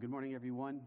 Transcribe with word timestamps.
Good 0.00 0.08
morning, 0.08 0.34
everyone. 0.34 0.80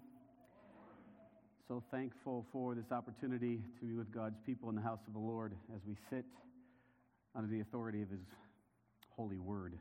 So 1.67 1.83
thankful 1.91 2.43
for 2.51 2.73
this 2.73 2.91
opportunity 2.91 3.61
to 3.79 3.85
be 3.85 3.93
with 3.93 4.11
God's 4.11 4.39
people 4.47 4.67
in 4.69 4.75
the 4.75 4.81
house 4.81 4.99
of 5.05 5.13
the 5.13 5.19
Lord 5.19 5.53
as 5.75 5.81
we 5.87 5.95
sit 6.09 6.25
under 7.35 7.47
the 7.47 7.59
authority 7.59 8.01
of 8.01 8.09
His 8.09 8.25
holy 9.15 9.37
word. 9.37 9.77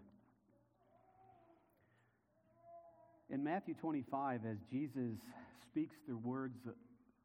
In 3.31 3.43
Matthew 3.43 3.73
25, 3.81 4.43
as 4.45 4.59
Jesus 4.71 5.17
speaks 5.71 5.97
the 6.07 6.19
words 6.19 6.59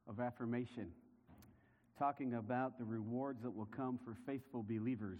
of 0.07 0.21
affirmation, 0.21 0.87
talking 1.97 2.35
about 2.35 2.79
the 2.79 2.85
rewards 2.85 3.43
that 3.43 3.51
will 3.51 3.69
come 3.75 3.99
for 4.05 4.15
faithful 4.25 4.63
believers, 4.63 5.19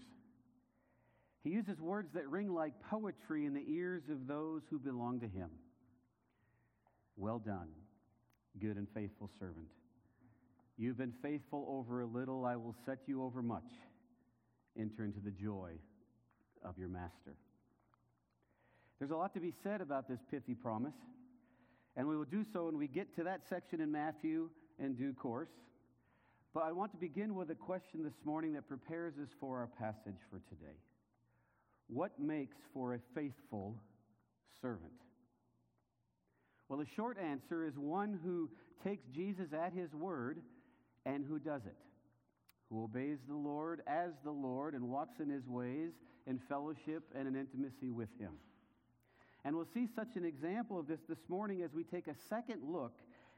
he 1.44 1.50
uses 1.50 1.78
words 1.78 2.08
that 2.14 2.26
ring 2.30 2.54
like 2.54 2.72
poetry 2.88 3.44
in 3.44 3.52
the 3.52 3.64
ears 3.68 4.04
of 4.10 4.26
those 4.26 4.62
who 4.70 4.78
belong 4.78 5.20
to 5.20 5.28
him. 5.28 5.50
Well 7.20 7.38
done, 7.38 7.68
good 8.62 8.78
and 8.78 8.88
faithful 8.94 9.28
servant. 9.38 9.68
You've 10.78 10.96
been 10.96 11.12
faithful 11.20 11.66
over 11.68 12.00
a 12.00 12.06
little, 12.06 12.46
I 12.46 12.56
will 12.56 12.74
set 12.86 13.00
you 13.06 13.22
over 13.22 13.42
much. 13.42 13.70
Enter 14.78 15.04
into 15.04 15.20
the 15.20 15.30
joy 15.30 15.72
of 16.64 16.78
your 16.78 16.88
master. 16.88 17.36
There's 18.98 19.10
a 19.10 19.16
lot 19.16 19.34
to 19.34 19.40
be 19.40 19.52
said 19.62 19.82
about 19.82 20.08
this 20.08 20.20
pithy 20.30 20.54
promise, 20.54 20.94
and 21.94 22.08
we 22.08 22.16
will 22.16 22.24
do 22.24 22.42
so 22.54 22.64
when 22.64 22.78
we 22.78 22.88
get 22.88 23.14
to 23.16 23.24
that 23.24 23.42
section 23.50 23.82
in 23.82 23.92
Matthew 23.92 24.48
in 24.78 24.94
due 24.94 25.12
course. 25.12 25.52
But 26.54 26.62
I 26.62 26.72
want 26.72 26.90
to 26.92 26.96
begin 26.96 27.34
with 27.34 27.50
a 27.50 27.54
question 27.54 28.02
this 28.02 28.24
morning 28.24 28.54
that 28.54 28.66
prepares 28.66 29.18
us 29.22 29.28
for 29.38 29.58
our 29.58 29.68
passage 29.78 30.22
for 30.30 30.40
today. 30.48 30.78
What 31.86 32.18
makes 32.18 32.56
for 32.72 32.94
a 32.94 33.00
faithful 33.14 33.76
servant? 34.62 34.94
Well, 36.70 36.78
the 36.78 36.86
short 36.94 37.18
answer 37.18 37.66
is 37.66 37.76
one 37.76 38.20
who 38.24 38.48
takes 38.84 39.04
Jesus 39.12 39.48
at 39.52 39.72
his 39.72 39.92
word 39.92 40.38
and 41.04 41.24
who 41.26 41.40
does 41.40 41.62
it, 41.66 41.74
who 42.70 42.84
obeys 42.84 43.18
the 43.28 43.34
Lord 43.34 43.82
as 43.88 44.12
the 44.22 44.30
Lord 44.30 44.74
and 44.74 44.88
walks 44.88 45.18
in 45.18 45.28
his 45.28 45.48
ways 45.48 45.90
in 46.28 46.38
fellowship 46.48 47.02
and 47.12 47.26
in 47.26 47.34
intimacy 47.34 47.90
with 47.90 48.08
him. 48.20 48.34
And 49.44 49.56
we'll 49.56 49.66
see 49.74 49.88
such 49.96 50.14
an 50.14 50.24
example 50.24 50.78
of 50.78 50.86
this 50.86 51.00
this 51.08 51.18
morning 51.28 51.62
as 51.62 51.72
we 51.74 51.82
take 51.82 52.06
a 52.06 52.14
second 52.28 52.62
look 52.62 52.92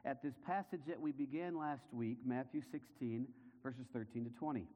at 0.04 0.22
this 0.22 0.34
passage 0.46 0.82
that 0.86 1.00
we 1.00 1.10
began 1.12 1.56
last 1.56 1.84
week, 1.90 2.18
Matthew 2.26 2.60
16, 2.70 3.26
verses 3.62 3.86
13 3.94 4.24
to 4.24 4.30
20. 4.30 4.66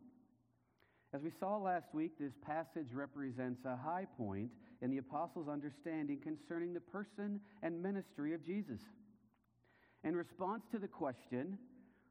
As 1.15 1.23
we 1.23 1.31
saw 1.39 1.57
last 1.57 1.95
week, 1.95 2.13
this 2.19 2.33
passage 2.45 2.93
represents 2.93 3.65
a 3.65 3.77
high 3.77 4.07
point 4.17 4.51
in 4.83 4.91
the 4.91 4.99
apostles' 4.99 5.49
understanding 5.49 6.19
concerning 6.19 6.75
the 6.75 6.81
person 6.81 7.41
and 7.63 7.83
ministry 7.83 8.35
of 8.35 8.45
Jesus. 8.45 8.81
In 10.05 10.17
response 10.17 10.63
to 10.73 10.79
the 10.79 10.89
question, 10.89 11.59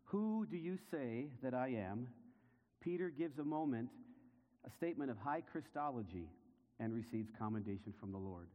Who 0.06 0.48
do 0.50 0.58
you 0.58 0.78
say 0.92 1.28
that 1.44 1.54
I 1.54 1.70
am? 1.70 2.08
Peter 2.82 3.10
gives 3.10 3.38
a 3.38 3.44
moment, 3.44 3.90
a 4.66 4.70
statement 4.78 5.12
of 5.12 5.18
high 5.18 5.42
Christology, 5.42 6.30
and 6.80 6.94
receives 6.94 7.30
commendation 7.38 7.94
from 8.00 8.12
the 8.12 8.18
Lord. 8.18 8.48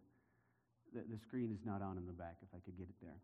The, 0.95 1.01
the 1.01 1.19
screen 1.27 1.53
is 1.53 1.65
not 1.65 1.83
on 1.83 1.99
in 1.99 2.07
the 2.07 2.13
back, 2.13 2.37
if 2.43 2.49
I 2.55 2.61
could 2.65 2.77
get 2.77 2.89
it 2.89 2.97
there. 3.03 3.19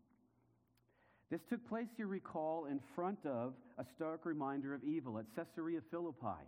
This 1.29 1.41
took 1.49 1.67
place, 1.67 1.87
you 1.97 2.07
recall, 2.07 2.65
in 2.65 2.79
front 2.95 3.19
of 3.25 3.53
a 3.77 3.85
stark 3.95 4.25
reminder 4.25 4.73
of 4.73 4.83
evil 4.83 5.19
at 5.19 5.25
Caesarea 5.35 5.81
Philippi 5.91 6.45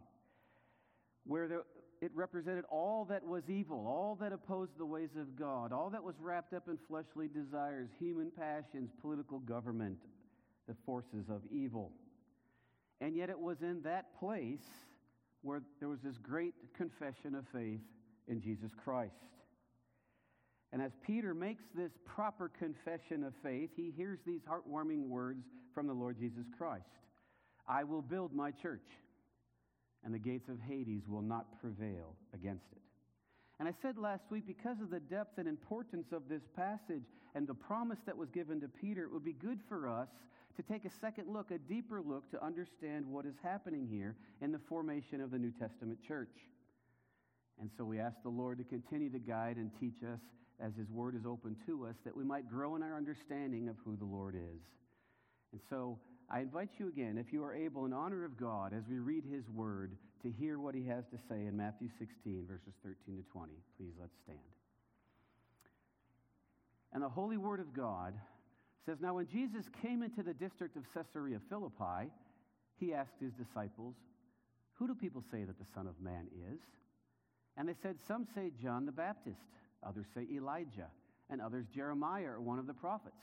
where 1.26 1.48
there, 1.48 1.64
it 2.02 2.12
represented 2.14 2.66
all 2.70 3.06
that 3.06 3.26
was 3.26 3.50
evil, 3.50 3.86
all 3.88 4.18
that 4.22 4.32
opposed 4.32 4.78
the 4.78 4.86
ways 4.86 5.10
of 5.20 5.36
God, 5.36 5.74
all 5.74 5.90
that 5.90 6.04
was 6.04 6.16
wrapped 6.20 6.54
up 6.54 6.68
in 6.68 6.78
fleshly 6.88 7.28
desires, 7.28 7.90
human 8.00 8.32
passions, 8.32 8.92
political 9.02 9.40
government, 9.40 9.98
the 10.68 10.76
forces 10.86 11.30
of 11.30 11.42
evil. 11.52 11.92
And 13.02 13.16
yet 13.16 13.30
it 13.30 13.40
was 13.40 13.62
in 13.62 13.82
that 13.84 14.18
place 14.20 14.66
where 15.42 15.62
there 15.80 15.90
was 15.90 16.00
this 16.02 16.18
great 16.18 16.54
confession 16.76 17.36
of 17.36 17.46
faith 17.54 17.82
in 18.28 18.42
Jesus 18.42 18.72
Christ. 18.84 19.14
And 20.72 20.82
as 20.82 20.92
Peter 21.06 21.34
makes 21.34 21.64
this 21.76 21.92
proper 22.06 22.50
confession 22.50 23.24
of 23.24 23.34
faith, 23.42 23.72
he 23.76 23.92
hears 23.96 24.20
these 24.26 24.42
heartwarming 24.42 25.08
words 25.08 25.44
from 25.74 25.88
the 25.88 25.94
Lord 25.94 26.18
Jesus 26.20 26.46
Christ 26.58 26.86
I 27.68 27.84
will 27.84 28.02
build 28.02 28.34
my 28.34 28.52
church 28.52 28.86
and 30.04 30.14
the 30.14 30.20
gates 30.20 30.50
of 30.50 30.60
Hades 30.60 31.08
will 31.08 31.22
not 31.22 31.60
prevail 31.60 32.16
against 32.34 32.66
it. 32.72 32.82
And 33.60 33.68
I 33.68 33.74
said 33.82 33.98
last 33.98 34.24
week, 34.30 34.48
because 34.48 34.80
of 34.82 34.90
the 34.90 35.02
depth 35.02 35.38
and 35.38 35.48
importance 35.48 36.08
of 36.14 36.30
this 36.30 36.44
passage 36.56 37.04
and 37.36 37.46
the 37.46 37.54
promise 37.54 38.00
that 38.06 38.18
was 38.18 38.30
given 38.30 38.62
to 38.62 38.70
Peter, 38.70 39.04
it 39.04 39.12
would 39.12 39.26
be 39.26 39.34
good 39.34 39.60
for 39.68 39.88
us 39.88 40.08
to 40.56 40.64
take 40.64 40.86
a 40.86 40.90
second 41.02 41.28
look, 41.28 41.52
a 41.52 41.58
deeper 41.58 42.02
look, 42.02 42.30
to 42.32 42.44
understand 42.44 43.06
what 43.06 43.26
is 43.26 43.36
happening 43.44 43.88
here 43.90 44.16
in 44.42 44.52
the 44.52 44.60
formation 44.70 45.20
of 45.22 45.32
the 45.32 45.38
New 45.38 45.52
Testament 45.52 46.00
church. 46.08 46.36
And 47.60 47.70
so 47.78 47.84
we 47.84 48.00
ask 48.00 48.16
the 48.24 48.30
Lord 48.30 48.58
to 48.60 48.64
continue 48.64 49.10
to 49.10 49.20
guide 49.20 49.58
and 49.58 49.72
teach 49.80 50.04
us 50.04 50.20
as 50.62 50.72
His 50.78 50.90
Word 50.90 51.16
is 51.16 51.26
open 51.26 51.56
to 51.66 51.86
us, 51.86 51.96
that 52.06 52.16
we 52.16 52.24
might 52.24 52.50
grow 52.50 52.76
in 52.76 52.84
our 52.84 52.96
understanding 52.96 53.68
of 53.68 53.76
who 53.84 53.98
the 53.98 54.06
Lord 54.06 54.36
is. 54.36 54.62
And 55.52 55.62
so 55.70 56.00
I 56.32 56.42
invite 56.42 56.70
you 56.78 56.88
again, 56.88 57.18
if 57.18 57.34
you 57.34 57.44
are 57.44 57.56
able, 57.56 57.86
in 57.86 57.94
honor 57.94 58.24
of 58.24 58.38
God, 58.38 58.72
as 58.74 58.84
we 58.88 59.00
read 59.00 59.24
his 59.26 59.50
word, 59.50 59.98
to 60.22 60.30
hear 60.30 60.60
what 60.60 60.76
he 60.76 60.86
has 60.86 61.06
to 61.08 61.18
say 61.30 61.46
in 61.46 61.58
Matthew 61.58 61.90
16, 61.98 62.46
verses 62.48 62.74
13 62.84 63.18
to 63.18 63.24
20. 63.32 63.54
Please 63.78 63.94
let's 64.00 64.14
stand. 64.24 64.38
And 66.94 67.02
the 67.02 67.10
holy 67.10 67.38
word 67.38 67.60
of 67.60 67.74
God 67.74 68.14
says 68.86 68.98
Now, 69.02 69.16
when 69.16 69.28
Jesus 69.28 69.66
came 69.82 70.04
into 70.04 70.22
the 70.22 70.34
district 70.34 70.76
of 70.76 70.84
Caesarea 70.94 71.40
Philippi, 71.50 72.12
he 72.80 72.94
asked 72.94 73.20
his 73.20 73.34
disciples, 73.34 73.96
Who 74.74 74.88
do 74.88 74.94
people 74.94 75.24
say 75.32 75.46
that 75.46 75.58
the 75.58 75.66
Son 75.74 75.88
of 75.88 76.00
Man 76.02 76.28
is? 76.54 76.60
And 77.58 77.68
they 77.68 77.76
said, 77.82 77.96
Some 78.08 78.28
say 78.36 78.52
John 78.62 78.86
the 78.86 78.92
Baptist, 78.92 79.38
others 79.84 80.06
say 80.14 80.28
Elijah, 80.32 80.90
and 81.30 81.42
others 81.42 81.66
Jeremiah 81.74 82.32
or 82.32 82.42
one 82.42 82.60
of 82.60 82.68
the 82.68 82.74
prophets. 82.74 83.16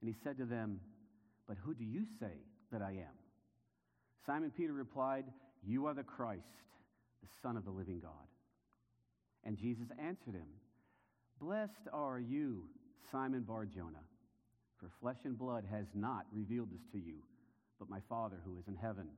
And 0.00 0.08
he 0.08 0.16
said 0.22 0.38
to 0.38 0.44
them, 0.44 0.80
but 1.48 1.56
who 1.64 1.74
do 1.74 1.84
you 1.84 2.04
say 2.20 2.36
that 2.70 2.82
I 2.82 2.90
am? 2.90 3.16
Simon 4.26 4.52
Peter 4.54 4.74
replied, 4.74 5.24
You 5.66 5.86
are 5.86 5.94
the 5.94 6.02
Christ, 6.02 6.42
the 7.22 7.28
Son 7.42 7.56
of 7.56 7.64
the 7.64 7.70
living 7.70 8.00
God. 8.00 8.12
And 9.44 9.56
Jesus 9.56 9.86
answered 9.98 10.34
him, 10.34 10.48
Blessed 11.40 11.88
are 11.92 12.20
you, 12.20 12.64
Simon 13.10 13.42
Bar 13.42 13.64
Jonah, 13.64 14.04
for 14.78 14.90
flesh 15.00 15.18
and 15.24 15.38
blood 15.38 15.64
has 15.70 15.86
not 15.94 16.26
revealed 16.32 16.70
this 16.70 16.84
to 16.92 16.98
you, 16.98 17.14
but 17.78 17.88
my 17.88 18.00
Father 18.08 18.36
who 18.44 18.58
is 18.58 18.68
in 18.68 18.76
heaven. 18.76 19.08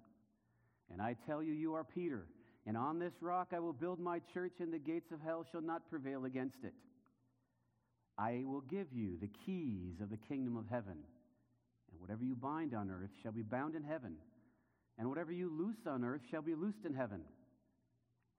And 0.93 1.03
I 1.03 1.17
tell 1.27 1.43
you, 1.43 1.53
you 1.53 1.75
are 1.75 1.85
Peter, 1.85 2.27
and 2.67 2.77
on 2.77 2.99
this 3.01 3.15
rock 3.21 3.49
I 3.53 3.59
will 3.59 3.73
build 3.73 3.99
my 3.99 4.21
church, 4.33 4.53
and 4.61 4.73
the 4.73 4.79
gates 4.79 5.11
of 5.13 5.21
hell 5.21 5.45
shall 5.51 5.63
not 5.63 5.91
prevail 5.91 6.27
against 6.27 6.59
it. 6.63 6.75
I 8.17 8.43
will 8.45 8.61
give 8.61 8.87
you 8.93 9.17
the 9.21 9.31
keys 9.47 9.95
of 10.01 10.11
the 10.11 10.19
kingdom 10.29 10.57
of 10.57 10.67
heaven. 10.71 10.99
And 11.91 12.01
whatever 12.01 12.25
you 12.25 12.35
bind 12.35 12.75
on 12.75 12.91
earth 12.91 13.11
shall 13.23 13.33
be 13.33 13.43
bound 13.43 13.75
in 13.75 13.83
heaven, 13.83 14.17
and 14.99 15.09
whatever 15.09 15.33
you 15.33 15.51
loose 15.51 15.87
on 15.87 16.05
earth 16.05 16.23
shall 16.31 16.43
be 16.43 16.55
loosed 16.55 16.85
in 16.85 16.95
heaven. 16.95 17.23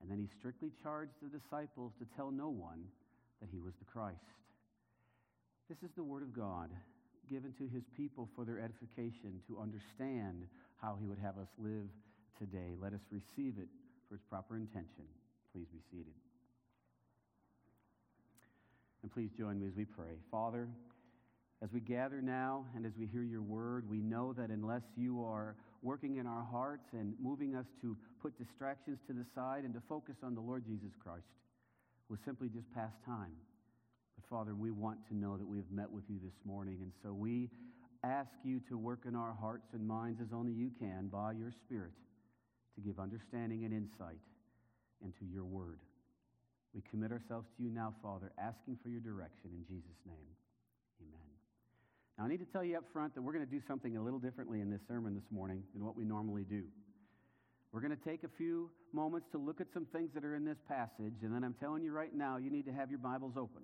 And 0.02 0.10
then 0.10 0.18
he 0.18 0.28
strictly 0.40 0.72
charged 0.82 1.14
the 1.22 1.30
disciples 1.30 1.94
to 2.00 2.08
tell 2.16 2.32
no 2.32 2.50
one 2.50 2.84
that 3.40 3.50
he 3.52 3.60
was 3.60 3.74
the 3.80 3.86
Christ. 3.86 4.18
This 5.70 5.78
is 5.84 5.96
the 5.96 6.04
word 6.04 6.24
of 6.24 6.34
God 6.34 6.70
given 7.30 7.54
to 7.58 7.68
his 7.68 7.84
people 7.96 8.28
for 8.36 8.44
their 8.44 8.60
edification 8.60 9.40
to 9.48 9.60
understand 9.60 10.48
how 10.82 10.98
he 11.00 11.08
would 11.08 11.20
have 11.20 11.38
us 11.38 11.48
live 11.58 11.88
today. 12.38 12.76
Let 12.82 12.94
us 12.94 13.00
receive 13.10 13.56
it 13.58 13.70
for 14.10 14.16
its 14.16 14.24
proper 14.30 14.58
intention. 14.58 15.06
Please 15.54 15.68
be 15.72 15.80
seated. 15.90 16.14
And 19.02 19.12
please 19.12 19.30
join 19.38 19.60
me 19.60 19.68
as 19.68 19.76
we 19.76 19.86
pray. 19.86 20.20
Father, 20.30 20.68
as 21.64 21.72
we 21.72 21.80
gather 21.80 22.22
now 22.22 22.66
and 22.76 22.86
as 22.86 22.94
we 22.98 23.06
hear 23.06 23.24
your 23.24 23.42
word, 23.42 23.88
we 23.88 24.00
know 24.00 24.34
that 24.34 24.50
unless 24.50 24.82
you 24.98 25.24
are 25.24 25.56
working 25.84 26.18
in 26.18 26.26
our 26.26 26.44
hearts 26.44 26.88
and 26.94 27.14
moving 27.22 27.56
us 27.56 27.66
to 27.82 27.96
put 28.22 28.38
distractions 28.38 28.98
to 29.08 29.14
the 29.14 29.26
side 29.36 29.64
and 29.64 29.74
to 29.74 29.82
focus 29.88 30.16
on 30.24 30.34
the 30.34 30.42
Lord 30.42 30.66
Jesus 30.66 30.92
Christ, 31.04 31.26
we'll 32.10 32.20
simply 32.26 32.50
just 32.50 32.72
pass 32.74 32.92
time. 33.06 33.34
But 34.16 34.28
Father, 34.28 34.56
we 34.56 34.72
want 34.72 34.98
to 35.10 35.16
know 35.16 35.38
that 35.38 35.48
we 35.48 35.58
have 35.58 35.70
met 35.72 35.92
with 35.92 36.04
you 36.10 36.18
this 36.24 36.34
morning. 36.46 36.80
And 36.82 36.92
so 37.04 37.14
we 37.14 37.50
ask 38.04 38.32
you 38.44 38.60
to 38.70 38.78
work 38.78 39.02
in 39.08 39.16
our 39.16 39.36
hearts 39.40 39.68
and 39.74 39.88
minds 39.88 40.20
as 40.20 40.34
only 40.34 40.54
you 40.54 40.72
can 40.80 41.10
by 41.12 41.34
your 41.34 41.52
Spirit 41.66 41.94
to 42.76 42.82
give 42.82 43.00
understanding 43.00 43.66
and 43.66 43.74
insight 43.74 44.22
into 45.04 45.26
your 45.32 45.46
word. 45.46 45.80
We 46.74 46.82
commit 46.90 47.12
ourselves 47.12 47.48
to 47.58 47.64
you 47.64 47.70
now, 47.70 47.94
Father, 48.02 48.32
asking 48.40 48.80
for 48.82 48.90
your 48.90 49.02
direction 49.02 49.52
in 49.54 49.66
Jesus' 49.68 50.02
name. 50.08 50.41
Now, 52.18 52.26
I 52.26 52.28
need 52.28 52.40
to 52.40 52.46
tell 52.46 52.64
you 52.64 52.78
up 52.78 52.84
front 52.94 53.16
that 53.16 53.22
we're 53.22 53.34
going 53.34 53.46
to 53.46 53.52
do 53.52 53.62
something 53.68 53.98
a 53.98 54.02
little 54.04 54.20
differently 54.20 54.62
in 54.62 54.70
this 54.70 54.82
sermon 54.88 55.16
this 55.16 55.32
morning 55.32 55.64
than 55.74 55.84
what 55.86 55.96
we 55.96 56.04
normally 56.06 56.44
do. 56.44 56.64
We're 57.72 57.82
going 57.82 57.96
to 57.96 58.04
take 58.04 58.24
a 58.24 58.30
few 58.38 58.70
moments 58.94 59.28
to 59.32 59.38
look 59.38 59.62
at 59.62 59.68
some 59.74 59.86
things 59.94 60.10
that 60.14 60.26
are 60.26 60.36
in 60.36 60.44
this 60.44 60.58
passage, 60.68 61.24
and 61.24 61.34
then 61.34 61.44
I'm 61.44 61.56
telling 61.60 61.84
you 61.84 61.94
right 61.94 62.14
now, 62.14 62.38
you 62.38 62.52
need 62.52 62.66
to 62.66 62.74
have 62.74 62.90
your 62.90 63.00
Bibles 63.00 63.34
open. 63.38 63.64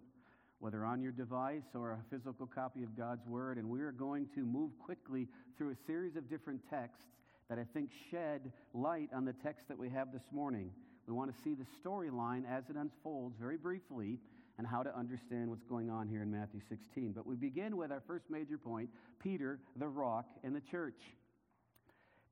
whether 0.60 0.86
on 0.86 1.02
your 1.02 1.12
device 1.12 1.70
or 1.76 1.92
a 1.92 2.00
physical 2.10 2.48
copy 2.48 2.84
of 2.84 2.98
God's 2.98 3.26
Word, 3.28 3.58
and 3.58 3.70
we 3.70 3.82
are 3.82 3.92
going 3.92 4.28
to 4.36 4.42
move 4.42 4.72
quickly 4.84 5.28
through 5.58 5.72
a 5.72 5.76
series 5.86 6.16
of 6.16 6.30
different 6.30 6.62
texts 6.70 7.04
that 7.50 7.60
I 7.60 7.66
think 7.74 7.90
shed 8.12 8.52
light 8.74 9.10
on 9.16 9.24
the 9.24 9.36
text 9.44 9.68
that 9.68 9.78
we 9.78 9.90
have 9.90 10.12
this 10.12 10.26
morning. 10.32 10.72
We 11.06 11.14
want 11.14 11.32
to 11.32 11.38
see 11.44 11.54
the 11.54 11.66
storyline 11.84 12.44
as 12.50 12.64
it 12.70 12.76
unfolds 12.76 13.36
very 13.40 13.58
briefly 13.58 14.20
and 14.58 14.66
how 14.66 14.84
to 14.84 14.96
understand 14.98 15.50
what's 15.50 15.64
going 15.64 15.90
on 15.90 16.08
here 16.08 16.22
in 16.22 16.32
Matthew 16.32 16.62
16. 16.68 17.12
But 17.12 17.28
we 17.28 17.36
begin 17.36 17.78
with 17.78 17.92
our 17.92 18.02
first 18.08 18.26
major 18.30 18.58
point 18.58 18.90
Peter, 19.20 19.60
the 19.78 19.88
rock, 19.88 20.26
and 20.44 20.56
the 20.56 20.62
church. 20.62 21.02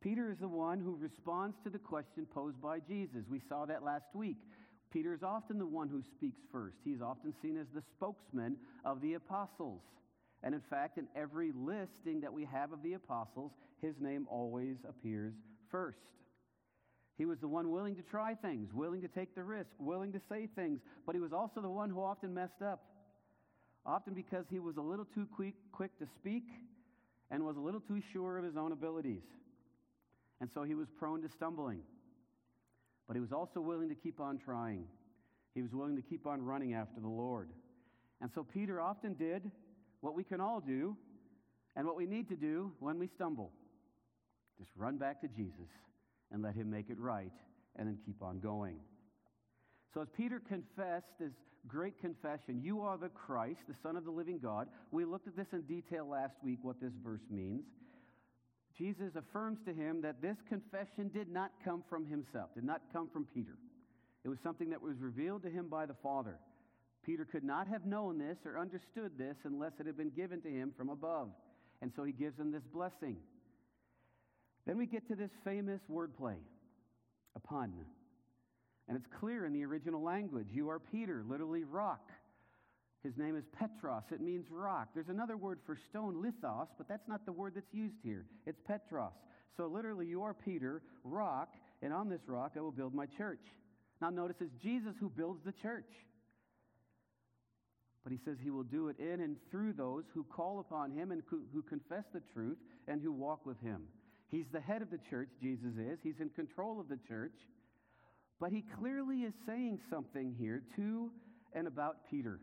Peter 0.02 0.32
is 0.32 0.38
the 0.38 0.48
one 0.48 0.80
who 0.80 0.96
responds 0.96 1.58
to 1.64 1.70
the 1.70 1.80
question 1.80 2.28
posed 2.32 2.62
by 2.62 2.80
Jesus. 2.80 3.24
We 3.30 3.42
saw 3.50 3.66
that 3.66 3.84
last 3.84 4.06
week. 4.14 4.38
Peter 4.92 5.14
is 5.14 5.24
often 5.24 5.58
the 5.58 5.66
one 5.66 5.90
who 5.90 6.02
speaks 6.16 6.40
first. 6.52 6.78
He 6.84 6.92
is 6.92 7.02
often 7.02 7.34
seen 7.42 7.58
as 7.58 7.68
the 7.74 7.82
spokesman 7.96 8.56
of 8.86 9.02
the 9.02 9.16
apostles. 9.16 9.82
And 10.44 10.54
in 10.54 10.62
fact, 10.70 10.98
in 10.98 11.08
every 11.16 11.52
listing 11.56 12.22
that 12.22 12.32
we 12.32 12.46
have 12.46 12.72
of 12.72 12.84
the 12.84 12.94
apostles, 12.94 13.52
his 13.82 13.96
name 14.00 14.28
always 14.30 14.78
appears 14.88 15.34
first. 15.70 15.98
He 17.18 17.26
was 17.26 17.40
the 17.40 17.48
one 17.48 17.72
willing 17.72 17.96
to 17.96 18.02
try 18.02 18.36
things, 18.36 18.74
willing 18.74 19.02
to 19.02 19.08
take 19.08 19.36
the 19.36 19.44
risk, 19.44 19.70
willing 19.80 20.12
to 20.12 20.22
say 20.30 20.48
things, 20.56 20.82
but 21.06 21.16
he 21.16 21.22
was 21.22 21.32
also 21.32 21.62
the 21.62 21.70
one 21.70 21.90
who 21.90 22.02
often 22.02 22.34
messed 22.34 22.62
up. 22.62 22.84
Often 23.86 24.16
because 24.16 24.46
he 24.50 24.60
was 24.60 24.78
a 24.78 24.82
little 24.82 25.06
too 25.06 25.28
quick, 25.34 25.54
quick 25.72 25.98
to 26.00 26.08
speak 26.20 26.44
and 27.32 27.46
was 27.46 27.56
a 27.56 27.60
little 27.60 27.80
too 27.80 28.02
sure 28.12 28.38
of 28.38 28.44
his 28.44 28.58
own 28.58 28.72
abilities. 28.72 29.24
And 30.42 30.50
so 30.54 30.64
he 30.64 30.76
was 30.76 30.88
prone 31.00 31.22
to 31.22 31.30
stumbling. 31.30 31.82
But 33.08 33.16
he 33.16 33.22
was 33.22 33.32
also 33.32 33.62
willing 33.62 33.90
to 33.90 33.96
keep 33.96 34.20
on 34.20 34.38
trying. 34.38 34.86
He 35.54 35.62
was 35.62 35.72
willing 35.72 35.96
to 35.96 36.02
keep 36.02 36.28
on 36.28 36.42
running 36.42 36.74
after 36.74 37.00
the 37.00 37.08
Lord. 37.08 37.50
And 38.22 38.30
so 38.34 38.44
Peter 38.44 38.82
often 38.82 39.14
did 39.14 39.50
what 40.02 40.16
we 40.16 40.24
can 40.24 40.42
all 40.42 40.60
do 40.60 40.98
and 41.76 41.86
what 41.86 41.96
we 41.96 42.06
need 42.06 42.28
to 42.30 42.36
do 42.36 42.72
when 42.80 43.00
we 43.00 43.08
stumble 43.08 43.52
just 44.58 44.72
run 44.78 44.98
back 44.98 45.22
to 45.22 45.28
Jesus 45.28 45.70
and 46.32 46.42
let 46.42 46.56
him 46.56 46.70
make 46.70 46.90
it 46.90 47.00
right 47.00 47.32
and 47.76 47.88
then 47.88 47.98
keep 48.06 48.22
on 48.22 48.40
going. 48.40 48.78
So, 49.94 50.02
as 50.02 50.08
Peter 50.16 50.42
confessed 50.46 51.08
this 51.20 51.32
great 51.68 52.00
confession, 52.00 52.62
you 52.62 52.82
are 52.82 52.98
the 52.98 53.10
Christ, 53.10 53.60
the 53.68 53.76
Son 53.82 53.96
of 53.96 54.06
the 54.06 54.12
living 54.12 54.40
God, 54.40 54.68
we 54.92 55.06
looked 55.06 55.28
at 55.28 55.36
this 55.36 55.48
in 55.54 55.62
detail 55.62 56.08
last 56.08 56.36
week, 56.44 56.60
what 56.62 56.82
this 56.82 56.92
verse 57.04 57.26
means. 57.30 57.64
Jesus 58.78 59.12
affirms 59.16 59.60
to 59.66 59.74
him 59.74 60.02
that 60.02 60.22
this 60.22 60.36
confession 60.50 61.10
did 61.14 61.30
not 61.30 61.52
come 61.64 61.84
from 61.90 62.06
himself, 62.06 62.50
did 62.56 62.66
not 62.66 62.82
come 62.92 63.10
from 63.12 63.26
Peter. 63.34 63.58
It 64.26 64.30
was 64.30 64.38
something 64.44 64.70
that 64.72 64.82
was 64.82 64.98
revealed 65.00 65.44
to 65.44 65.50
him 65.50 65.70
by 65.70 65.86
the 65.86 65.96
Father. 66.04 66.40
Peter 67.06 67.24
could 67.24 67.44
not 67.44 67.68
have 67.68 67.86
known 67.86 68.18
this 68.18 68.38
or 68.46 68.60
understood 68.60 69.12
this 69.18 69.36
unless 69.44 69.72
it 69.80 69.86
had 69.86 69.96
been 69.96 70.10
given 70.10 70.42
to 70.42 70.50
him 70.50 70.74
from 70.76 70.90
above. 70.90 71.30
And 71.82 71.92
so 71.96 72.04
he 72.04 72.12
gives 72.12 72.38
him 72.38 72.52
this 72.52 72.64
blessing. 72.74 73.18
Then 74.66 74.78
we 74.78 74.86
get 74.86 75.08
to 75.10 75.16
this 75.16 75.32
famous 75.44 75.82
wordplay, 75.92 76.38
a 77.36 77.40
pun. 77.40 77.74
And 78.88 78.98
it's 78.98 79.08
clear 79.20 79.46
in 79.46 79.54
the 79.54 79.64
original 79.66 80.02
language. 80.02 80.48
You 80.52 80.70
are 80.70 80.80
Peter, 80.80 81.24
literally 81.28 81.64
rock. 81.64 82.10
His 83.04 83.18
name 83.18 83.36
is 83.36 83.44
Petros. 83.58 84.04
It 84.12 84.22
means 84.22 84.46
rock. 84.50 84.90
There's 84.96 85.10
another 85.10 85.38
word 85.38 85.60
for 85.66 85.78
stone, 85.90 86.24
lithos, 86.24 86.68
but 86.78 86.88
that's 86.88 87.08
not 87.08 87.26
the 87.26 87.32
word 87.32 87.54
that's 87.56 87.74
used 87.74 87.98
here. 88.04 88.26
It's 88.48 88.60
Petros. 88.68 89.14
So 89.58 89.68
literally, 89.68 90.08
you 90.08 90.24
are 90.24 90.34
Peter, 90.34 90.82
rock, 91.04 91.54
and 91.82 91.94
on 91.94 92.10
this 92.10 92.22
rock 92.28 92.54
I 92.58 92.62
will 92.62 92.72
build 92.72 92.96
my 92.96 93.06
church. 93.06 93.42
Now 94.02 94.10
notice 94.10 94.38
it's 94.40 94.56
Jesus 94.62 94.96
who 95.00 95.10
builds 95.10 95.44
the 95.46 95.54
church. 95.62 95.92
But 98.04 98.12
he 98.12 98.20
says 98.26 98.38
he 98.44 98.52
will 98.52 98.64
do 98.64 98.90
it 98.90 99.00
in 99.00 99.22
and 99.22 99.38
through 99.50 99.74
those 99.74 100.04
who 100.14 100.24
call 100.24 100.60
upon 100.60 100.92
him 100.92 101.12
and 101.12 101.24
who 101.30 101.64
confess 101.64 102.04
the 102.14 102.22
truth 102.34 102.58
and 102.88 103.02
who 103.02 103.12
walk 103.12 103.46
with 103.46 103.60
him. 103.62 103.84
He's 104.36 104.52
the 104.52 104.60
head 104.60 104.82
of 104.82 104.92
the 104.92 105.00
church, 105.10 105.30
Jesus 105.42 105.78
is. 105.80 105.98
He's 106.04 106.20
in 106.20 106.28
control 106.28 106.78
of 106.78 106.90
the 106.90 107.00
church. 107.08 107.32
But 108.38 108.52
he 108.52 108.66
clearly 108.78 109.20
is 109.20 109.34
saying 109.48 109.80
something 109.90 110.36
here 110.38 110.62
to 110.76 111.10
and 111.54 111.68
about 111.68 112.00
Peter. 112.12 112.42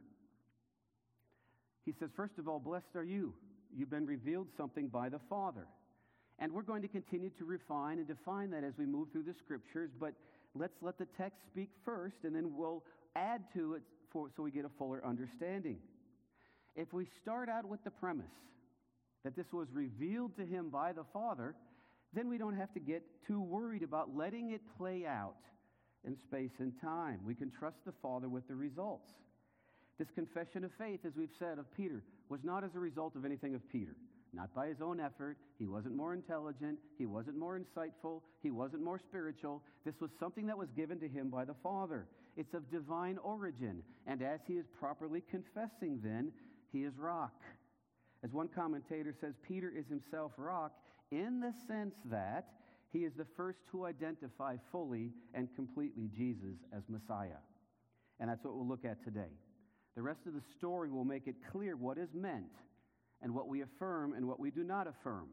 He 1.85 1.93
says, 2.00 2.09
first 2.17 2.39
of 2.39 2.49
all, 2.49 2.59
blessed 2.59 2.97
are 2.97 3.05
you. 3.05 3.35
You've 3.77 3.91
been 3.91 4.06
revealed 4.06 4.47
something 4.56 4.89
by 4.89 5.11
the 5.11 5.19
Father. 5.29 5.67
And 6.39 6.50
we're 6.53 6.62
going 6.62 6.81
to 6.81 6.89
continue 6.89 7.29
to 7.39 7.44
refine 7.44 7.99
and 7.99 8.09
define 8.09 8.53
that 8.53 8.65
as 8.65 8.73
we 8.79 8.87
move 8.87 9.09
through 9.12 9.25
the 9.25 9.35
scriptures, 9.44 9.91
but 10.00 10.15
let's 10.55 10.73
let 10.81 10.97
the 10.97 11.06
text 11.19 11.41
speak 11.53 11.69
first, 11.85 12.17
and 12.25 12.35
then 12.35 12.56
we'll 12.56 12.83
add 13.17 13.43
to 13.55 13.75
it 13.75 13.83
for, 14.11 14.31
so 14.35 14.43
we 14.43 14.50
get 14.50 14.65
a 14.65 14.71
fuller 14.79 15.05
understanding. 15.05 15.77
If 16.75 16.94
we 16.94 17.06
start 17.21 17.50
out 17.50 17.67
with 17.67 17.85
the 17.85 17.91
premise 17.91 18.25
that 19.25 19.37
this 19.37 19.53
was 19.53 19.69
revealed 19.75 20.35
to 20.39 20.47
him 20.47 20.71
by 20.71 20.93
the 20.93 21.05
Father, 21.12 21.55
then 22.14 22.29
we 22.29 22.38
don't 22.38 22.56
have 22.56 22.73
to 22.75 22.81
get 22.81 23.03
too 23.26 23.41
worried 23.41 23.82
about 23.82 24.14
letting 24.17 24.50
it 24.50 24.61
play 24.76 25.05
out 25.06 25.37
in 26.06 26.17
space 26.17 26.50
and 26.59 26.73
time. 26.81 27.20
We 27.25 27.35
can 27.35 27.50
trust 27.50 27.79
the 27.87 27.93
Father 28.03 28.29
with 28.29 28.47
the 28.49 28.55
results. 28.55 29.11
This 29.99 30.09
confession 30.14 30.64
of 30.64 30.70
faith, 30.79 31.00
as 31.06 31.12
we've 31.17 31.29
said, 31.38 31.59
of 31.59 31.67
Peter, 31.76 32.03
was 32.29 32.41
not 32.43 32.64
as 32.64 32.75
a 32.75 32.81
result 32.81 33.14
of 33.14 33.25
anything 33.25 33.55
of 33.55 33.67
Peter. 33.70 33.94
Not 34.35 34.55
by 34.55 34.69
his 34.69 34.81
own 34.81 34.99
effort. 34.99 35.37
He 35.59 35.67
wasn't 35.67 35.94
more 35.94 36.14
intelligent. 36.14 36.79
He 36.97 37.05
wasn't 37.05 37.37
more 37.37 37.59
insightful. 37.59 38.23
He 38.43 38.50
wasn't 38.50 38.82
more 38.82 38.99
spiritual. 38.99 39.62
This 39.85 39.94
was 40.00 40.11
something 40.19 40.47
that 40.47 40.56
was 40.56 40.69
given 40.75 40.99
to 41.00 41.08
him 41.08 41.29
by 41.29 41.44
the 41.44 41.55
Father. 41.62 42.06
It's 42.37 42.55
of 42.55 42.70
divine 42.70 43.19
origin. 43.19 43.82
And 44.06 44.23
as 44.23 44.41
he 44.47 44.55
is 44.55 44.65
properly 44.81 45.23
confessing, 45.31 46.00
then, 46.03 46.32
he 46.73 46.85
is 46.85 46.94
rock. 46.99 47.35
As 48.25 48.32
one 48.32 48.49
commentator 48.49 49.15
says, 49.20 49.35
Peter 49.47 49.70
is 49.70 49.85
himself 49.88 50.32
rock 50.38 50.73
in 51.12 51.41
the 51.41 51.53
sense 51.69 51.94
that 52.06 52.47
he 52.93 53.00
is 53.00 53.12
the 53.17 53.26
first 53.37 53.59
to 53.70 53.85
identify 53.87 54.56
fully 54.73 55.12
and 55.35 55.49
completely 55.55 56.09
Jesus 56.17 56.59
as 56.76 56.82
Messiah. 56.88 57.41
And 58.19 58.29
that's 58.29 58.43
what 58.44 58.55
we'll 58.55 58.67
look 58.67 58.85
at 58.85 59.05
today. 59.05 59.31
The 59.94 60.03
rest 60.03 60.20
of 60.26 60.32
the 60.32 60.43
story 60.56 60.91
will 60.91 61.05
make 61.05 61.26
it 61.26 61.37
clear 61.53 61.76
what 61.76 61.98
is 61.98 62.08
meant 62.15 62.53
and 63.20 63.34
what 63.34 63.46
we 63.46 63.63
affirm 63.63 64.15
and 64.15 64.27
what 64.27 64.41
we 64.41 64.51
do 64.51 64.65
not 64.65 64.87
affirm. 64.87 65.29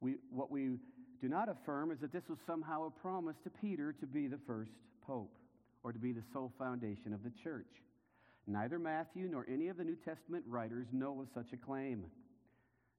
We, 0.00 0.16
what 0.30 0.50
we 0.50 0.70
do 1.20 1.28
not 1.28 1.48
affirm 1.48 1.92
is 1.92 1.98
that 2.00 2.12
this 2.12 2.28
was 2.28 2.38
somehow 2.46 2.86
a 2.86 2.90
promise 2.90 3.36
to 3.44 3.50
Peter 3.50 3.92
to 4.00 4.06
be 4.06 4.26
the 4.26 4.40
first 4.46 4.72
pope 5.06 5.32
or 5.82 5.92
to 5.92 5.98
be 5.98 6.12
the 6.12 6.22
sole 6.32 6.52
foundation 6.58 7.12
of 7.12 7.22
the 7.22 7.32
church. 7.42 7.82
Neither 8.46 8.78
Matthew 8.78 9.28
nor 9.28 9.46
any 9.48 9.68
of 9.68 9.76
the 9.76 9.84
New 9.84 9.96
Testament 9.96 10.44
writers 10.48 10.86
know 10.92 11.20
of 11.20 11.28
such 11.34 11.52
a 11.52 11.56
claim, 11.56 12.04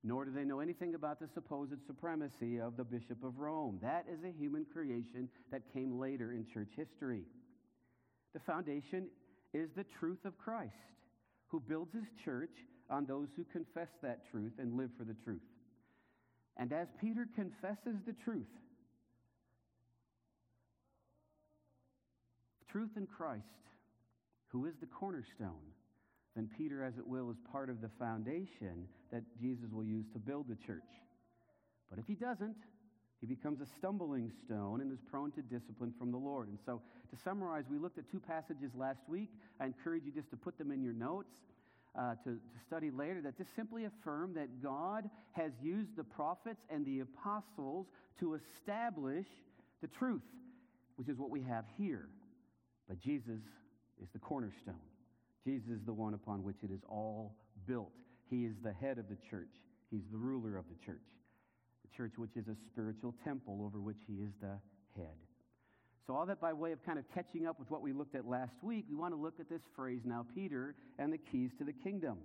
nor 0.03 0.25
do 0.25 0.31
they 0.31 0.43
know 0.43 0.59
anything 0.59 0.95
about 0.95 1.19
the 1.19 1.27
supposed 1.33 1.85
supremacy 1.87 2.59
of 2.59 2.75
the 2.75 2.83
Bishop 2.83 3.23
of 3.23 3.39
Rome. 3.39 3.79
That 3.81 4.05
is 4.11 4.19
a 4.23 4.37
human 4.37 4.65
creation 4.65 5.29
that 5.51 5.73
came 5.73 5.97
later 5.97 6.33
in 6.33 6.45
church 6.53 6.71
history. 6.75 7.21
The 8.33 8.41
foundation 8.41 9.07
is 9.53 9.69
the 9.75 9.85
truth 9.99 10.25
of 10.25 10.37
Christ, 10.37 10.73
who 11.47 11.61
builds 11.61 11.93
his 11.93 12.07
church 12.25 12.51
on 12.89 13.05
those 13.05 13.29
who 13.35 13.45
confess 13.45 13.87
that 14.01 14.29
truth 14.29 14.53
and 14.59 14.75
live 14.75 14.89
for 14.97 15.05
the 15.05 15.15
truth. 15.23 15.41
And 16.57 16.73
as 16.73 16.87
Peter 16.99 17.27
confesses 17.35 17.95
the 18.05 18.13
truth, 18.23 18.45
truth 22.69 22.91
in 22.97 23.07
Christ, 23.07 23.43
who 24.47 24.65
is 24.65 24.73
the 24.81 24.87
cornerstone, 24.87 25.71
then 26.35 26.49
Peter, 26.57 26.83
as 26.83 26.97
it 26.97 27.05
will, 27.05 27.29
is 27.29 27.37
part 27.51 27.69
of 27.69 27.81
the 27.81 27.89
foundation 27.99 28.87
that 29.11 29.23
Jesus 29.39 29.71
will 29.71 29.83
use 29.83 30.05
to 30.13 30.19
build 30.19 30.47
the 30.47 30.55
church. 30.55 30.81
But 31.89 31.99
if 31.99 32.07
he 32.07 32.15
doesn't, 32.15 32.55
he 33.21 33.27
becomes 33.27 33.61
a 33.61 33.65
stumbling 33.77 34.31
stone 34.43 34.81
and 34.81 34.91
is 34.91 34.99
prone 35.09 35.31
to 35.31 35.41
discipline 35.41 35.93
from 35.97 36.11
the 36.11 36.17
Lord. 36.17 36.49
And 36.49 36.57
so, 36.65 36.81
to 37.11 37.23
summarize, 37.23 37.65
we 37.69 37.77
looked 37.77 37.97
at 37.97 38.09
two 38.11 38.19
passages 38.19 38.71
last 38.75 38.99
week. 39.07 39.29
I 39.59 39.65
encourage 39.65 40.03
you 40.05 40.11
just 40.11 40.29
to 40.31 40.37
put 40.37 40.57
them 40.57 40.71
in 40.71 40.81
your 40.81 40.93
notes 40.93 41.35
uh, 41.97 42.15
to, 42.23 42.31
to 42.31 42.65
study 42.65 42.89
later 42.89 43.21
that 43.21 43.37
just 43.37 43.55
simply 43.55 43.85
affirm 43.85 44.33
that 44.33 44.61
God 44.61 45.09
has 45.33 45.51
used 45.61 45.95
the 45.95 46.03
prophets 46.03 46.61
and 46.69 46.85
the 46.85 47.01
apostles 47.01 47.85
to 48.19 48.33
establish 48.33 49.27
the 49.81 49.87
truth, 49.87 50.21
which 50.95 51.07
is 51.07 51.17
what 51.17 51.29
we 51.29 51.41
have 51.43 51.65
here. 51.77 52.09
But 52.89 52.99
Jesus 52.99 53.39
is 54.01 54.09
the 54.11 54.19
cornerstone. 54.19 54.75
Jesus 55.45 55.69
is 55.69 55.85
the 55.85 55.93
one 55.93 56.13
upon 56.13 56.43
which 56.43 56.57
it 56.63 56.71
is 56.71 56.81
all 56.89 57.35
built. 57.67 57.91
He 58.29 58.45
is 58.45 58.55
the 58.63 58.73
head 58.73 58.97
of 58.97 59.09
the 59.09 59.17
church, 59.29 59.51
He's 59.91 60.03
the 60.11 60.17
ruler 60.17 60.57
of 60.57 60.65
the 60.69 60.85
church. 60.85 61.03
The 61.83 61.95
church, 61.95 62.13
which 62.17 62.35
is 62.35 62.47
a 62.47 62.55
spiritual 62.71 63.13
temple 63.23 63.61
over 63.63 63.79
which 63.79 63.99
He 64.07 64.23
is 64.23 64.31
the 64.41 64.57
head. 64.95 65.15
So, 66.07 66.15
all 66.15 66.25
that 66.25 66.41
by 66.41 66.51
way 66.51 66.71
of 66.71 66.83
kind 66.85 66.99
of 66.99 67.05
catching 67.13 67.47
up 67.47 67.59
with 67.59 67.69
what 67.71 67.81
we 67.81 67.93
looked 67.93 68.15
at 68.15 68.27
last 68.27 68.55
week, 68.61 68.85
we 68.89 68.95
want 68.95 69.13
to 69.13 69.19
look 69.19 69.35
at 69.39 69.49
this 69.49 69.61
phrase 69.75 70.01
now, 70.03 70.25
Peter 70.35 70.75
and 70.99 71.13
the 71.13 71.17
keys 71.17 71.51
to 71.59 71.63
the 71.63 71.71
kingdom. 71.71 72.17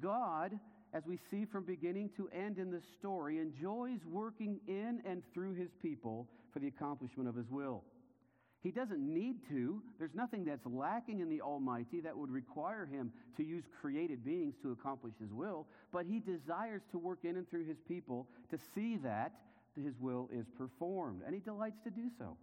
God, 0.00 0.58
as 0.92 1.02
we 1.06 1.18
see 1.30 1.44
from 1.44 1.64
beginning 1.64 2.10
to 2.16 2.28
end 2.28 2.58
in 2.58 2.70
the 2.70 2.82
story, 2.98 3.38
enjoys 3.38 4.00
working 4.06 4.60
in 4.68 5.00
and 5.04 5.22
through 5.32 5.54
his 5.54 5.70
people 5.80 6.28
for 6.52 6.58
the 6.58 6.68
accomplishment 6.68 7.28
of 7.28 7.34
his 7.34 7.48
will. 7.50 7.84
He 8.62 8.70
doesn't 8.72 9.00
need 9.00 9.36
to. 9.50 9.80
There's 9.98 10.14
nothing 10.14 10.44
that's 10.44 10.66
lacking 10.66 11.20
in 11.20 11.28
the 11.28 11.40
Almighty 11.40 12.00
that 12.00 12.16
would 12.16 12.30
require 12.30 12.86
him 12.86 13.12
to 13.36 13.44
use 13.44 13.64
created 13.80 14.24
beings 14.24 14.54
to 14.62 14.72
accomplish 14.72 15.14
his 15.20 15.32
will, 15.32 15.66
but 15.92 16.06
he 16.06 16.18
desires 16.18 16.82
to 16.90 16.98
work 16.98 17.20
in 17.22 17.36
and 17.36 17.48
through 17.48 17.66
his 17.66 17.78
people 17.86 18.26
to 18.50 18.58
see 18.74 18.96
that 18.96 19.32
his 19.80 19.94
will 20.00 20.28
is 20.32 20.46
performed, 20.56 21.22
and 21.24 21.34
he 21.34 21.40
delights 21.40 21.78
to 21.84 21.90
do 21.90 22.10
so. 22.18 22.36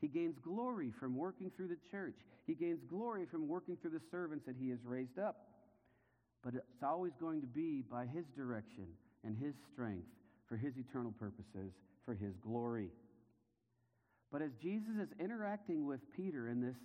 He 0.00 0.08
gains 0.08 0.36
glory 0.42 0.92
from 0.98 1.16
working 1.16 1.52
through 1.56 1.68
the 1.68 1.78
church. 1.90 2.16
He 2.46 2.54
gains 2.54 2.80
glory 2.90 3.24
from 3.30 3.46
working 3.46 3.76
through 3.76 3.92
the 3.92 4.00
servants 4.10 4.44
that 4.46 4.56
he 4.58 4.70
has 4.70 4.80
raised 4.84 5.18
up. 5.18 5.36
But 6.42 6.54
it's 6.54 6.82
always 6.82 7.12
going 7.20 7.40
to 7.42 7.46
be 7.46 7.84
by 7.88 8.06
his 8.06 8.24
direction 8.36 8.88
and 9.24 9.36
his 9.36 9.54
strength 9.72 10.08
for 10.48 10.56
his 10.56 10.76
eternal 10.76 11.12
purposes, 11.12 11.72
for 12.04 12.14
his 12.14 12.34
glory. 12.42 12.90
But 14.32 14.40
as 14.42 14.52
Jesus 14.62 14.96
is 15.00 15.10
interacting 15.20 15.86
with 15.86 16.00
Peter 16.16 16.48
in 16.48 16.60
this 16.62 16.76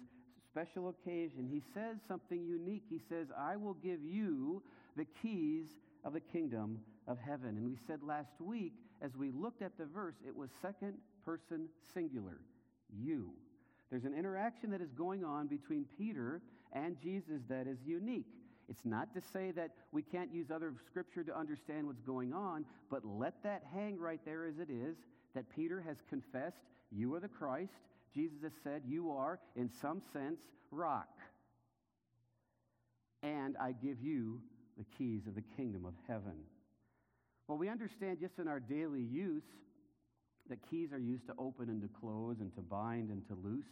special 0.51 0.89
occasion, 0.89 1.47
he 1.49 1.61
says 1.73 1.97
something 2.07 2.45
unique. 2.45 2.83
He 2.89 2.99
says, 3.07 3.27
I 3.37 3.55
will 3.55 3.75
give 3.75 4.03
you 4.03 4.61
the 4.97 5.05
keys 5.21 5.67
of 6.03 6.13
the 6.13 6.19
kingdom 6.19 6.79
of 7.07 7.17
heaven. 7.17 7.49
And 7.49 7.69
we 7.69 7.77
said 7.87 8.03
last 8.03 8.33
week, 8.39 8.73
as 9.01 9.15
we 9.15 9.31
looked 9.31 9.61
at 9.61 9.77
the 9.77 9.85
verse, 9.85 10.15
it 10.27 10.35
was 10.35 10.49
second 10.61 10.95
person 11.23 11.69
singular, 11.93 12.41
you. 12.91 13.31
There's 13.89 14.05
an 14.05 14.13
interaction 14.13 14.71
that 14.71 14.81
is 14.81 14.91
going 14.91 15.23
on 15.23 15.47
between 15.47 15.85
Peter 15.97 16.41
and 16.73 16.97
Jesus 17.01 17.41
that 17.47 17.67
is 17.67 17.77
unique. 17.85 18.27
It's 18.67 18.83
not 18.83 19.13
to 19.13 19.21
say 19.21 19.51
that 19.51 19.71
we 19.93 20.01
can't 20.01 20.33
use 20.33 20.51
other 20.51 20.73
scripture 20.85 21.23
to 21.23 21.37
understand 21.37 21.87
what's 21.87 22.01
going 22.01 22.33
on, 22.33 22.65
but 22.89 23.05
let 23.05 23.41
that 23.43 23.63
hang 23.73 23.97
right 23.97 24.19
there 24.25 24.45
as 24.45 24.59
it 24.59 24.69
is 24.69 24.97
that 25.33 25.45
Peter 25.55 25.81
has 25.87 25.97
confessed 26.09 26.57
you 26.91 27.13
are 27.15 27.19
the 27.19 27.27
Christ. 27.27 27.71
Jesus 28.13 28.37
has 28.43 28.51
said, 28.63 28.81
You 28.87 29.11
are, 29.11 29.39
in 29.55 29.69
some 29.81 30.01
sense, 30.13 30.39
rock. 30.71 31.09
And 33.23 33.55
I 33.59 33.73
give 33.73 34.01
you 34.01 34.39
the 34.77 34.85
keys 34.97 35.27
of 35.27 35.35
the 35.35 35.43
kingdom 35.55 35.85
of 35.85 35.93
heaven. 36.07 36.35
Well, 37.47 37.57
we 37.57 37.69
understand 37.69 38.19
just 38.19 38.39
in 38.39 38.47
our 38.47 38.59
daily 38.59 39.01
use 39.01 39.43
that 40.49 40.59
keys 40.69 40.91
are 40.93 40.99
used 40.99 41.25
to 41.27 41.33
open 41.37 41.69
and 41.69 41.81
to 41.81 41.89
close 41.99 42.37
and 42.39 42.53
to 42.55 42.61
bind 42.61 43.09
and 43.09 43.27
to 43.27 43.37
loose. 43.43 43.65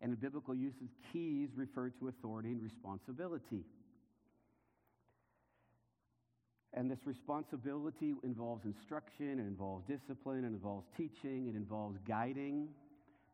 And 0.00 0.12
in 0.12 0.16
biblical 0.16 0.54
uses, 0.54 0.90
keys 1.12 1.50
refer 1.54 1.90
to 1.90 2.08
authority 2.08 2.50
and 2.50 2.62
responsibility. 2.62 3.64
And 6.74 6.90
this 6.90 7.00
responsibility 7.04 8.14
involves 8.22 8.64
instruction, 8.64 9.38
it 9.38 9.46
involves 9.46 9.84
discipline, 9.86 10.44
it 10.44 10.48
involves 10.48 10.86
teaching, 10.96 11.48
it 11.48 11.54
involves 11.54 11.98
guiding. 12.08 12.68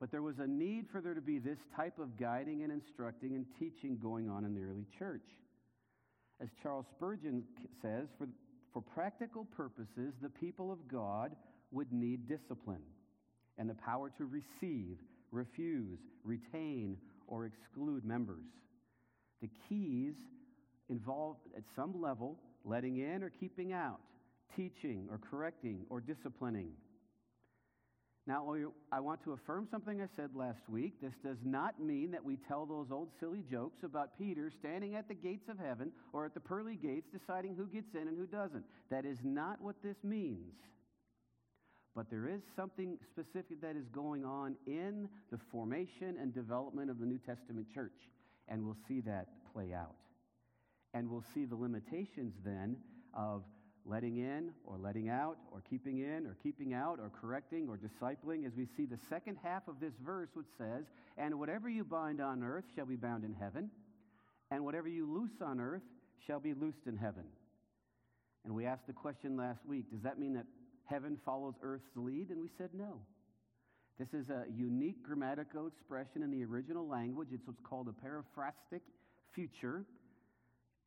But 0.01 0.11
there 0.11 0.23
was 0.23 0.39
a 0.39 0.47
need 0.47 0.87
for 0.91 1.01
there 1.01 1.15
to 1.15 1.21
be 1.21 1.39
this 1.39 1.59
type 1.77 1.99
of 1.99 2.19
guiding 2.19 2.63
and 2.65 2.73
instructing 2.73 3.35
and 3.35 3.47
teaching 3.59 3.99
going 4.01 4.29
on 4.29 4.45
in 4.45 4.55
the 4.55 4.63
early 4.63 4.87
church. 4.99 5.27
As 6.41 6.49
Charles 6.63 6.87
Spurgeon 6.97 7.45
says, 7.83 8.07
for, 8.17 8.29
for 8.73 8.83
practical 8.83 9.45
purposes, 9.57 10.15
the 10.23 10.29
people 10.29 10.73
of 10.73 10.79
God 10.89 11.35
would 11.73 11.93
need 11.93 12.29
discipline 12.29 12.83
and 13.57 13.69
the 13.69 13.75
power 13.75 14.11
to 14.19 14.25
receive, 14.25 14.99
refuse, 15.33 15.99
retain, 16.25 16.97
or 17.27 17.47
exclude 17.47 18.05
members. 18.05 18.47
The 19.43 19.51
keys 19.69 20.15
involved, 20.89 21.41
at 21.57 21.65
some 21.77 22.01
level, 22.01 22.39
letting 22.69 22.99
in 22.99 23.23
or 23.23 23.31
keeping 23.31 23.73
out, 23.73 24.01
teaching 24.55 25.09
or 25.11 25.19
correcting 25.31 25.87
or 25.89 26.01
disciplining. 26.01 26.73
Now, 28.27 28.55
I 28.93 29.01
want 29.01 29.25
to 29.25 29.33
affirm 29.33 29.67
something 29.71 30.03
I 30.03 30.07
said 30.15 30.31
last 30.35 30.69
week. 30.69 31.01
This 31.01 31.15
does 31.25 31.39
not 31.43 31.81
mean 31.81 32.11
that 32.11 32.23
we 32.23 32.37
tell 32.47 32.67
those 32.67 32.89
old 32.93 33.09
silly 33.19 33.43
jokes 33.51 33.79
about 33.83 34.19
Peter 34.19 34.53
standing 34.61 34.97
at 34.97 35.09
the 35.09 35.15
gates 35.15 35.49
of 35.49 35.59
heaven 35.59 35.91
or 36.13 36.27
at 36.27 36.35
the 36.35 36.41
pearly 36.41 36.77
gates 36.77 37.07
deciding 37.11 37.55
who 37.55 37.65
gets 37.65 37.95
in 37.95 38.07
and 38.07 38.19
who 38.19 38.27
doesn't. 38.27 38.65
That 38.91 39.07
is 39.07 39.17
not 39.25 39.63
what 39.63 39.77
this 39.83 39.97
means. 40.05 40.53
But 41.97 42.11
there 42.11 42.29
is 42.29 42.43
something 42.55 42.99
specific 43.11 43.63
that 43.63 43.77
is 43.77 43.89
going 43.95 44.27
on 44.27 44.57
in 44.67 45.09
the 45.33 45.39
formation 45.51 46.17
and 46.21 46.35
development 46.35 46.91
of 46.91 46.99
the 46.99 47.07
New 47.07 47.19
Testament 47.27 47.67
church, 47.75 47.97
and 48.47 48.63
we'll 48.63 48.77
see 48.87 49.01
that 49.01 49.29
play 49.55 49.73
out. 49.73 49.97
And 50.95 51.11
we'll 51.11 51.25
see 51.35 51.45
the 51.45 51.57
limitations 51.57 52.35
then 52.45 52.77
of 53.15 53.43
letting 53.85 54.19
in 54.19 54.51
or 54.65 54.77
letting 54.79 55.09
out 55.09 55.39
or 55.51 55.63
keeping 55.69 55.99
in 55.99 56.27
or 56.27 56.37
keeping 56.43 56.75
out 56.75 56.99
or 57.01 57.11
correcting 57.21 57.69
or 57.69 57.79
discipling 57.79 58.47
as 58.47 58.53
we 58.57 58.67
see 58.77 58.85
the 58.85 58.99
second 59.09 59.37
half 59.43 59.67
of 59.67 59.81
this 59.81 59.95
verse 60.05 60.29
which 60.35 60.47
says 60.59 60.85
and 61.17 61.39
whatever 61.39 61.71
you 61.71 61.85
bind 61.85 62.21
on 62.21 62.43
earth 62.43 62.65
shall 62.77 62.85
be 62.85 62.97
bound 62.97 63.25
in 63.25 63.35
heaven 63.35 63.71
and 64.51 64.65
whatever 64.65 64.89
you 64.89 65.11
loose 65.11 65.41
on 65.43 65.61
earth 65.61 65.83
shall 66.27 66.41
be 66.41 66.55
loosed 66.55 66.87
in 66.87 66.97
heaven. 66.97 67.25
And 68.45 68.55
we 68.55 68.67
asked 68.67 68.87
the 68.87 68.93
question 68.93 69.37
last 69.37 69.65
week 69.67 69.91
does 69.91 70.03
that 70.03 70.19
mean 70.19 70.35
that 70.35 70.47
heaven 70.85 71.19
follows 71.25 71.55
earth's 71.63 71.91
lead? 71.97 72.31
And 72.31 72.41
we 72.41 72.51
said 72.59 72.71
no. 72.75 73.01
This 73.99 74.15
is 74.15 74.31
a 74.31 74.45
unique 74.55 75.03
grammatical 75.03 75.67
expression 75.67 76.23
in 76.23 76.31
the 76.31 76.45
original 76.45 76.87
language. 76.87 77.29
It's 77.33 77.47
what's 77.47 77.61
called 77.61 77.89
a 77.89 78.07
periphrastic 78.07 78.81
future 79.35 79.85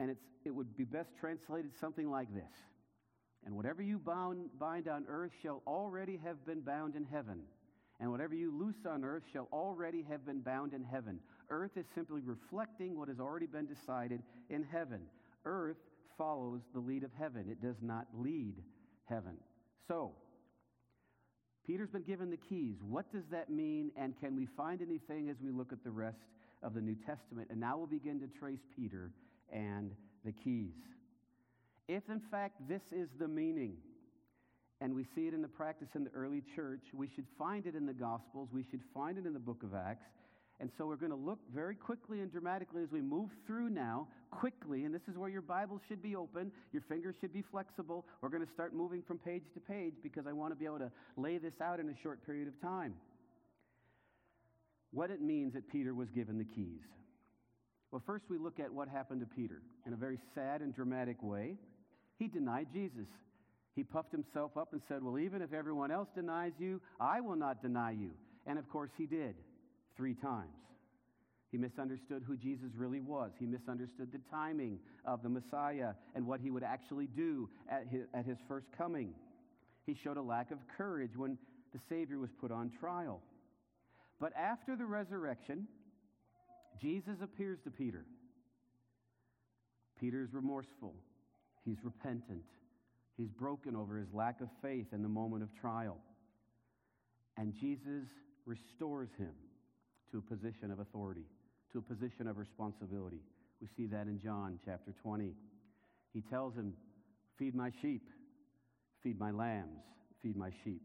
and 0.02 0.10
it's, 0.10 0.24
it 0.44 0.50
would 0.50 0.76
be 0.76 0.84
best 0.84 1.12
translated 1.20 1.72
something 1.80 2.10
like 2.10 2.34
this 2.34 2.52
And 3.46 3.56
whatever 3.56 3.84
you 3.84 4.00
bound, 4.00 4.50
bind 4.60 4.88
on 4.88 5.06
earth 5.08 5.32
shall 5.44 5.62
already 5.68 6.20
have 6.24 6.44
been 6.46 6.62
bound 6.62 6.96
in 6.96 7.06
heaven. 7.06 7.44
And 8.00 8.10
whatever 8.10 8.34
you 8.34 8.52
loose 8.52 8.84
on 8.90 9.06
earth 9.06 9.22
shall 9.32 9.48
already 9.54 10.04
have 10.10 10.26
been 10.26 10.42
bound 10.42 10.74
in 10.74 10.84
heaven. 10.84 11.20
Earth 11.52 11.78
is 11.78 11.86
simply 11.94 12.22
reflecting 12.22 12.98
what 12.98 13.10
has 13.10 13.20
already 13.20 13.46
been 13.46 13.68
decided 13.68 14.24
in 14.50 14.64
heaven. 14.64 15.02
Earth 15.46 15.78
follows 16.18 16.62
the 16.74 16.80
lead 16.80 17.04
of 17.04 17.12
heaven, 17.18 17.46
it 17.50 17.62
does 17.62 17.78
not 17.82 18.08
lead 18.18 18.56
heaven. 19.06 19.38
So, 19.88 20.14
Peter's 21.68 21.90
been 21.90 22.02
given 22.02 22.32
the 22.32 22.38
keys. 22.38 22.78
What 22.82 23.12
does 23.12 23.26
that 23.32 23.52
mean? 23.52 23.92
And 23.96 24.20
can 24.20 24.36
we 24.36 24.48
find 24.58 24.82
anything 24.82 25.30
as 25.30 25.38
we 25.44 25.52
look 25.52 25.72
at 25.72 25.84
the 25.84 25.92
rest 25.92 26.18
of 26.64 26.74
the 26.74 26.82
New 26.82 26.96
Testament? 27.06 27.50
And 27.52 27.60
now 27.60 27.78
we'll 27.78 27.86
begin 27.86 28.20
to 28.22 28.28
trace 28.40 28.62
Peter 28.76 29.12
and 29.52 29.92
the 30.26 30.32
keys. 30.32 30.74
If, 31.88 32.04
in 32.10 32.22
fact, 32.32 32.68
this 32.70 32.82
is 32.92 33.10
the 33.20 33.28
meaning, 33.28 33.76
and 34.80 34.96
we 34.96 35.06
see 35.16 35.28
it 35.28 35.34
in 35.34 35.42
the 35.42 35.48
practice 35.48 35.90
in 35.96 36.04
the 36.04 36.12
early 36.12 36.42
church, 36.56 36.82
we 36.94 37.08
should 37.14 37.26
find 37.38 37.66
it 37.66 37.76
in 37.76 37.86
the 37.86 37.94
Gospels, 37.94 38.50
we 38.54 38.66
should 38.70 38.82
find 38.94 39.18
it 39.18 39.26
in 39.26 39.34
the 39.34 39.40
book 39.40 39.64
of 39.64 39.74
Acts. 39.74 40.06
And 40.60 40.70
so 40.78 40.86
we're 40.86 40.96
going 40.96 41.12
to 41.12 41.18
look 41.18 41.40
very 41.54 41.74
quickly 41.74 42.20
and 42.20 42.32
dramatically 42.32 42.84
as 42.84 42.92
we 42.92 43.02
move 43.02 43.32
through 43.48 43.70
now, 43.70 44.08
quickly, 44.30 44.86
and 44.86 44.94
this 44.94 45.02
is 45.10 45.18
where 45.18 45.30
your 45.30 45.42
Bible 45.42 45.82
should 45.88 46.04
be 46.04 46.16
open, 46.16 46.52
your 46.72 46.84
fingers 46.88 47.16
should 47.20 47.34
be 47.34 47.42
flexible. 47.42 48.06
We're 48.22 48.30
going 48.30 48.46
to 48.46 48.54
start 48.54 48.76
moving 48.76 49.02
from 49.02 49.18
page 49.18 49.42
to 49.56 49.60
page 49.60 49.96
because 50.04 50.28
I 50.28 50.34
want 50.34 50.52
to 50.52 50.56
be 50.56 50.66
able 50.66 50.78
to 50.78 50.92
lay 51.18 51.40
this 51.40 51.60
out 51.64 51.80
in 51.80 51.90
a 51.90 51.96
short 52.04 52.24
period 52.24 52.48
of 52.48 52.62
time. 52.62 52.94
What 54.92 55.10
it 55.10 55.20
means 55.20 55.54
that 55.54 55.68
Peter 55.68 55.96
was 55.96 56.10
given 56.10 56.38
the 56.38 56.46
keys. 56.46 56.82
Well, 57.92 58.02
first 58.06 58.26
we 58.30 58.38
look 58.38 58.60
at 58.60 58.74
what 58.74 58.88
happened 58.88 59.20
to 59.20 59.28
Peter 59.28 59.62
in 59.86 59.94
a 59.94 59.98
very 59.98 60.18
sad 60.34 60.62
and 60.62 60.74
dramatic 60.74 61.22
way. 61.22 61.58
He 62.18 62.28
denied 62.28 62.68
Jesus. 62.74 63.08
He 63.76 63.84
puffed 63.84 64.12
himself 64.12 64.56
up 64.58 64.74
and 64.74 64.82
said, 64.88 65.04
Well, 65.04 65.20
even 65.20 65.42
if 65.42 65.54
everyone 65.54 65.92
else 65.92 66.08
denies 66.16 66.54
you, 66.58 66.82
I 67.00 67.20
will 67.22 67.36
not 67.36 67.62
deny 67.62 67.92
you. 67.92 68.12
And 68.46 68.58
of 68.58 68.70
course, 68.70 68.92
he 68.98 69.06
did 69.06 69.36
three 69.98 70.14
times. 70.14 70.50
He 71.52 71.58
misunderstood 71.58 72.24
who 72.26 72.38
Jesus 72.38 72.70
really 72.78 73.02
was. 73.02 73.32
He 73.38 73.46
misunderstood 73.46 74.12
the 74.14 74.22
timing 74.32 74.80
of 75.06 75.22
the 75.22 75.30
Messiah 75.30 75.94
and 76.16 76.26
what 76.26 76.40
he 76.40 76.50
would 76.50 76.64
actually 76.64 77.08
do 77.08 77.50
at 77.70 77.88
his, 77.92 78.04
at 78.14 78.26
his 78.26 78.38
first 78.48 78.68
coming. 78.78 79.14
He 79.86 79.98
showed 80.02 80.16
a 80.16 80.22
lack 80.22 80.52
of 80.52 80.60
courage 80.78 81.12
when 81.18 81.38
the 81.74 81.80
Savior 81.90 82.20
was 82.20 82.30
put 82.40 82.52
on 82.52 82.72
trial. 82.80 83.22
But 84.20 84.32
after 84.38 84.78
the 84.78 84.86
resurrection, 84.86 85.68
Jesus 86.82 87.18
appears 87.22 87.60
to 87.64 87.72
Peter. 87.72 88.06
Peter 90.00 90.24
is 90.24 90.34
remorseful. 90.34 90.96
He's 91.64 91.78
repentant. 91.84 92.44
He's 93.18 93.30
broken 93.30 93.76
over 93.76 93.98
his 93.98 94.08
lack 94.14 94.42
of 94.42 94.48
faith 94.62 94.88
in 94.92 95.04
the 95.04 95.10
moment 95.10 95.44
of 95.44 95.50
trial. 95.62 95.98
And 97.38 97.54
Jesus 97.60 98.08
restores 98.46 99.10
him 99.18 99.34
to 100.12 100.18
a 100.18 100.22
position 100.22 100.72
of 100.72 100.80
authority, 100.80 101.26
to 101.72 101.78
a 101.78 101.82
position 101.82 102.28
of 102.28 102.38
responsibility. 102.38 103.22
We 103.62 103.68
see 103.78 103.86
that 103.88 104.08
in 104.08 104.20
John 104.20 104.60
chapter 104.66 104.94
20. 105.04 105.34
He 106.14 106.22
tells 106.22 106.56
him, 106.56 106.74
Feed 107.38 107.54
my 107.56 107.72
sheep, 107.82 108.10
feed 109.04 109.20
my 109.20 109.32
lambs, 109.32 109.82
feed 110.22 110.36
my 110.36 110.50
sheep. 110.64 110.82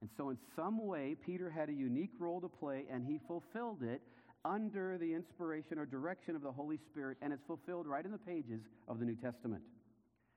And 0.00 0.10
so, 0.16 0.30
in 0.30 0.38
some 0.54 0.86
way, 0.86 1.16
Peter 1.24 1.50
had 1.50 1.68
a 1.68 1.72
unique 1.72 2.12
role 2.18 2.40
to 2.40 2.48
play, 2.48 2.84
and 2.90 3.04
he 3.04 3.18
fulfilled 3.26 3.82
it 3.82 4.02
under 4.46 4.96
the 4.98 5.12
inspiration 5.12 5.78
or 5.78 5.86
direction 5.86 6.36
of 6.36 6.42
the 6.42 6.52
Holy 6.52 6.78
Spirit, 6.90 7.18
and 7.20 7.32
it's 7.32 7.42
fulfilled 7.46 7.86
right 7.86 8.04
in 8.04 8.12
the 8.12 8.18
pages 8.18 8.60
of 8.88 8.98
the 9.00 9.04
New 9.04 9.16
Testament. 9.16 9.62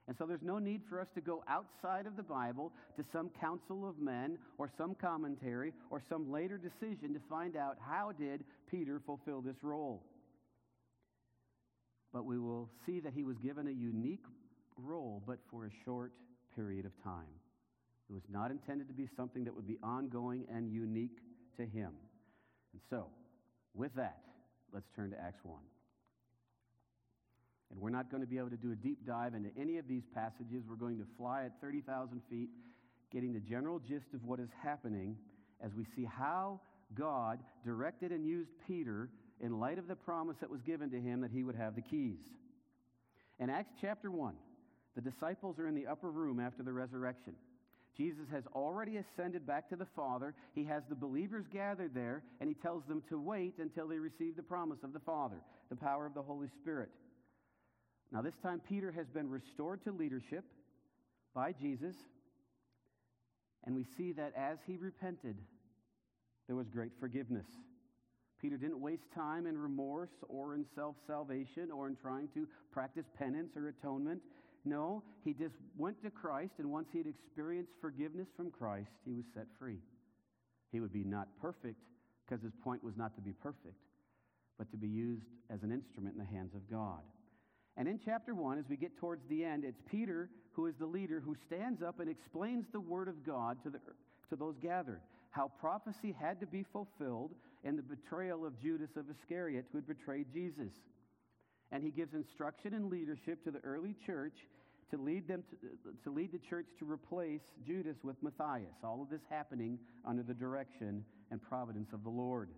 And 0.08 0.18
so 0.18 0.26
there's 0.26 0.42
no 0.42 0.58
need 0.58 0.82
for 0.90 1.00
us 1.00 1.08
to 1.14 1.22
go 1.22 1.44
outside 1.48 2.08
of 2.08 2.18
the 2.18 2.24
Bible 2.24 2.72
to 2.98 3.06
some 3.14 3.30
council 3.40 3.88
of 3.88 4.00
men 4.00 4.40
or 4.58 4.72
some 4.76 4.96
commentary 4.96 5.72
or 5.92 6.02
some 6.10 6.32
later 6.32 6.58
decision 6.58 7.14
to 7.14 7.20
find 7.30 7.56
out 7.56 7.78
how 7.80 8.12
did 8.12 8.44
Peter 8.72 9.00
fulfill 9.06 9.42
this 9.42 9.58
role. 9.62 10.02
But 12.12 12.26
we 12.26 12.40
will 12.40 12.72
see 12.88 13.00
that 13.02 13.14
he 13.14 13.24
was 13.24 13.38
given 13.38 13.68
a 13.68 13.72
unique 13.72 14.26
role, 14.78 15.22
but 15.28 15.38
for 15.52 15.68
a 15.68 15.72
short 15.86 16.12
period 16.56 16.86
of 16.86 17.04
time. 17.04 17.30
It 18.10 18.14
was 18.14 18.24
not 18.32 18.50
intended 18.50 18.88
to 18.88 18.96
be 18.96 19.08
something 19.16 19.44
that 19.44 19.56
would 19.56 19.68
be 19.68 19.78
ongoing 19.84 20.46
and 20.52 20.72
unique 20.72 21.20
to 21.58 21.68
him. 21.68 21.92
And 22.74 22.82
so, 22.90 23.06
with 23.74 23.94
that, 23.96 24.20
let's 24.74 24.90
turn 24.96 25.12
to 25.12 25.20
Acts 25.20 25.40
1. 25.44 25.58
And 27.72 27.80
we're 27.80 27.92
not 27.92 28.10
going 28.10 28.22
to 28.22 28.28
be 28.28 28.38
able 28.38 28.50
to 28.50 28.58
do 28.58 28.72
a 28.72 28.76
deep 28.76 29.06
dive 29.06 29.36
into 29.36 29.50
any 29.60 29.78
of 29.78 29.88
these 29.88 30.04
passages. 30.14 30.64
We're 30.68 30.76
going 30.76 30.98
to 30.98 31.06
fly 31.18 31.46
at 31.46 31.62
30,000 31.62 32.22
feet, 32.30 32.50
getting 33.12 33.34
the 33.34 33.40
general 33.40 33.80
gist 33.80 34.08
of 34.14 34.24
what 34.26 34.40
is 34.40 34.50
happening 34.64 35.18
as 35.64 35.72
we 35.76 35.86
see 35.96 36.06
how 36.06 36.60
God 36.96 37.40
directed 37.64 38.12
and 38.12 38.26
used 38.26 38.50
Peter 38.68 39.10
in 39.40 39.60
light 39.60 39.78
of 39.78 39.88
the 39.88 39.96
promise 39.96 40.38
that 40.42 40.50
was 40.50 40.62
given 40.62 40.90
to 40.92 41.00
him 41.00 41.22
that 41.22 41.32
he 41.32 41.44
would 41.44 41.56
have 41.56 41.76
the 41.76 41.82
keys. 41.82 42.20
In 43.40 43.50
Acts 43.50 43.74
chapter 43.80 44.10
1, 44.10 44.34
the 44.96 45.02
disciples 45.02 45.60
are 45.60 45.68
in 45.68 45.76
the 45.76 45.88
upper 45.88 46.10
room 46.10 46.40
after 46.40 46.64
the 46.64 46.74
resurrection. 46.74 47.36
Jesus 48.00 48.28
has 48.32 48.46
already 48.56 48.96
ascended 48.96 49.46
back 49.46 49.68
to 49.70 49.76
the 49.76 49.88
Father. 49.94 50.34
He 50.56 50.64
has 50.64 50.84
the 50.88 50.96
believers 50.96 51.44
gathered 51.52 51.94
there, 51.94 52.24
and 52.40 52.48
he 52.48 52.56
tells 52.56 52.86
them 52.86 53.04
to 53.10 53.20
wait 53.20 53.56
until 53.60 53.90
they 53.90 54.00
receive 54.00 54.38
the 54.38 54.42
promise 54.42 54.80
of 54.84 54.94
the 54.94 55.02
Father, 55.02 55.36
the 55.70 55.76
power 55.76 56.06
of 56.06 56.14
the 56.14 56.22
Holy 56.22 56.48
Spirit. 56.62 56.88
Now, 58.14 58.22
this 58.22 58.38
time, 58.42 58.62
Peter 58.70 58.90
has 58.94 59.08
been 59.08 59.30
restored 59.30 59.84
to 59.84 59.92
leadership 59.92 60.46
by 61.36 61.52
Jesus, 61.52 61.96
and 63.66 63.76
we 63.76 63.86
see 63.98 64.14
that 64.14 64.32
as 64.38 64.60
he 64.66 64.78
repented, 64.78 65.36
there 66.48 66.56
was 66.56 66.70
great 66.70 66.94
forgiveness. 67.02 67.48
Peter 68.42 68.56
didn't 68.56 68.80
waste 68.80 69.12
time 69.14 69.46
in 69.46 69.58
remorse 69.58 70.24
or 70.30 70.56
in 70.56 70.66
self 70.74 70.96
salvation 71.06 71.70
or 71.70 71.90
in 71.90 71.98
trying 71.98 72.30
to 72.34 72.48
practice 72.72 73.06
penance 73.18 73.58
or 73.58 73.68
atonement. 73.68 74.22
No, 74.66 75.04
he 75.24 75.34
just 75.34 75.56
went 75.78 76.02
to 76.04 76.10
Christ, 76.10 76.54
and 76.58 76.72
once 76.72 76.88
he 76.92 76.98
had 77.00 77.08
experienced 77.08 77.72
forgiveness 77.80 78.28
from 78.36 78.52
Christ, 78.52 78.92
he 79.06 79.14
was 79.14 79.26
set 79.34 79.46
free. 79.58 79.80
He 80.72 80.80
would 80.80 80.94
be 80.94 81.04
not 81.04 81.28
perfect, 81.42 81.80
because 82.26 82.44
his 82.44 82.54
point 82.64 82.84
was 82.84 82.98
not 82.98 83.16
to 83.16 83.22
be 83.22 83.32
perfect, 83.32 83.80
but 84.58 84.70
to 84.72 84.78
be 84.78 84.88
used 84.88 85.26
as 85.50 85.64
an 85.64 85.72
instrument 85.72 86.16
in 86.16 86.20
the 86.20 86.38
hands 86.38 86.54
of 86.54 86.70
God. 86.70 87.02
And 87.78 87.88
in 87.88 88.00
chapter 88.04 88.36
1, 88.36 88.60
as 88.60 88.66
we 88.70 88.76
get 88.76 88.98
towards 88.98 89.26
the 89.30 89.44
end, 89.46 89.64
it's 89.64 89.82
Peter 89.90 90.30
who 90.52 90.66
is 90.66 90.76
the 90.78 90.86
leader 90.86 91.22
who 91.24 91.36
stands 91.48 91.82
up 91.82 92.02
and 92.02 92.10
explains 92.10 92.66
the 92.74 92.80
word 92.82 93.08
of 93.08 93.26
God 93.26 93.58
to, 93.64 93.70
the, 93.70 93.80
to 94.30 94.36
those 94.36 94.56
gathered. 94.62 95.00
How 95.32 95.52
prophecy 95.60 96.14
had 96.20 96.42
to 96.42 96.46
be 96.46 96.66
fulfilled 96.74 97.32
in 97.64 97.78
the 97.78 97.82
betrayal 97.82 98.46
of 98.46 98.62
Judas 98.62 98.90
of 98.98 99.06
Iscariot, 99.10 99.66
who 99.72 99.78
had 99.78 99.88
betrayed 99.88 100.28
Jesus. 100.34 100.74
And 101.72 101.84
he 101.84 101.92
gives 101.92 102.14
instruction 102.14 102.74
and 102.74 102.90
leadership 102.90 103.44
to 103.44 103.52
the 103.52 103.60
early 103.60 103.96
church 104.06 104.34
to 104.92 104.98
lead, 104.98 105.28
them 105.28 105.44
to, 105.52 105.94
to 106.04 106.12
lead 106.12 106.32
the 106.32 106.40
church 106.50 106.66
to 106.80 106.92
replace 106.92 107.42
Judas 107.66 107.96
with 108.04 108.16
Matthias. 108.24 108.74
All 108.84 109.02
of 109.02 109.10
this 109.10 109.22
happening 109.30 109.78
under 110.08 110.24
the 110.24 110.34
direction 110.34 111.06
and 111.32 111.42
providence 111.42 111.90
of 111.94 112.04
the 112.04 112.10
Lord. 112.10 112.50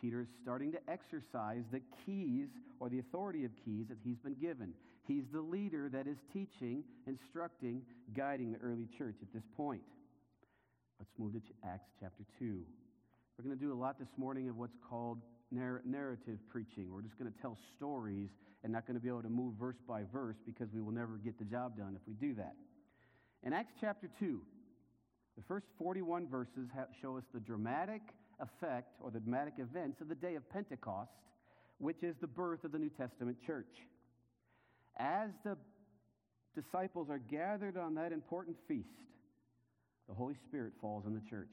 Peter 0.00 0.22
is 0.22 0.28
starting 0.42 0.72
to 0.72 0.78
exercise 0.88 1.62
the 1.70 1.80
keys 2.04 2.48
or 2.80 2.88
the 2.88 2.98
authority 2.98 3.44
of 3.44 3.50
keys 3.64 3.86
that 3.88 3.98
he's 4.02 4.18
been 4.18 4.34
given. 4.34 4.72
He's 5.06 5.24
the 5.32 5.40
leader 5.40 5.88
that 5.90 6.06
is 6.06 6.16
teaching, 6.32 6.82
instructing, 7.06 7.82
guiding 8.16 8.52
the 8.52 8.58
early 8.58 8.88
church 8.98 9.16
at 9.22 9.32
this 9.32 9.44
point. 9.56 9.82
Let's 10.98 11.10
move 11.18 11.34
to 11.34 11.40
Acts 11.68 11.90
chapter 12.00 12.24
2. 12.38 12.62
We're 13.38 13.44
going 13.44 13.58
to 13.58 13.62
do 13.62 13.72
a 13.72 13.74
lot 13.74 13.98
this 13.98 14.08
morning 14.16 14.48
of 14.48 14.56
what's 14.56 14.76
called 14.88 15.18
narr- 15.54 15.82
narrative 15.84 16.38
preaching. 16.50 16.92
We're 16.92 17.02
just 17.02 17.18
going 17.18 17.32
to 17.32 17.38
tell 17.40 17.56
stories 17.76 18.28
and 18.62 18.72
not 18.72 18.86
going 18.86 18.96
to 18.96 19.02
be 19.02 19.08
able 19.08 19.22
to 19.22 19.28
move 19.28 19.54
verse 19.58 19.76
by 19.86 20.02
verse 20.12 20.36
because 20.44 20.68
we 20.74 20.80
will 20.80 20.92
never 20.92 21.18
get 21.24 21.38
the 21.38 21.44
job 21.44 21.76
done 21.76 21.96
if 22.00 22.02
we 22.06 22.14
do 22.14 22.34
that. 22.34 22.54
In 23.42 23.52
Acts 23.52 23.74
chapter 23.80 24.10
2, 24.18 24.40
the 25.36 25.42
first 25.46 25.66
41 25.78 26.28
verses 26.28 26.68
show 27.02 27.16
us 27.16 27.24
the 27.32 27.40
dramatic 27.40 28.02
effect 28.40 28.96
or 29.00 29.10
the 29.10 29.20
dramatic 29.20 29.54
events 29.58 30.00
of 30.00 30.08
the 30.08 30.14
day 30.14 30.34
of 30.34 30.48
Pentecost, 30.50 31.10
which 31.78 32.02
is 32.02 32.14
the 32.20 32.26
birth 32.26 32.64
of 32.64 32.72
the 32.72 32.78
New 32.78 32.90
Testament 32.90 33.36
church. 33.46 33.68
As 34.96 35.30
the 35.44 35.56
disciples 36.54 37.08
are 37.10 37.18
gathered 37.18 37.76
on 37.76 37.94
that 37.96 38.12
important 38.12 38.56
feast, 38.68 38.88
the 40.08 40.14
Holy 40.14 40.36
Spirit 40.48 40.72
falls 40.80 41.04
on 41.06 41.14
the 41.14 41.22
church. 41.28 41.50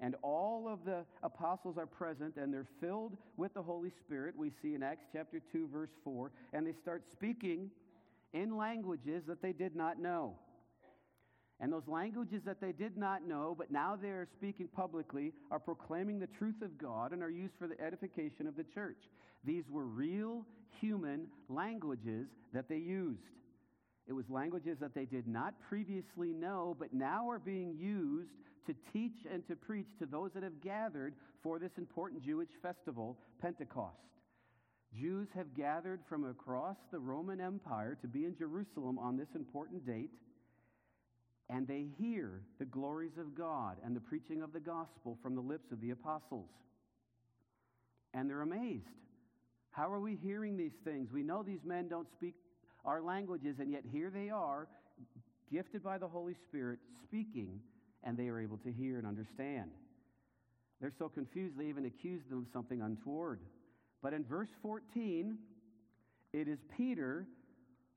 And 0.00 0.14
all 0.22 0.68
of 0.68 0.80
the 0.84 1.04
apostles 1.22 1.76
are 1.78 1.86
present 1.86 2.36
and 2.36 2.52
they're 2.52 2.66
filled 2.80 3.16
with 3.36 3.54
the 3.54 3.62
Holy 3.62 3.90
Spirit. 4.04 4.34
We 4.36 4.52
see 4.62 4.74
in 4.74 4.82
Acts 4.82 5.06
chapter 5.12 5.40
2, 5.52 5.68
verse 5.72 5.90
4. 6.04 6.30
And 6.52 6.66
they 6.66 6.74
start 6.82 7.02
speaking 7.12 7.70
in 8.34 8.56
languages 8.56 9.22
that 9.26 9.40
they 9.40 9.52
did 9.52 9.74
not 9.74 9.98
know. 9.98 10.34
And 11.58 11.72
those 11.72 11.88
languages 11.88 12.42
that 12.44 12.60
they 12.60 12.72
did 12.72 12.98
not 12.98 13.26
know, 13.26 13.54
but 13.56 13.70
now 13.70 13.96
they 13.96 14.08
are 14.08 14.28
speaking 14.36 14.68
publicly, 14.68 15.32
are 15.50 15.58
proclaiming 15.58 16.18
the 16.18 16.26
truth 16.26 16.60
of 16.60 16.76
God 16.76 17.12
and 17.12 17.22
are 17.22 17.30
used 17.30 17.54
for 17.58 17.66
the 17.66 17.80
edification 17.80 18.46
of 18.46 18.56
the 18.56 18.64
church. 18.64 18.98
These 19.42 19.64
were 19.70 19.84
real 19.84 20.44
human 20.80 21.28
languages 21.48 22.26
that 22.52 22.68
they 22.68 22.76
used. 22.76 23.20
It 24.06 24.12
was 24.12 24.24
languages 24.28 24.78
that 24.80 24.94
they 24.94 25.04
did 25.04 25.26
not 25.26 25.54
previously 25.68 26.32
know, 26.32 26.76
but 26.78 26.94
now 26.94 27.28
are 27.28 27.38
being 27.38 27.76
used 27.76 28.30
to 28.66 28.74
teach 28.92 29.26
and 29.32 29.46
to 29.48 29.56
preach 29.56 29.86
to 29.98 30.06
those 30.06 30.30
that 30.34 30.42
have 30.42 30.60
gathered 30.60 31.14
for 31.42 31.58
this 31.58 31.72
important 31.76 32.22
Jewish 32.24 32.48
festival, 32.62 33.18
Pentecost. 33.40 33.96
Jews 34.98 35.28
have 35.34 35.54
gathered 35.56 36.00
from 36.08 36.24
across 36.24 36.76
the 36.92 36.98
Roman 36.98 37.40
Empire 37.40 37.98
to 38.00 38.08
be 38.08 38.24
in 38.24 38.36
Jerusalem 38.36 38.98
on 38.98 39.16
this 39.16 39.28
important 39.34 39.86
date 39.86 40.10
and 41.48 41.66
they 41.66 41.86
hear 41.98 42.42
the 42.58 42.64
glories 42.64 43.18
of 43.18 43.36
God 43.36 43.76
and 43.84 43.94
the 43.94 44.00
preaching 44.00 44.42
of 44.42 44.52
the 44.52 44.60
gospel 44.60 45.16
from 45.22 45.34
the 45.34 45.40
lips 45.40 45.70
of 45.70 45.80
the 45.80 45.90
apostles. 45.90 46.48
And 48.14 48.28
they're 48.28 48.42
amazed. 48.42 48.84
How 49.70 49.92
are 49.92 50.00
we 50.00 50.16
hearing 50.16 50.56
these 50.56 50.76
things? 50.84 51.12
We 51.12 51.22
know 51.22 51.42
these 51.42 51.64
men 51.64 51.88
don't 51.88 52.08
speak 52.16 52.34
our 52.86 53.02
languages, 53.02 53.56
and 53.58 53.70
yet 53.70 53.82
here 53.92 54.10
they 54.10 54.30
are, 54.30 54.68
gifted 55.52 55.82
by 55.82 55.98
the 55.98 56.08
Holy 56.08 56.34
Spirit, 56.48 56.78
speaking, 57.02 57.60
and 58.04 58.16
they 58.16 58.28
are 58.28 58.40
able 58.40 58.58
to 58.58 58.72
hear 58.72 58.98
and 58.98 59.06
understand. 59.06 59.70
They're 60.80 60.92
so 60.98 61.08
confused, 61.08 61.58
they 61.58 61.66
even 61.66 61.86
accuse 61.86 62.22
them 62.28 62.40
of 62.40 62.46
something 62.52 62.80
untoward. 62.80 63.40
But 64.02 64.12
in 64.12 64.24
verse 64.24 64.50
14, 64.62 65.36
it 66.32 66.48
is 66.48 66.58
Peter 66.76 67.26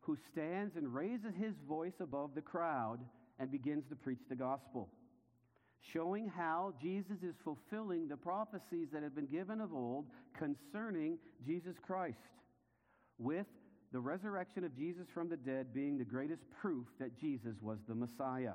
who 0.01 0.17
stands 0.31 0.75
and 0.75 0.93
raises 0.93 1.33
his 1.39 1.53
voice 1.67 1.99
above 1.99 2.31
the 2.33 2.41
crowd 2.41 2.99
and 3.37 3.51
begins 3.51 3.83
to 3.89 3.95
preach 3.95 4.21
the 4.27 4.35
gospel, 4.35 4.89
showing 5.93 6.27
how 6.27 6.73
Jesus 6.81 7.17
is 7.21 7.35
fulfilling 7.43 8.07
the 8.07 8.17
prophecies 8.17 8.87
that 8.91 9.03
have 9.03 9.15
been 9.15 9.27
given 9.27 9.61
of 9.61 9.73
old 9.73 10.05
concerning 10.37 11.17
Jesus 11.45 11.75
Christ, 11.85 12.17
with 13.17 13.45
the 13.91 13.99
resurrection 13.99 14.63
of 14.63 14.75
Jesus 14.75 15.07
from 15.13 15.29
the 15.29 15.37
dead 15.37 15.73
being 15.73 15.97
the 15.97 16.03
greatest 16.03 16.43
proof 16.61 16.85
that 16.99 17.19
Jesus 17.19 17.55
was 17.61 17.79
the 17.87 17.95
Messiah. 17.95 18.53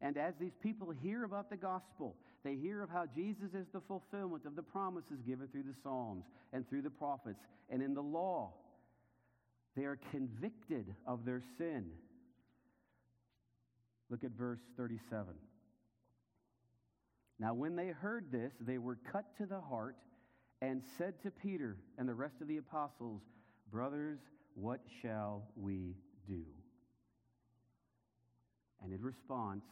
And 0.00 0.18
as 0.18 0.34
these 0.40 0.56
people 0.62 0.90
hear 0.90 1.24
about 1.24 1.48
the 1.48 1.56
gospel, 1.56 2.16
they 2.44 2.56
hear 2.56 2.82
of 2.82 2.90
how 2.90 3.04
Jesus 3.14 3.54
is 3.54 3.66
the 3.72 3.80
fulfillment 3.80 4.44
of 4.44 4.56
the 4.56 4.62
promises 4.62 5.20
given 5.26 5.48
through 5.48 5.62
the 5.62 5.74
Psalms 5.82 6.24
and 6.52 6.68
through 6.68 6.82
the 6.82 6.90
prophets 6.90 7.40
and 7.70 7.82
in 7.82 7.94
the 7.94 8.02
law. 8.02 8.52
They 9.76 9.84
are 9.84 9.98
convicted 10.10 10.94
of 11.06 11.24
their 11.24 11.42
sin 11.56 11.86
Look 14.12 14.24
at 14.24 14.32
verse 14.32 14.60
37. 14.76 15.24
Now, 17.40 17.54
when 17.54 17.76
they 17.76 17.88
heard 17.88 18.30
this, 18.30 18.52
they 18.60 18.76
were 18.76 18.98
cut 19.10 19.24
to 19.38 19.46
the 19.46 19.58
heart 19.58 19.96
and 20.60 20.82
said 20.98 21.14
to 21.22 21.30
Peter 21.30 21.78
and 21.96 22.06
the 22.06 22.14
rest 22.14 22.34
of 22.42 22.46
the 22.46 22.58
apostles, 22.58 23.22
Brothers, 23.72 24.18
what 24.54 24.80
shall 25.00 25.44
we 25.56 25.96
do? 26.28 26.42
And 28.84 28.92
in 28.92 29.00
response, 29.00 29.64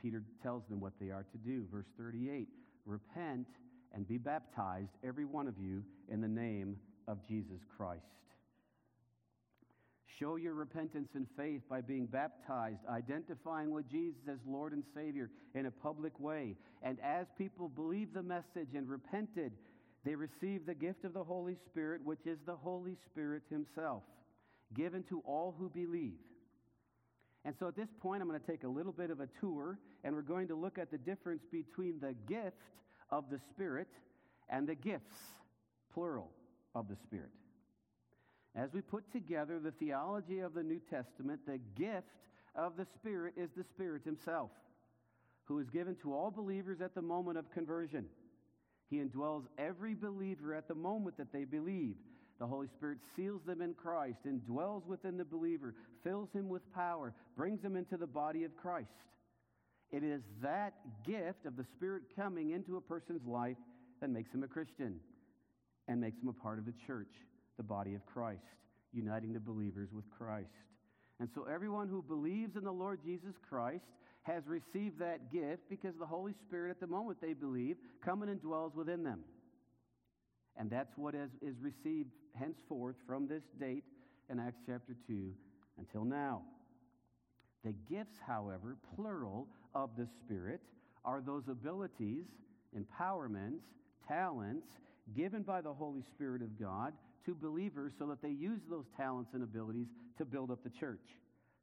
Peter 0.00 0.22
tells 0.42 0.62
them 0.70 0.80
what 0.80 0.94
they 0.98 1.10
are 1.10 1.26
to 1.30 1.38
do. 1.38 1.66
Verse 1.70 1.86
38 1.98 2.48
Repent 2.86 3.46
and 3.94 4.08
be 4.08 4.16
baptized, 4.16 4.90
every 5.04 5.26
one 5.26 5.46
of 5.46 5.58
you, 5.58 5.82
in 6.08 6.22
the 6.22 6.28
name 6.28 6.76
of 7.06 7.18
Jesus 7.28 7.60
Christ. 7.76 8.02
Show 10.18 10.36
your 10.36 10.54
repentance 10.54 11.10
and 11.14 11.26
faith 11.36 11.62
by 11.68 11.80
being 11.80 12.06
baptized, 12.06 12.78
identifying 12.88 13.70
with 13.70 13.90
Jesus 13.90 14.20
as 14.30 14.38
Lord 14.46 14.72
and 14.72 14.82
Savior 14.94 15.30
in 15.54 15.66
a 15.66 15.70
public 15.70 16.18
way. 16.18 16.56
And 16.82 16.98
as 17.02 17.26
people 17.36 17.68
believed 17.68 18.14
the 18.14 18.22
message 18.22 18.74
and 18.74 18.88
repented, 18.88 19.52
they 20.04 20.14
receive 20.14 20.66
the 20.66 20.74
gift 20.74 21.04
of 21.04 21.14
the 21.14 21.22
Holy 21.22 21.56
Spirit, 21.66 22.00
which 22.04 22.26
is 22.26 22.38
the 22.44 22.56
Holy 22.56 22.96
Spirit 23.06 23.42
Himself, 23.50 24.02
given 24.74 25.04
to 25.04 25.22
all 25.24 25.54
who 25.58 25.68
believe. 25.68 26.18
And 27.44 27.54
so 27.58 27.68
at 27.68 27.76
this 27.76 27.88
point, 28.00 28.22
I'm 28.22 28.28
going 28.28 28.40
to 28.40 28.46
take 28.46 28.64
a 28.64 28.68
little 28.68 28.92
bit 28.92 29.10
of 29.10 29.20
a 29.20 29.28
tour, 29.40 29.78
and 30.04 30.14
we're 30.14 30.22
going 30.22 30.48
to 30.48 30.54
look 30.54 30.78
at 30.78 30.90
the 30.90 30.98
difference 30.98 31.42
between 31.50 32.00
the 32.00 32.14
gift 32.26 32.56
of 33.10 33.24
the 33.30 33.38
Spirit 33.50 33.88
and 34.48 34.66
the 34.66 34.74
gifts, 34.74 35.16
plural, 35.92 36.30
of 36.74 36.88
the 36.88 36.96
Spirit. 36.96 37.30
As 38.54 38.72
we 38.72 38.80
put 38.80 39.10
together 39.12 39.58
the 39.58 39.70
theology 39.72 40.40
of 40.40 40.54
the 40.54 40.62
New 40.62 40.80
Testament, 40.90 41.40
the 41.46 41.58
gift 41.76 42.06
of 42.54 42.76
the 42.76 42.86
Spirit 42.94 43.34
is 43.36 43.50
the 43.56 43.64
Spirit 43.64 44.02
Himself, 44.04 44.50
who 45.44 45.58
is 45.58 45.70
given 45.70 45.96
to 46.02 46.12
all 46.12 46.30
believers 46.30 46.80
at 46.80 46.94
the 46.94 47.02
moment 47.02 47.38
of 47.38 47.50
conversion. 47.52 48.06
He 48.92 48.98
indwells 48.98 49.44
every 49.56 49.94
believer 49.94 50.54
at 50.54 50.68
the 50.68 50.74
moment 50.74 51.16
that 51.16 51.32
they 51.32 51.44
believe. 51.44 51.94
The 52.38 52.46
Holy 52.46 52.66
Spirit 52.76 52.98
seals 53.16 53.40
them 53.46 53.62
in 53.62 53.72
Christ, 53.72 54.18
indwells 54.28 54.84
within 54.84 55.16
the 55.16 55.24
believer, 55.24 55.74
fills 56.04 56.28
him 56.34 56.50
with 56.50 56.60
power, 56.74 57.14
brings 57.34 57.62
him 57.62 57.74
into 57.74 57.96
the 57.96 58.06
body 58.06 58.44
of 58.44 58.54
Christ. 58.54 58.90
It 59.92 60.04
is 60.04 60.20
that 60.42 60.74
gift 61.06 61.46
of 61.46 61.56
the 61.56 61.64
Spirit 61.74 62.02
coming 62.14 62.50
into 62.50 62.76
a 62.76 62.82
person's 62.82 63.26
life 63.26 63.56
that 64.02 64.10
makes 64.10 64.30
him 64.30 64.42
a 64.42 64.48
Christian 64.48 65.00
and 65.88 65.98
makes 65.98 66.20
him 66.20 66.28
a 66.28 66.34
part 66.34 66.58
of 66.58 66.66
the 66.66 66.74
church, 66.86 67.14
the 67.56 67.62
body 67.62 67.94
of 67.94 68.04
Christ, 68.04 68.42
uniting 68.92 69.32
the 69.32 69.40
believers 69.40 69.88
with 69.94 70.04
Christ. 70.10 70.52
And 71.18 71.30
so 71.34 71.44
everyone 71.44 71.88
who 71.88 72.02
believes 72.02 72.56
in 72.56 72.64
the 72.64 72.72
Lord 72.72 73.00
Jesus 73.02 73.32
Christ 73.48 73.84
has 74.22 74.46
received 74.46 74.98
that 75.00 75.32
gift 75.32 75.62
because 75.68 75.94
the 75.98 76.06
Holy 76.06 76.34
Spirit, 76.46 76.70
at 76.70 76.80
the 76.80 76.86
moment 76.86 77.18
they 77.20 77.32
believe, 77.32 77.76
comes 78.04 78.28
and 78.28 78.40
dwells 78.40 78.74
within 78.74 79.02
them. 79.02 79.20
And 80.56 80.70
that's 80.70 80.92
what 80.96 81.14
is, 81.14 81.30
is 81.40 81.56
received 81.60 82.10
henceforth 82.38 82.96
from 83.06 83.26
this 83.26 83.42
date 83.58 83.84
in 84.30 84.38
Acts 84.38 84.60
chapter 84.66 84.94
2 85.06 85.32
until 85.78 86.04
now. 86.04 86.42
The 87.64 87.74
gifts, 87.88 88.16
however, 88.26 88.76
plural 88.94 89.48
of 89.74 89.90
the 89.96 90.06
Spirit, 90.24 90.60
are 91.04 91.20
those 91.20 91.44
abilities, 91.48 92.24
empowerments, 92.76 93.62
talents 94.06 94.66
given 95.16 95.42
by 95.42 95.60
the 95.60 95.72
Holy 95.72 96.02
Spirit 96.14 96.42
of 96.42 96.58
God 96.58 96.92
to 97.26 97.34
believers 97.34 97.92
so 97.98 98.06
that 98.06 98.22
they 98.22 98.30
use 98.30 98.60
those 98.68 98.86
talents 98.96 99.30
and 99.34 99.42
abilities 99.42 99.88
to 100.18 100.24
build 100.24 100.50
up 100.50 100.62
the 100.62 100.70
church, 100.70 101.18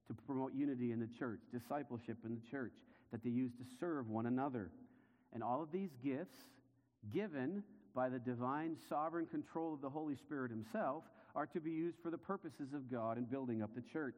to 0.10 0.22
promote 0.26 0.54
unity 0.54 0.92
in 0.92 1.00
the 1.00 1.10
church, 1.20 1.40
discipleship 1.54 2.18
in 2.26 2.36
the 2.36 2.52
church, 2.52 2.74
that 3.12 3.24
they 3.24 3.30
use 3.30 3.52
to 3.54 3.64
serve 3.80 4.10
one 4.10 4.26
another. 4.26 4.70
And 5.34 5.44
all 5.44 5.62
of 5.62 5.72
these 5.72 5.92
gifts, 6.04 6.38
given 7.14 7.64
by 7.96 8.10
the 8.10 8.20
divine 8.20 8.76
sovereign 8.90 9.28
control 9.28 9.74
of 9.74 9.82
the 9.82 9.90
Holy 9.90 10.16
Spirit 10.16 10.52
Himself, 10.52 11.04
are 11.36 11.46
to 11.48 11.60
be 11.60 11.72
used 11.72 11.98
for 12.02 12.10
the 12.10 12.18
purposes 12.18 12.74
of 12.74 12.92
God 12.92 13.18
in 13.18 13.26
building 13.26 13.62
up 13.62 13.70
the 13.76 13.84
church. 13.94 14.18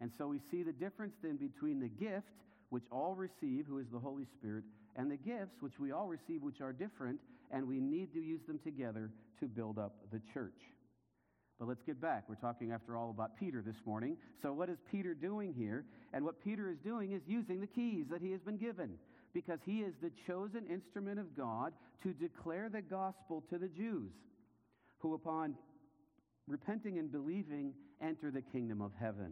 And 0.00 0.10
so 0.18 0.26
we 0.26 0.40
see 0.50 0.62
the 0.62 0.72
difference 0.72 1.14
then 1.22 1.36
between 1.36 1.80
the 1.80 1.88
gift, 1.88 2.26
which 2.70 2.84
all 2.90 3.14
receive, 3.14 3.66
who 3.66 3.78
is 3.78 3.86
the 3.92 3.98
Holy 3.98 4.26
Spirit, 4.38 4.64
and 4.96 5.10
the 5.10 5.16
gifts, 5.16 5.56
which 5.60 5.78
we 5.78 5.92
all 5.92 6.06
receive, 6.06 6.42
which 6.42 6.60
are 6.60 6.72
different, 6.72 7.18
and 7.50 7.66
we 7.66 7.80
need 7.80 8.12
to 8.12 8.20
use 8.20 8.40
them 8.46 8.58
together 8.62 9.10
to 9.40 9.46
build 9.46 9.78
up 9.78 9.94
the 10.12 10.20
church. 10.34 10.60
But 11.62 11.68
let's 11.68 11.82
get 11.86 12.00
back. 12.00 12.24
We're 12.28 12.34
talking, 12.34 12.72
after 12.72 12.96
all, 12.96 13.10
about 13.10 13.36
Peter 13.38 13.62
this 13.64 13.76
morning. 13.86 14.16
So, 14.42 14.52
what 14.52 14.68
is 14.68 14.78
Peter 14.90 15.14
doing 15.14 15.54
here? 15.56 15.84
And 16.12 16.24
what 16.24 16.42
Peter 16.42 16.68
is 16.68 16.76
doing 16.82 17.12
is 17.12 17.22
using 17.24 17.60
the 17.60 17.68
keys 17.68 18.06
that 18.10 18.20
he 18.20 18.32
has 18.32 18.40
been 18.40 18.56
given 18.56 18.94
because 19.32 19.60
he 19.64 19.82
is 19.82 19.94
the 20.02 20.10
chosen 20.26 20.66
instrument 20.68 21.20
of 21.20 21.36
God 21.36 21.72
to 22.02 22.12
declare 22.14 22.68
the 22.68 22.82
gospel 22.82 23.44
to 23.48 23.58
the 23.58 23.68
Jews, 23.68 24.10
who, 24.98 25.14
upon 25.14 25.54
repenting 26.48 26.98
and 26.98 27.12
believing, 27.12 27.74
enter 28.02 28.32
the 28.32 28.42
kingdom 28.42 28.80
of 28.80 28.90
heaven. 28.98 29.30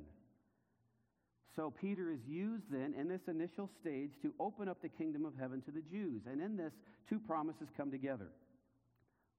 So 1.56 1.74
Peter 1.80 2.12
is 2.12 2.20
used 2.28 2.62
then 2.70 2.94
in 2.96 3.08
this 3.08 3.22
initial 3.26 3.68
stage 3.80 4.12
to 4.22 4.32
open 4.38 4.68
up 4.68 4.80
the 4.82 4.88
kingdom 4.88 5.24
of 5.24 5.32
heaven 5.36 5.62
to 5.62 5.72
the 5.72 5.82
Jews. 5.90 6.22
And 6.30 6.40
in 6.40 6.56
this, 6.56 6.70
two 7.08 7.18
promises 7.18 7.66
come 7.76 7.90
together. 7.90 8.28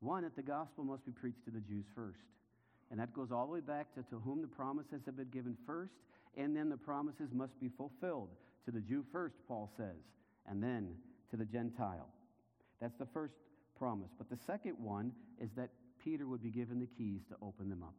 One, 0.01 0.23
that 0.23 0.36
the 0.36 0.41
gospel 0.41 0.84
must 0.84 1.06
be 1.06 1.13
preached 1.13 1.45
to 1.45 1.51
the 1.51 1.62
Jews 1.62 1.86
first. 1.95 2.19
And 2.91 2.99
that 2.99 3.13
goes 3.13 3.32
all 3.32 3.45
the 3.45 3.54
way 3.54 3.62
back 3.62 3.93
to, 3.95 4.04
to 4.10 4.19
whom 4.19 4.41
the 4.41 4.47
promises 4.47 5.01
have 5.06 5.15
been 5.15 5.30
given 5.30 5.58
first, 5.65 5.93
and 6.38 6.56
then 6.56 6.69
the 6.69 6.77
promises 6.77 7.30
must 7.34 7.58
be 7.60 7.69
fulfilled. 7.69 8.30
To 8.65 8.71
the 8.71 8.82
Jew 8.82 9.04
first, 9.12 9.36
Paul 9.47 9.71
says, 9.77 9.95
and 10.47 10.62
then 10.62 10.95
to 11.32 11.38
the 11.38 11.45
Gentile. 11.45 12.10
That's 12.82 12.97
the 12.99 13.08
first 13.13 13.34
promise. 13.80 14.10
But 14.17 14.30
the 14.30 14.38
second 14.45 14.75
one 14.77 15.13
is 15.41 15.49
that 15.56 15.69
Peter 16.04 16.27
would 16.27 16.43
be 16.43 16.49
given 16.49 16.80
the 16.80 16.88
keys 16.97 17.21
to 17.30 17.36
open 17.41 17.69
them 17.69 17.82
up. 17.82 17.95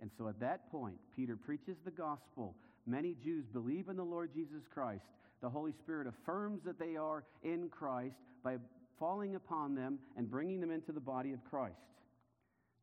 And 0.00 0.10
so 0.18 0.28
at 0.28 0.40
that 0.40 0.70
point, 0.70 0.96
Peter 1.14 1.36
preaches 1.36 1.76
the 1.84 1.90
gospel. 1.90 2.56
Many 2.86 3.14
Jews 3.22 3.44
believe 3.52 3.88
in 3.88 3.96
the 3.96 4.04
Lord 4.04 4.30
Jesus 4.34 4.62
Christ. 4.72 5.04
The 5.42 5.48
Holy 5.48 5.72
Spirit 5.72 6.06
affirms 6.06 6.62
that 6.64 6.78
they 6.78 6.96
are 6.96 7.24
in 7.42 7.68
Christ 7.68 8.16
by 8.42 8.56
falling 8.98 9.34
upon 9.34 9.74
them 9.74 9.98
and 10.16 10.30
bringing 10.30 10.60
them 10.60 10.70
into 10.70 10.92
the 10.92 11.00
body 11.00 11.32
of 11.32 11.44
Christ. 11.44 11.76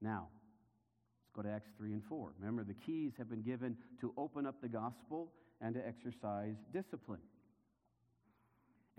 Now, 0.02 0.28
go 1.38 1.44
to 1.44 1.54
Acts 1.54 1.70
3 1.78 1.94
and 1.94 2.02
4. 2.10 2.34
Remember, 2.40 2.64
the 2.64 2.74
keys 2.74 3.12
have 3.18 3.30
been 3.30 3.44
given 3.44 3.78
to 4.02 4.12
open 4.18 4.46
up 4.48 4.56
the 4.62 4.68
gospel 4.68 5.32
and 5.62 5.76
to 5.76 5.88
exercise 5.88 6.56
discipline. 6.74 7.22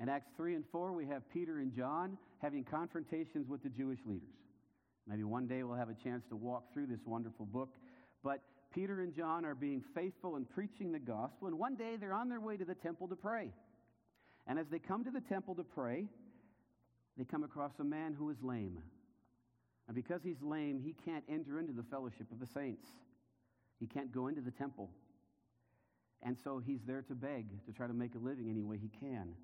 In 0.01 0.09
Acts 0.09 0.31
3 0.37 0.55
and 0.55 0.64
4, 0.70 0.92
we 0.92 1.05
have 1.07 1.29
Peter 1.33 1.59
and 1.59 1.74
John 1.74 2.16
having 2.40 2.62
confrontations 2.62 3.48
with 3.48 3.64
the 3.64 3.68
Jewish 3.68 3.98
leaders. 4.07 4.29
Maybe 5.09 5.24
one 5.24 5.48
day 5.48 5.64
we'll 5.64 5.77
have 5.77 5.88
a 5.88 5.96
chance 6.05 6.22
to 6.29 6.37
walk 6.37 6.72
through 6.72 6.87
this 6.87 7.01
wonderful 7.05 7.46
book. 7.46 7.70
But 8.22 8.40
Peter 8.72 9.01
and 9.01 9.14
John 9.16 9.44
are 9.44 9.57
being 9.57 9.83
faithful 9.94 10.37
in 10.37 10.44
preaching 10.44 10.92
the 10.92 10.98
gospel, 11.01 11.48
and 11.48 11.59
one 11.59 11.74
day 11.74 11.96
they're 11.98 12.14
on 12.14 12.29
their 12.29 12.40
way 12.40 12.57
to 12.57 12.64
the 12.64 12.74
temple 12.77 13.09
to 13.09 13.16
pray. 13.16 13.51
And 14.46 14.59
as 14.59 14.66
they 14.70 14.79
come 14.79 15.05
to 15.05 15.11
the 15.11 15.22
temple 15.22 15.57
to 15.57 15.64
pray, 15.64 16.07
they 17.16 17.24
come 17.24 17.42
across 17.42 17.72
a 17.81 17.85
man 17.85 18.14
who 18.16 18.31
is 18.31 18.37
lame. 18.42 18.79
And 19.88 19.96
because 19.96 20.22
he's 20.22 20.40
lame, 20.42 20.81
he 20.85 20.94
can't 21.05 21.24
enter 21.29 21.59
into 21.59 21.72
the 21.72 21.83
fellowship 21.83 22.31
of 22.31 22.38
the 22.38 22.46
saints. 22.46 22.87
He 23.81 23.87
can't 23.87 24.12
go 24.12 24.29
into 24.29 24.42
the 24.42 24.51
temple. 24.51 24.90
And 26.22 26.37
so 26.44 26.61
he's 26.64 26.81
there 26.87 27.03
to 27.03 27.14
beg, 27.14 27.46
to 27.66 27.72
try 27.72 27.87
to 27.87 27.94
make 27.94 28.14
a 28.14 28.18
living 28.18 28.51
any 28.51 28.62
way 28.62 28.77
he 28.77 28.90
can. 29.01 29.35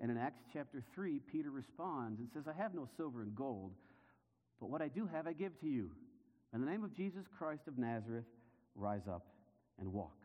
And 0.00 0.10
in 0.10 0.18
Acts 0.18 0.42
chapter 0.52 0.82
3, 0.94 1.20
Peter 1.30 1.50
responds 1.50 2.18
and 2.18 2.28
says, 2.32 2.44
I 2.48 2.60
have 2.60 2.74
no 2.74 2.88
silver 2.96 3.22
and 3.22 3.34
gold, 3.36 3.72
but 4.58 4.68
what 4.68 4.82
I 4.82 4.88
do 4.88 5.06
have, 5.06 5.26
I 5.26 5.32
give 5.32 5.58
to 5.60 5.68
you. 5.68 5.90
In 6.54 6.60
the 6.60 6.70
name 6.70 6.82
of 6.82 6.94
Jesus 6.94 7.24
Christ 7.38 7.62
of 7.68 7.78
Nazareth, 7.78 8.24
rise 8.74 9.06
up 9.08 9.26
and 9.78 9.92
walk. 9.92 10.16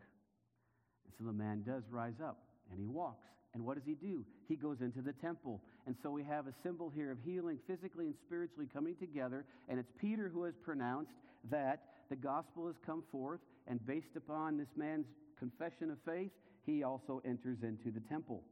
And 1.04 1.14
so 1.16 1.24
the 1.24 1.32
man 1.32 1.62
does 1.66 1.84
rise 1.90 2.20
up 2.22 2.38
and 2.70 2.78
he 2.78 2.86
walks. 2.86 3.28
And 3.54 3.64
what 3.64 3.76
does 3.76 3.86
he 3.86 3.94
do? 3.94 4.24
He 4.46 4.56
goes 4.56 4.80
into 4.80 5.00
the 5.00 5.12
temple. 5.12 5.60
And 5.88 5.96
so 6.02 6.10
we 6.10 6.22
have 6.24 6.46
a 6.46 6.52
symbol 6.62 6.92
here 6.94 7.10
of 7.10 7.16
healing 7.24 7.58
physically 7.66 8.04
and 8.04 8.14
spiritually 8.26 8.68
coming 8.70 8.94
together. 8.96 9.46
And 9.70 9.78
it's 9.78 9.90
Peter 9.98 10.28
who 10.28 10.44
has 10.44 10.52
pronounced 10.62 11.12
that 11.50 11.80
the 12.10 12.16
gospel 12.16 12.66
has 12.66 12.76
come 12.84 13.02
forth. 13.10 13.40
And 13.66 13.84
based 13.86 14.14
upon 14.14 14.58
this 14.58 14.68
man's 14.76 15.06
confession 15.38 15.90
of 15.90 15.96
faith, 16.04 16.30
he 16.66 16.82
also 16.82 17.22
enters 17.24 17.62
into 17.62 17.90
the 17.90 18.00
temple. 18.06 18.42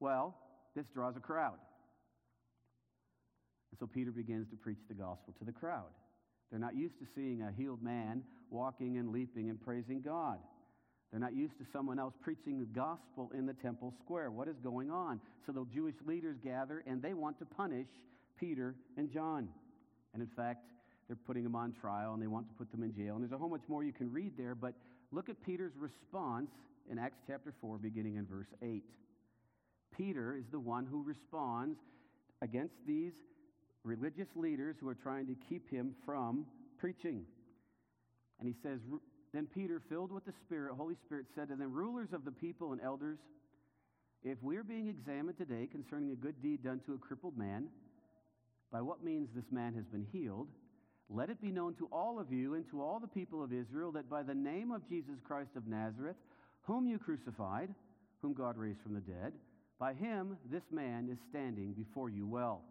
Well, 0.00 0.38
this 0.74 0.86
draws 0.94 1.18
a 1.18 1.20
crowd. 1.20 1.58
And 3.70 3.78
so 3.78 3.86
Peter 3.86 4.10
begins 4.10 4.48
to 4.48 4.56
preach 4.56 4.80
the 4.88 4.94
gospel 4.94 5.34
to 5.40 5.44
the 5.44 5.52
crowd. 5.52 5.92
They're 6.50 6.58
not 6.58 6.74
used 6.74 6.98
to 7.00 7.06
seeing 7.14 7.42
a 7.42 7.52
healed 7.52 7.82
man 7.82 8.22
walking 8.48 8.96
and 8.96 9.12
leaping 9.12 9.50
and 9.50 9.60
praising 9.60 10.00
God. 10.00 10.38
They're 11.10 11.20
not 11.20 11.34
used 11.34 11.56
to 11.58 11.64
someone 11.72 11.98
else 11.98 12.14
preaching 12.20 12.58
the 12.58 12.66
gospel 12.66 13.30
in 13.34 13.46
the 13.46 13.54
temple 13.54 13.94
square. 14.04 14.30
What 14.30 14.46
is 14.48 14.56
going 14.62 14.90
on? 14.90 15.20
So 15.46 15.52
the 15.52 15.64
Jewish 15.72 15.94
leaders 16.06 16.36
gather 16.44 16.84
and 16.86 17.00
they 17.00 17.14
want 17.14 17.38
to 17.38 17.46
punish 17.46 17.86
Peter 18.38 18.74
and 18.96 19.10
John. 19.10 19.48
And 20.12 20.22
in 20.22 20.28
fact, 20.36 20.64
they're 21.06 21.16
putting 21.16 21.44
them 21.44 21.56
on 21.56 21.72
trial 21.80 22.12
and 22.12 22.22
they 22.22 22.26
want 22.26 22.46
to 22.48 22.54
put 22.54 22.70
them 22.70 22.82
in 22.82 22.94
jail. 22.94 23.14
And 23.14 23.22
there's 23.22 23.32
a 23.32 23.38
whole 23.38 23.48
much 23.48 23.66
more 23.68 23.82
you 23.82 23.92
can 23.92 24.12
read 24.12 24.32
there, 24.36 24.54
but 24.54 24.74
look 25.10 25.30
at 25.30 25.42
Peter's 25.44 25.72
response 25.78 26.50
in 26.90 26.98
Acts 26.98 27.18
chapter 27.26 27.54
4, 27.60 27.78
beginning 27.78 28.16
in 28.16 28.26
verse 28.26 28.48
8. 28.62 28.82
Peter 29.96 30.36
is 30.36 30.44
the 30.52 30.60
one 30.60 30.86
who 30.86 31.02
responds 31.02 31.78
against 32.42 32.74
these 32.86 33.12
religious 33.84 34.28
leaders 34.36 34.76
who 34.80 34.88
are 34.88 34.94
trying 34.94 35.26
to 35.26 35.34
keep 35.48 35.70
him 35.70 35.94
from 36.04 36.44
preaching. 36.78 37.24
And 38.38 38.48
he 38.48 38.54
says, 38.62 38.78
Then 39.32 39.46
Peter, 39.54 39.82
filled 39.88 40.10
with 40.10 40.24
the 40.24 40.32
Spirit, 40.46 40.74
Holy 40.74 40.94
Spirit, 41.06 41.26
said 41.34 41.48
to 41.48 41.56
them, 41.56 41.72
Rulers 41.72 42.08
of 42.12 42.24
the 42.24 42.30
people 42.30 42.72
and 42.72 42.80
elders, 42.80 43.18
if 44.24 44.38
we're 44.42 44.64
being 44.64 44.88
examined 44.88 45.38
today 45.38 45.68
concerning 45.70 46.12
a 46.12 46.16
good 46.16 46.42
deed 46.42 46.64
done 46.64 46.80
to 46.86 46.94
a 46.94 46.98
crippled 46.98 47.36
man, 47.36 47.68
by 48.72 48.80
what 48.80 49.04
means 49.04 49.28
this 49.34 49.50
man 49.50 49.74
has 49.74 49.84
been 49.84 50.06
healed, 50.12 50.48
let 51.10 51.30
it 51.30 51.40
be 51.40 51.50
known 51.50 51.74
to 51.74 51.88
all 51.90 52.18
of 52.18 52.32
you 52.32 52.54
and 52.54 52.68
to 52.70 52.82
all 52.82 53.00
the 53.00 53.06
people 53.06 53.42
of 53.42 53.52
Israel 53.52 53.92
that 53.92 54.10
by 54.10 54.22
the 54.22 54.34
name 54.34 54.70
of 54.72 54.86
Jesus 54.88 55.14
Christ 55.24 55.50
of 55.56 55.66
Nazareth, 55.66 56.16
whom 56.62 56.86
you 56.86 56.98
crucified, 56.98 57.70
whom 58.20 58.34
God 58.34 58.58
raised 58.58 58.80
from 58.82 58.94
the 58.94 59.00
dead, 59.00 59.32
by 59.78 59.94
him 59.94 60.36
this 60.50 60.64
man 60.70 61.08
is 61.10 61.18
standing 61.30 61.72
before 61.72 62.10
you 62.10 62.26
well. 62.26 62.62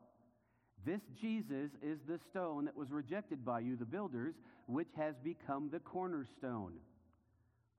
This 0.88 1.02
Jesus 1.20 1.72
is 1.84 2.00
the 2.08 2.18
stone 2.30 2.64
that 2.64 2.78
was 2.78 2.92
rejected 2.92 3.44
by 3.44 3.60
you, 3.60 3.76
the 3.76 3.84
builders, 3.84 4.36
which 4.68 4.88
has 4.96 5.16
become 5.22 5.70
the 5.70 5.82
cornerstone. 5.82 6.76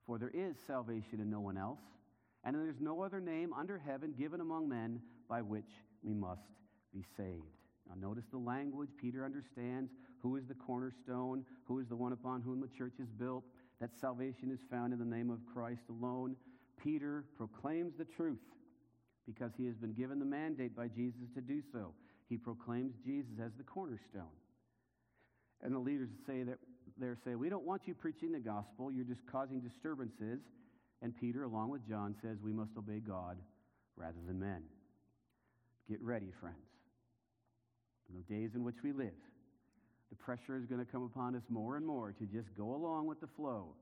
For 0.07 0.19
there 0.19 0.31
is 0.35 0.57
salvation 0.67 1.19
in 1.19 1.31
no 1.31 1.41
one 1.41 1.57
else, 1.57 1.81
and 2.45 2.55
there 2.55 2.69
is 2.69 2.77
no 2.81 3.01
other 3.01 3.19
name 3.19 3.55
under 3.55 3.79
heaven 3.79 4.13
given 4.19 4.43
among 4.43 4.69
men 4.69 5.01
by 5.27 5.41
which 5.41 5.71
we 6.03 6.13
must 6.13 6.43
be 6.93 7.03
saved. 7.17 7.57
Now, 7.89 7.95
notice 8.09 8.27
the 8.31 8.37
language. 8.37 8.91
Peter 9.01 9.25
understands 9.25 9.91
who 10.21 10.37
is 10.37 10.45
the 10.47 10.55
cornerstone, 10.55 11.47
who 11.65 11.79
is 11.79 11.89
the 11.89 11.97
one 11.97 12.13
upon 12.13 12.43
whom 12.43 12.61
the 12.61 12.69
church 12.77 13.01
is 13.01 13.09
built, 13.09 13.45
that 13.81 13.99
salvation 13.99 14.51
is 14.53 14.61
found 14.71 14.93
in 14.93 14.99
the 14.99 15.07
name 15.07 15.31
of 15.31 15.39
Christ 15.55 15.85
alone. 15.89 16.37
Peter 16.77 17.25
proclaims 17.39 17.95
the 17.97 18.05
truth 18.05 18.45
because 19.27 19.53
he 19.57 19.65
has 19.65 19.77
been 19.77 19.95
given 19.95 20.19
the 20.19 20.27
mandate 20.27 20.77
by 20.77 20.89
Jesus 20.89 21.31
to 21.35 21.41
do 21.41 21.63
so. 21.73 21.95
He 22.29 22.37
proclaims 22.37 22.95
Jesus 23.05 23.33
as 23.43 23.53
the 23.57 23.65
cornerstone. 23.65 24.37
And 25.63 25.75
the 25.75 25.79
leaders 25.79 26.11
say 26.27 26.43
that 26.43 26.59
they 26.99 27.07
say, 27.25 27.35
We 27.35 27.49
don't 27.49 27.65
want 27.65 27.83
you 27.87 27.95
preaching 27.95 28.33
the 28.33 28.41
gospel, 28.41 28.93
you're 28.93 29.05
just 29.05 29.27
causing 29.31 29.61
disturbances. 29.61 30.41
And 31.01 31.17
Peter, 31.17 31.45
along 31.45 31.71
with 31.71 31.87
John, 31.89 32.15
says, 32.23 32.39
We 32.43 32.53
must 32.53 32.73
obey 32.77 33.01
God 33.01 33.37
rather 33.97 34.19
than 34.27 34.39
men. 34.39 34.63
Get 35.89 36.03
ready, 36.03 36.33
friends. 36.41 36.57
In 38.09 38.17
the 38.17 38.35
days 38.35 38.51
in 38.55 38.65
which 38.65 38.77
we 38.83 38.93
live, 38.93 39.13
the 40.11 40.17
pressure 40.17 40.57
is 40.57 40.65
going 40.67 40.85
to 40.85 40.91
come 40.91 41.03
upon 41.05 41.35
us 41.35 41.43
more 41.49 41.77
and 41.77 41.87
more 41.87 42.13
to 42.13 42.25
just 42.25 42.49
go 42.57 42.75
along 42.75 43.07
with 43.07 43.21
the 43.21 43.27
flow, 43.37 43.75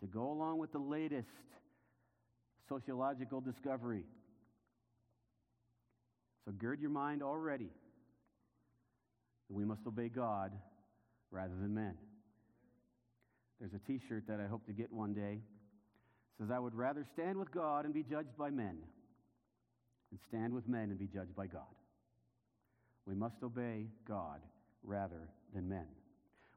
to 0.00 0.06
go 0.06 0.30
along 0.30 0.58
with 0.58 0.72
the 0.72 0.78
latest 0.78 1.28
sociological 2.68 3.40
discovery. 3.40 4.04
So 6.44 6.52
gird 6.52 6.80
your 6.80 6.90
mind 6.90 7.22
already. 7.22 7.70
We 9.52 9.64
must 9.64 9.86
obey 9.86 10.08
God 10.08 10.52
rather 11.30 11.54
than 11.54 11.74
men. 11.74 11.94
There's 13.60 13.74
a 13.74 13.86
t 13.86 14.00
shirt 14.08 14.24
that 14.28 14.40
I 14.40 14.46
hope 14.46 14.66
to 14.66 14.72
get 14.72 14.92
one 14.92 15.12
day. 15.12 15.40
It 15.40 16.42
says, 16.42 16.50
I 16.50 16.58
would 16.58 16.74
rather 16.74 17.04
stand 17.12 17.38
with 17.38 17.52
God 17.52 17.84
and 17.84 17.92
be 17.92 18.02
judged 18.02 18.36
by 18.36 18.50
men 18.50 18.78
than 20.10 20.18
stand 20.28 20.54
with 20.54 20.66
men 20.66 20.90
and 20.90 20.98
be 20.98 21.06
judged 21.06 21.36
by 21.36 21.46
God. 21.46 21.62
We 23.06 23.14
must 23.14 23.36
obey 23.42 23.86
God 24.08 24.40
rather 24.82 25.28
than 25.54 25.68
men. 25.68 25.86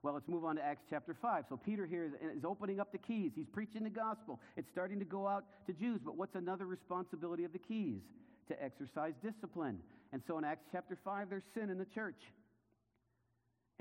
Well, 0.01 0.13
let's 0.13 0.27
move 0.27 0.45
on 0.45 0.55
to 0.55 0.63
Acts 0.63 0.83
chapter 0.89 1.15
5. 1.19 1.45
So, 1.49 1.57
Peter 1.57 1.85
here 1.85 2.05
is, 2.05 2.37
is, 2.37 2.45
opening 2.45 2.79
up 2.79 2.91
the 2.91 2.99
keys. 2.99 3.31
He's 3.35 3.47
preaching 3.51 3.83
the 3.83 3.89
gospel. 3.89 4.39
It's 4.55 4.69
starting 4.71 4.99
to 4.99 5.05
go 5.05 5.27
out 5.27 5.45
to 5.65 5.73
Jews. 5.73 5.99
But 6.05 6.15
what's 6.15 6.35
another 6.35 6.67
responsibility 6.67 7.43
of 7.43 7.53
the 7.53 7.59
keys? 7.59 8.01
To 8.49 8.63
exercise 8.63 9.13
discipline. 9.23 9.79
And 10.13 10.21
so, 10.27 10.37
in 10.37 10.43
Acts 10.43 10.65
chapter 10.71 10.95
5, 11.03 11.29
there's 11.31 11.43
sin 11.55 11.71
in 11.71 11.79
the 11.79 11.85
church. 11.85 12.21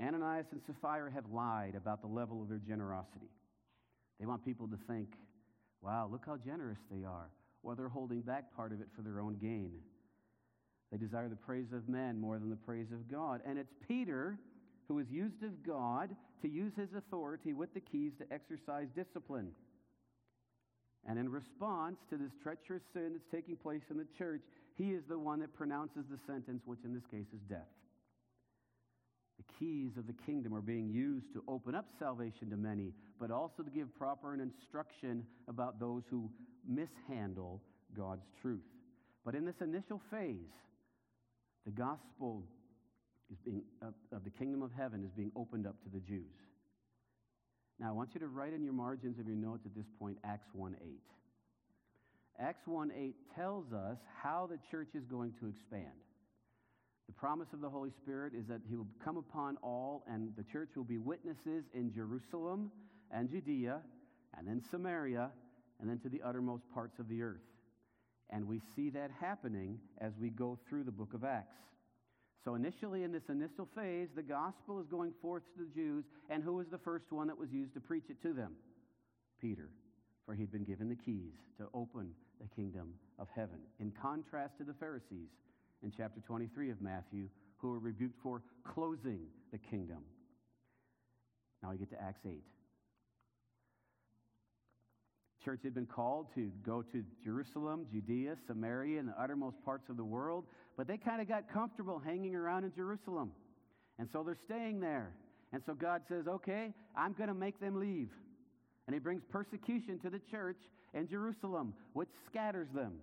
Ananias 0.01 0.47
and 0.51 0.61
Sapphira 0.65 1.11
have 1.11 1.25
lied 1.31 1.75
about 1.75 2.01
the 2.01 2.07
level 2.07 2.41
of 2.41 2.49
their 2.49 2.61
generosity. 2.67 3.29
They 4.19 4.25
want 4.25 4.45
people 4.45 4.67
to 4.67 4.77
think, 4.87 5.13
wow, 5.81 6.09
look 6.11 6.23
how 6.25 6.37
generous 6.37 6.79
they 6.91 7.05
are. 7.05 7.29
Well, 7.63 7.75
they're 7.75 7.89
holding 7.89 8.21
back 8.21 8.55
part 8.55 8.71
of 8.71 8.81
it 8.81 8.87
for 8.95 9.01
their 9.01 9.19
own 9.19 9.37
gain. 9.41 9.79
They 10.91 10.97
desire 10.97 11.29
the 11.29 11.35
praise 11.35 11.71
of 11.73 11.89
men 11.89 12.19
more 12.19 12.37
than 12.37 12.49
the 12.49 12.55
praise 12.55 12.91
of 12.91 13.09
God. 13.09 13.41
And 13.45 13.57
it's 13.57 13.73
Peter 13.87 14.37
who 14.87 14.99
is 14.99 15.07
used 15.09 15.43
of 15.43 15.65
God 15.65 16.15
to 16.41 16.49
use 16.49 16.73
his 16.77 16.89
authority 16.95 17.53
with 17.53 17.73
the 17.73 17.79
keys 17.79 18.11
to 18.19 18.33
exercise 18.33 18.87
discipline. 18.95 19.51
And 21.07 21.19
in 21.19 21.29
response 21.29 21.97
to 22.09 22.17
this 22.17 22.31
treacherous 22.41 22.83
sin 22.93 23.13
that's 23.13 23.31
taking 23.31 23.55
place 23.55 23.81
in 23.89 23.97
the 23.97 24.07
church, 24.17 24.41
he 24.77 24.91
is 24.91 25.03
the 25.07 25.17
one 25.17 25.39
that 25.39 25.55
pronounces 25.55 26.05
the 26.09 26.19
sentence, 26.27 26.61
which 26.65 26.79
in 26.83 26.93
this 26.93 27.05
case 27.09 27.27
is 27.33 27.41
death. 27.49 27.69
The 29.37 29.43
keys 29.59 29.91
of 29.97 30.07
the 30.07 30.15
kingdom 30.25 30.53
are 30.53 30.61
being 30.61 30.89
used 30.89 31.33
to 31.33 31.43
open 31.47 31.75
up 31.75 31.85
salvation 31.99 32.49
to 32.51 32.57
many, 32.57 32.93
but 33.19 33.31
also 33.31 33.63
to 33.63 33.69
give 33.69 33.93
proper 33.97 34.33
instruction 34.33 35.25
about 35.47 35.79
those 35.79 36.03
who 36.09 36.29
mishandle 36.67 37.61
God's 37.97 38.25
truth. 38.41 38.63
But 39.25 39.35
in 39.35 39.45
this 39.45 39.55
initial 39.61 40.01
phase, 40.11 40.53
the 41.65 41.71
gospel 41.71 42.43
is 43.31 43.37
being, 43.43 43.63
of, 43.81 43.93
of 44.11 44.23
the 44.23 44.29
kingdom 44.29 44.61
of 44.61 44.71
heaven 44.77 45.03
is 45.03 45.11
being 45.11 45.31
opened 45.35 45.65
up 45.65 45.75
to 45.83 45.89
the 45.89 45.99
Jews. 45.99 46.35
Now, 47.79 47.89
I 47.89 47.91
want 47.91 48.11
you 48.13 48.19
to 48.21 48.27
write 48.27 48.53
in 48.53 48.63
your 48.63 48.73
margins 48.73 49.19
of 49.19 49.27
your 49.27 49.35
notes 49.35 49.63
at 49.65 49.75
this 49.75 49.87
point 49.99 50.17
Acts 50.23 50.47
1 50.53 50.77
8. 50.81 50.87
Acts 52.39 52.67
1 52.67 52.91
8 52.95 53.15
tells 53.35 53.73
us 53.73 53.97
how 54.21 54.47
the 54.49 54.59
church 54.71 54.89
is 54.93 55.03
going 55.05 55.33
to 55.39 55.47
expand. 55.47 55.91
The 57.07 57.13
promise 57.13 57.47
of 57.53 57.61
the 57.61 57.69
Holy 57.69 57.91
Spirit 57.91 58.33
is 58.33 58.47
that 58.47 58.61
He 58.67 58.75
will 58.75 58.87
come 59.03 59.17
upon 59.17 59.57
all, 59.57 60.03
and 60.07 60.35
the 60.35 60.43
church 60.43 60.69
will 60.75 60.83
be 60.83 60.97
witnesses 60.97 61.65
in 61.73 61.93
Jerusalem 61.93 62.71
and 63.11 63.29
Judea, 63.29 63.81
and 64.37 64.47
then 64.47 64.61
Samaria, 64.71 65.31
and 65.79 65.89
then 65.89 65.99
to 65.99 66.09
the 66.09 66.21
uttermost 66.23 66.63
parts 66.73 66.99
of 66.99 67.07
the 67.07 67.21
earth. 67.21 67.41
And 68.29 68.47
we 68.47 68.61
see 68.75 68.89
that 68.91 69.11
happening 69.19 69.79
as 69.99 70.13
we 70.19 70.29
go 70.29 70.57
through 70.67 70.83
the 70.83 70.91
book 70.91 71.13
of 71.13 71.23
Acts. 71.23 71.57
So, 72.43 72.55
initially, 72.55 73.03
in 73.03 73.11
this 73.11 73.29
initial 73.29 73.67
phase, 73.75 74.09
the 74.15 74.23
gospel 74.23 74.79
is 74.79 74.87
going 74.87 75.13
forth 75.21 75.43
to 75.55 75.63
the 75.63 75.73
Jews, 75.73 76.05
and 76.29 76.43
who 76.43 76.53
was 76.53 76.67
the 76.69 76.77
first 76.77 77.11
one 77.11 77.27
that 77.27 77.37
was 77.37 77.51
used 77.51 77.73
to 77.73 77.79
preach 77.79 78.05
it 78.09 78.21
to 78.21 78.33
them? 78.33 78.53
Peter, 79.39 79.69
for 80.25 80.33
he'd 80.33 80.51
been 80.51 80.63
given 80.63 80.89
the 80.89 80.95
keys 80.95 81.33
to 81.57 81.67
open 81.73 82.11
the 82.41 82.47
kingdom 82.55 82.93
of 83.19 83.27
heaven. 83.35 83.59
In 83.79 83.91
contrast 83.91 84.57
to 84.57 84.63
the 84.63 84.73
Pharisees 84.73 85.29
in 85.85 85.93
chapter 85.95 86.19
23 86.19 86.71
of 86.71 86.81
Matthew, 86.81 87.29
who 87.57 87.69
were 87.69 87.79
rebuked 87.79 88.19
for 88.21 88.41
closing 88.65 89.19
the 89.53 89.57
kingdom. 89.57 90.03
Now 91.63 91.71
we 91.71 91.77
get 91.77 91.89
to 91.91 92.01
Acts 92.01 92.25
8 92.27 92.43
church 95.45 95.59
had 95.63 95.75
been 95.75 95.85
called 95.85 96.25
to 96.33 96.51
go 96.65 96.81
to 96.81 97.03
Jerusalem, 97.23 97.85
Judea, 97.93 98.35
Samaria, 98.47 98.99
and 98.99 99.09
the 99.09 99.21
uttermost 99.21 99.63
parts 99.63 99.87
of 99.89 99.95
the 99.95 100.03
world, 100.03 100.45
but 100.75 100.87
they 100.87 100.97
kind 100.97 101.21
of 101.21 101.27
got 101.27 101.43
comfortable 101.53 102.01
hanging 102.03 102.35
around 102.35 102.63
in 102.63 102.73
Jerusalem. 102.73 103.31
And 103.99 104.09
so 104.11 104.23
they're 104.23 104.35
staying 104.43 104.79
there. 104.79 105.11
And 105.53 105.61
so 105.67 105.75
God 105.75 106.01
says, 106.09 106.25
okay, 106.27 106.73
I'm 106.97 107.13
going 107.13 107.29
to 107.29 107.35
make 107.35 107.59
them 107.59 107.79
leave. 107.79 108.09
And 108.87 108.93
he 108.95 108.99
brings 108.99 109.21
persecution 109.31 109.99
to 109.99 110.09
the 110.09 110.19
church 110.31 110.57
in 110.95 111.07
Jerusalem, 111.07 111.75
which 111.93 112.09
scatters 112.27 112.67
them. 112.73 112.93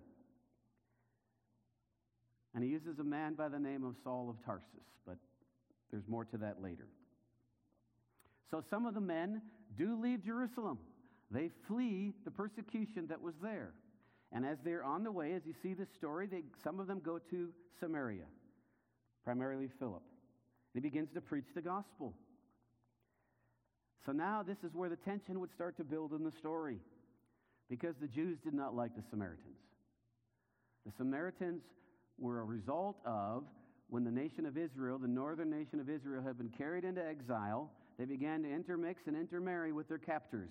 And 2.53 2.63
he 2.63 2.69
uses 2.69 2.99
a 2.99 3.03
man 3.03 3.33
by 3.33 3.49
the 3.49 3.59
name 3.59 3.83
of 3.83 3.95
Saul 4.03 4.29
of 4.29 4.43
Tarsus, 4.45 4.85
but 5.05 5.17
there's 5.91 6.07
more 6.07 6.25
to 6.25 6.37
that 6.37 6.61
later. 6.61 6.87
So 8.51 8.63
some 8.69 8.85
of 8.85 8.93
the 8.93 9.01
men 9.01 9.41
do 9.77 9.99
leave 9.99 10.23
Jerusalem. 10.23 10.77
They 11.31 11.49
flee 11.67 12.13
the 12.25 12.31
persecution 12.31 13.07
that 13.07 13.21
was 13.21 13.33
there. 13.41 13.73
And 14.31 14.45
as 14.45 14.57
they're 14.63 14.83
on 14.83 15.03
the 15.03 15.11
way, 15.11 15.33
as 15.33 15.41
you 15.45 15.53
see 15.63 15.73
this 15.73 15.89
story, 15.95 16.27
they, 16.27 16.43
some 16.63 16.79
of 16.79 16.87
them 16.87 17.01
go 17.03 17.19
to 17.31 17.49
Samaria, 17.79 18.25
primarily 19.23 19.69
Philip. 19.79 20.03
And 20.73 20.83
he 20.83 20.89
begins 20.89 21.09
to 21.13 21.21
preach 21.21 21.45
the 21.55 21.61
gospel. 21.61 22.13
So 24.05 24.11
now 24.11 24.43
this 24.43 24.57
is 24.63 24.75
where 24.75 24.89
the 24.89 24.95
tension 24.97 25.39
would 25.39 25.51
start 25.51 25.77
to 25.77 25.83
build 25.83 26.11
in 26.13 26.23
the 26.23 26.31
story 26.31 26.77
because 27.69 27.95
the 28.01 28.07
Jews 28.07 28.37
did 28.43 28.53
not 28.53 28.75
like 28.75 28.95
the 28.95 29.03
Samaritans. 29.09 29.57
The 30.85 30.91
Samaritans 30.97 31.61
were 32.17 32.41
a 32.41 32.43
result 32.43 32.97
of 33.05 33.43
when 33.89 34.03
the 34.03 34.11
nation 34.11 34.45
of 34.45 34.57
Israel, 34.57 34.97
the 34.97 35.07
northern 35.07 35.49
nation 35.49 35.79
of 35.79 35.89
Israel, 35.89 36.23
had 36.23 36.37
been 36.37 36.49
carried 36.49 36.83
into 36.83 37.05
exile, 37.05 37.69
they 37.97 38.05
began 38.05 38.41
to 38.43 38.49
intermix 38.49 39.01
and 39.05 39.15
intermarry 39.15 39.71
with 39.71 39.87
their 39.87 39.99
captors. 39.99 40.49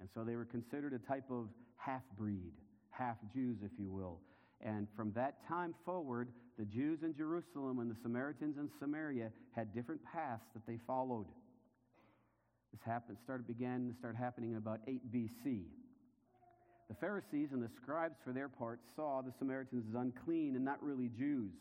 And 0.00 0.08
so 0.14 0.24
they 0.24 0.36
were 0.36 0.44
considered 0.44 0.92
a 0.92 0.98
type 0.98 1.30
of 1.30 1.48
half 1.76 2.02
breed, 2.18 2.52
half 2.90 3.16
Jews, 3.32 3.58
if 3.64 3.70
you 3.78 3.90
will. 3.90 4.18
And 4.60 4.86
from 4.96 5.12
that 5.12 5.36
time 5.48 5.74
forward, 5.84 6.28
the 6.58 6.64
Jews 6.64 7.00
in 7.02 7.14
Jerusalem 7.16 7.78
and 7.78 7.90
the 7.90 7.96
Samaritans 8.02 8.56
in 8.58 8.68
Samaria 8.78 9.30
had 9.56 9.74
different 9.74 10.00
paths 10.04 10.44
that 10.54 10.66
they 10.66 10.78
followed. 10.86 11.26
This 12.72 12.80
happened, 12.84 13.18
started, 13.24 13.46
began 13.46 13.88
to 13.88 13.98
start 13.98 14.16
happening 14.16 14.52
in 14.52 14.56
about 14.56 14.80
8 14.86 15.12
BC. 15.12 15.64
The 16.92 17.06
Pharisees 17.06 17.48
and 17.52 17.62
the 17.62 17.70
scribes, 17.82 18.16
for 18.22 18.34
their 18.34 18.50
part, 18.50 18.78
saw 18.94 19.22
the 19.22 19.32
Samaritans 19.38 19.84
as 19.88 19.94
unclean 19.98 20.56
and 20.56 20.62
not 20.64 20.82
really 20.82 21.08
Jews. 21.08 21.54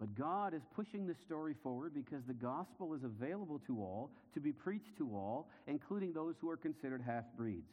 But 0.00 0.18
God 0.18 0.54
is 0.54 0.62
pushing 0.74 1.06
this 1.06 1.18
story 1.24 1.54
forward 1.62 1.94
because 1.94 2.24
the 2.26 2.34
gospel 2.34 2.94
is 2.94 3.04
available 3.04 3.60
to 3.68 3.78
all, 3.78 4.10
to 4.34 4.40
be 4.40 4.50
preached 4.50 4.98
to 4.98 5.08
all, 5.14 5.48
including 5.68 6.12
those 6.12 6.34
who 6.40 6.50
are 6.50 6.56
considered 6.56 7.00
half 7.00 7.22
breeds. 7.36 7.70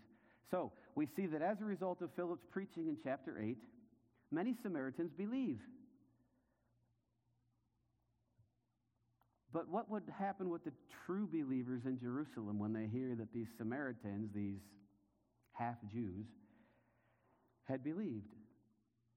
So 0.51 0.71
we 0.93 1.07
see 1.15 1.25
that 1.25 1.41
as 1.41 1.61
a 1.61 1.65
result 1.65 2.03
of 2.03 2.11
Philip's 2.15 2.45
preaching 2.51 2.89
in 2.89 2.97
chapter 3.03 3.39
8, 3.41 3.57
many 4.31 4.53
Samaritans 4.61 5.09
believe. 5.17 5.57
But 9.51 9.67
what 9.67 9.89
would 9.89 10.03
happen 10.19 10.51
with 10.51 10.63
the 10.63 10.73
true 11.07 11.27
believers 11.27 11.81
in 11.85 11.99
Jerusalem 11.99 12.59
when 12.59 12.71
they 12.71 12.85
hear 12.85 13.15
that 13.15 13.33
these 13.33 13.47
Samaritans, 13.57 14.29
these 14.35 14.59
half 15.59 15.75
Jews, 15.91 16.25
had 17.67 17.83
believed? 17.83 18.33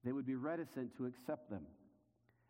They 0.03 0.11
would 0.11 0.27
be 0.27 0.35
reticent 0.35 0.95
to 0.97 1.05
accept 1.05 1.49
them. 1.49 1.65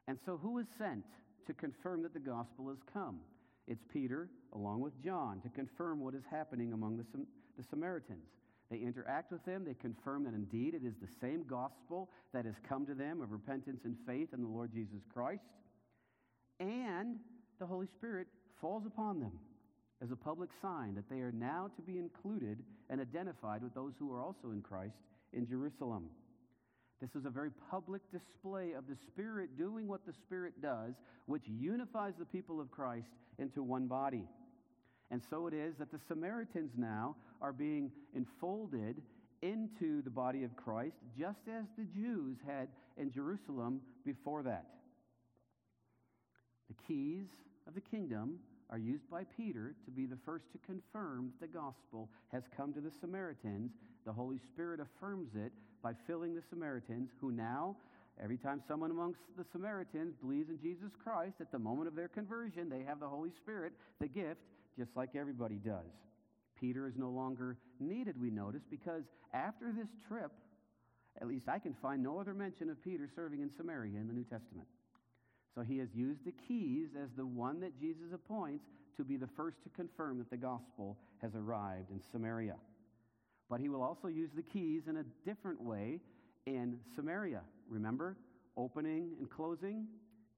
And 0.08 0.18
so, 0.26 0.38
who 0.38 0.58
is 0.58 0.66
sent 0.78 1.06
to 1.48 1.54
confirm 1.54 2.02
that 2.04 2.14
the 2.14 2.20
gospel 2.20 2.68
has 2.70 2.80
come? 2.92 3.20
It's 3.68 3.84
Peter, 3.94 4.28
along 4.54 4.82
with 4.82 5.02
John, 5.02 5.40
to 5.42 5.50
confirm 5.50 6.02
what 6.02 6.16
is 6.16 6.24
happening 6.30 6.74
among 6.74 6.98
the, 6.98 7.06
the 7.58 7.64
Samaritans. 7.70 8.26
They 8.70 8.78
interact 8.80 9.32
with 9.32 9.46
them, 9.46 9.64
they 9.66 9.76
confirm 9.76 10.24
that 10.24 10.34
indeed 10.34 10.74
it 10.74 10.86
is 10.86 10.96
the 11.00 11.08
same 11.22 11.46
gospel 11.48 12.10
that 12.34 12.46
has 12.46 12.56
come 12.68 12.86
to 12.88 12.96
them 12.96 13.22
of 13.22 13.32
repentance 13.32 13.82
and 13.86 13.96
faith 14.08 14.30
in 14.34 14.42
the 14.42 14.48
Lord 14.48 14.72
Jesus 14.74 15.02
Christ. 15.14 15.44
And 16.60 17.18
the 17.60 17.66
Holy 17.66 17.88
Spirit 17.98 18.28
falls 18.60 18.86
upon 18.86 19.20
them 19.20 19.34
as 20.02 20.12
a 20.12 20.16
public 20.16 20.50
sign 20.62 20.96
that 20.96 21.10
they 21.10 21.22
are 21.22 21.32
now 21.32 21.70
to 21.76 21.82
be 21.82 21.98
included 21.98 22.58
and 22.94 23.02
identified 23.02 23.64
with 23.64 23.74
those 23.74 23.94
who 23.98 24.14
are 24.14 24.22
also 24.22 24.52
in 24.52 24.62
Christ 24.62 24.94
in 25.34 25.48
Jerusalem. 25.48 26.10
This 27.02 27.10
is 27.16 27.26
a 27.26 27.30
very 27.32 27.50
public 27.72 28.04
display 28.12 28.74
of 28.74 28.84
the 28.88 28.96
Spirit 29.08 29.58
doing 29.58 29.88
what 29.88 30.06
the 30.06 30.14
Spirit 30.14 30.62
does, 30.62 30.94
which 31.26 31.42
unifies 31.48 32.14
the 32.20 32.26
people 32.26 32.62
of 32.62 32.70
Christ 32.70 33.08
into 33.40 33.64
one 33.64 33.88
body. 33.88 34.26
And 35.10 35.24
so 35.28 35.48
it 35.48 35.56
is 35.56 35.74
that 35.80 35.92
the 35.92 35.98
Samaritans 36.08 36.74
now 36.78 37.16
are 37.42 37.52
being 37.52 37.92
enfolded 38.16 39.02
into 39.42 40.04
the 40.04 40.12
body 40.12 40.44
of 40.44 40.56
Christ, 40.56 40.98
just 41.18 41.42
as 41.48 41.66
the 41.76 41.86
Jews 41.86 42.38
had 42.46 42.68
in 42.98 43.12
Jerusalem 43.12 43.82
before 44.06 44.44
that. 44.44 44.68
The 46.70 46.76
keys 46.88 47.26
of 47.68 47.74
the 47.74 47.82
kingdom 47.82 48.38
are 48.74 48.80
used 48.80 49.08
by 49.08 49.24
Peter 49.38 49.76
to 49.86 49.92
be 49.92 50.08
the 50.08 50.18
first 50.26 50.46
to 50.52 50.58
confirm 50.66 51.32
that 51.40 51.46
the 51.46 51.60
gospel 51.60 52.10
has 52.32 52.42
come 52.58 52.74
to 52.74 52.82
the 52.82 52.90
Samaritans. 53.00 53.70
The 54.04 54.12
Holy 54.12 54.40
Spirit 54.52 54.80
affirms 54.80 55.30
it 55.36 55.52
by 55.84 55.94
filling 56.08 56.34
the 56.34 56.42
Samaritans, 56.50 57.12
who 57.22 57.32
now, 57.32 57.76
every 58.22 58.38
time 58.38 58.64
someone 58.68 58.90
amongst 58.90 59.20
the 59.38 59.46
Samaritans 59.52 60.16
believes 60.20 60.50
in 60.50 60.60
Jesus 60.60 60.90
Christ, 61.04 61.36
at 61.40 61.52
the 61.52 61.60
moment 61.60 61.88
of 61.88 61.96
their 61.96 62.08
conversion, 62.08 62.68
they 62.68 62.82
have 62.82 63.00
the 63.00 63.08
Holy 63.08 63.30
Spirit, 63.30 63.74
the 64.02 64.08
gift, 64.08 64.42
just 64.76 64.90
like 64.96 65.16
everybody 65.16 65.60
does. 65.64 65.94
Peter 66.60 66.88
is 66.88 66.96
no 66.98 67.12
longer 67.12 67.58
needed, 67.80 68.20
we 68.20 68.32
notice, 68.32 68.64
because 68.72 69.04
after 69.36 69.72
this 69.72 69.90
trip, 70.08 70.32
at 71.22 71.28
least 71.28 71.48
I 71.48 71.60
can 71.60 71.76
find 71.80 72.02
no 72.02 72.20
other 72.20 72.34
mention 72.34 72.72
of 72.72 72.84
Peter 72.84 73.08
serving 73.16 73.42
in 73.42 73.52
Samaria 73.56 74.00
in 74.00 74.08
the 74.08 74.14
New 74.14 74.24
Testament. 74.24 74.68
So 75.56 75.62
he 75.62 75.78
has 75.78 75.90
used 75.94 76.26
the 76.26 76.34
keys 76.48 76.90
as 77.02 77.10
the 77.16 77.26
one 77.26 77.60
that 77.60 77.80
Jesus 77.80 78.12
appoints 78.14 78.66
to 78.98 79.04
be 79.04 79.18
the 79.18 79.28
first 79.28 79.62
to 79.64 79.70
confirm 79.70 80.18
that 80.18 80.30
the 80.30 80.38
gospel 80.38 80.98
has 81.22 81.36
arrived 81.36 81.92
in 81.92 82.02
Samaria. 82.12 82.56
But 83.50 83.60
he 83.60 83.70
will 83.70 83.84
also 83.84 84.08
use 84.08 84.32
the 84.36 84.42
keys 84.42 84.84
in 84.88 84.98
a 84.98 85.04
different 85.26 85.62
way 85.62 86.00
in 86.46 86.80
Samaria. 86.96 87.42
Remember? 87.70 88.18
Opening 88.58 89.14
and 89.20 89.30
closing, 89.30 89.88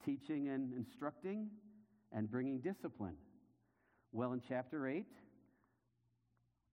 teaching 0.06 0.50
and 0.50 0.74
instructing, 0.74 1.50
and 2.12 2.30
bringing 2.30 2.60
discipline. 2.60 3.16
Well, 4.12 4.34
in 4.34 4.42
chapter 4.48 4.88
8, 4.88 5.06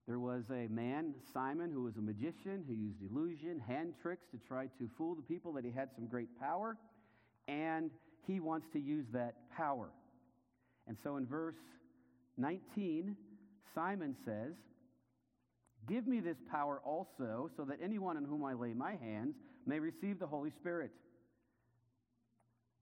there 0.06 0.18
was 0.18 0.44
a 0.50 0.68
man, 0.68 1.14
Simon, 1.32 1.70
who 1.70 1.82
was 1.82 1.96
a 1.96 2.00
magician 2.00 2.64
who 2.66 2.74
used 2.74 2.98
illusion, 3.02 3.60
hand 3.60 3.94
tricks 4.00 4.26
to 4.32 4.38
try 4.38 4.66
to 4.78 4.90
fool 4.96 5.14
the 5.14 5.22
people 5.22 5.52
that 5.52 5.64
he 5.64 5.70
had 5.70 5.90
some 5.94 6.06
great 6.06 6.28
power. 6.38 6.76
And 7.48 7.90
he 8.26 8.40
wants 8.40 8.66
to 8.72 8.78
use 8.78 9.06
that 9.12 9.34
power. 9.56 9.90
And 10.86 10.96
so 11.02 11.16
in 11.16 11.26
verse 11.26 11.56
19, 12.38 13.16
Simon 13.74 14.16
says, 14.24 14.52
Give 15.88 16.06
me 16.06 16.20
this 16.20 16.36
power 16.50 16.80
also, 16.84 17.50
so 17.56 17.64
that 17.64 17.78
anyone 17.82 18.16
on 18.16 18.24
whom 18.24 18.44
I 18.44 18.54
lay 18.54 18.72
my 18.72 18.94
hands 18.96 19.34
may 19.66 19.80
receive 19.80 20.20
the 20.20 20.26
Holy 20.26 20.50
Spirit. 20.60 20.90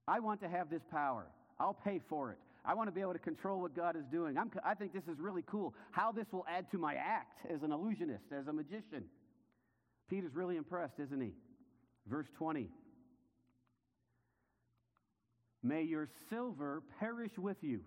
I 0.07 0.19
want 0.19 0.41
to 0.41 0.49
have 0.49 0.69
this 0.69 0.81
power. 0.91 1.25
I'll 1.59 1.77
pay 1.85 1.99
for 2.09 2.31
it. 2.31 2.37
I 2.63 2.75
want 2.75 2.89
to 2.89 2.91
be 2.91 3.01
able 3.01 3.13
to 3.13 3.19
control 3.19 3.59
what 3.59 3.75
God 3.75 3.95
is 3.95 4.03
doing. 4.11 4.37
I'm, 4.37 4.51
i 4.63 4.75
think 4.75 4.93
this 4.93 5.07
is 5.11 5.19
really 5.19 5.43
cool. 5.47 5.73
How 5.91 6.11
this 6.11 6.27
will 6.31 6.45
add 6.47 6.69
to 6.71 6.77
my 6.77 6.93
act 6.93 7.39
as 7.51 7.63
an 7.63 7.71
illusionist, 7.71 8.25
as 8.31 8.47
a 8.47 8.53
magician. 8.53 9.05
Peter's 10.09 10.35
really 10.35 10.57
impressed, 10.57 10.99
isn't 10.99 11.21
he? 11.21 11.31
Verse 12.07 12.27
20 12.37 12.67
May 15.63 15.83
your 15.83 16.07
silver 16.29 16.81
perish 16.99 17.37
with 17.37 17.57
you, 17.61 17.81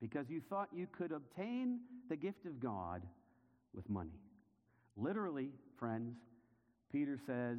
because 0.00 0.28
you 0.28 0.40
thought 0.48 0.68
you 0.74 0.86
could 0.86 1.12
obtain 1.12 1.80
the 2.08 2.16
gift 2.16 2.46
of 2.46 2.58
God 2.60 3.02
with 3.74 3.88
money. 3.88 4.18
Literally, 4.96 5.50
friends, 5.78 6.16
Peter 6.90 7.18
says, 7.26 7.58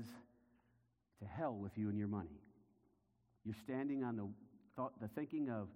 To 1.19 1.25
hell 1.25 1.55
with 1.55 1.71
you 1.77 1.89
and 1.89 1.97
your 1.97 2.09
money. 2.09 2.41
You're 3.45 3.55
standing 3.63 4.03
on 4.03 4.17
the, 4.17 4.27
thought, 4.75 4.99
the 5.01 5.07
thinking 5.09 5.49
of 5.49 5.67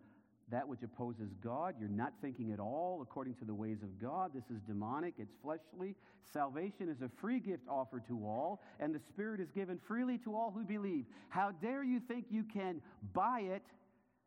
that 0.50 0.68
which 0.68 0.82
opposes 0.82 1.30
God. 1.44 1.76
You're 1.80 1.90
not 1.90 2.14
thinking 2.22 2.52
at 2.54 2.60
all 2.60 3.00
according 3.02 3.36
to 3.36 3.46
the 3.46 3.54
ways 3.54 3.84
of 3.84 4.00
God. 4.02 4.32
This 4.34 4.46
is 4.50 4.62
demonic, 4.62 5.16
it's 5.18 5.34
fleshly. 5.44 5.96
Salvation 6.32 6.90
is 6.90 7.02
a 7.02 7.10
free 7.20 7.40
gift 7.40 7.64
offered 7.70 8.08
to 8.08 8.18
all, 8.26 8.62
and 8.80 8.94
the 8.96 9.00
Spirit 9.10 9.42
is 9.42 9.50
given 9.52 9.80
freely 9.88 10.18
to 10.20 10.36
all 10.36 10.52
who 10.52 10.64
believe. 10.64 11.06
How 11.30 11.52
dare 11.52 11.84
you 11.84 12.00
think 12.00 12.26
you 12.30 12.44
can 12.44 12.82
buy 13.14 13.42
it 13.42 13.64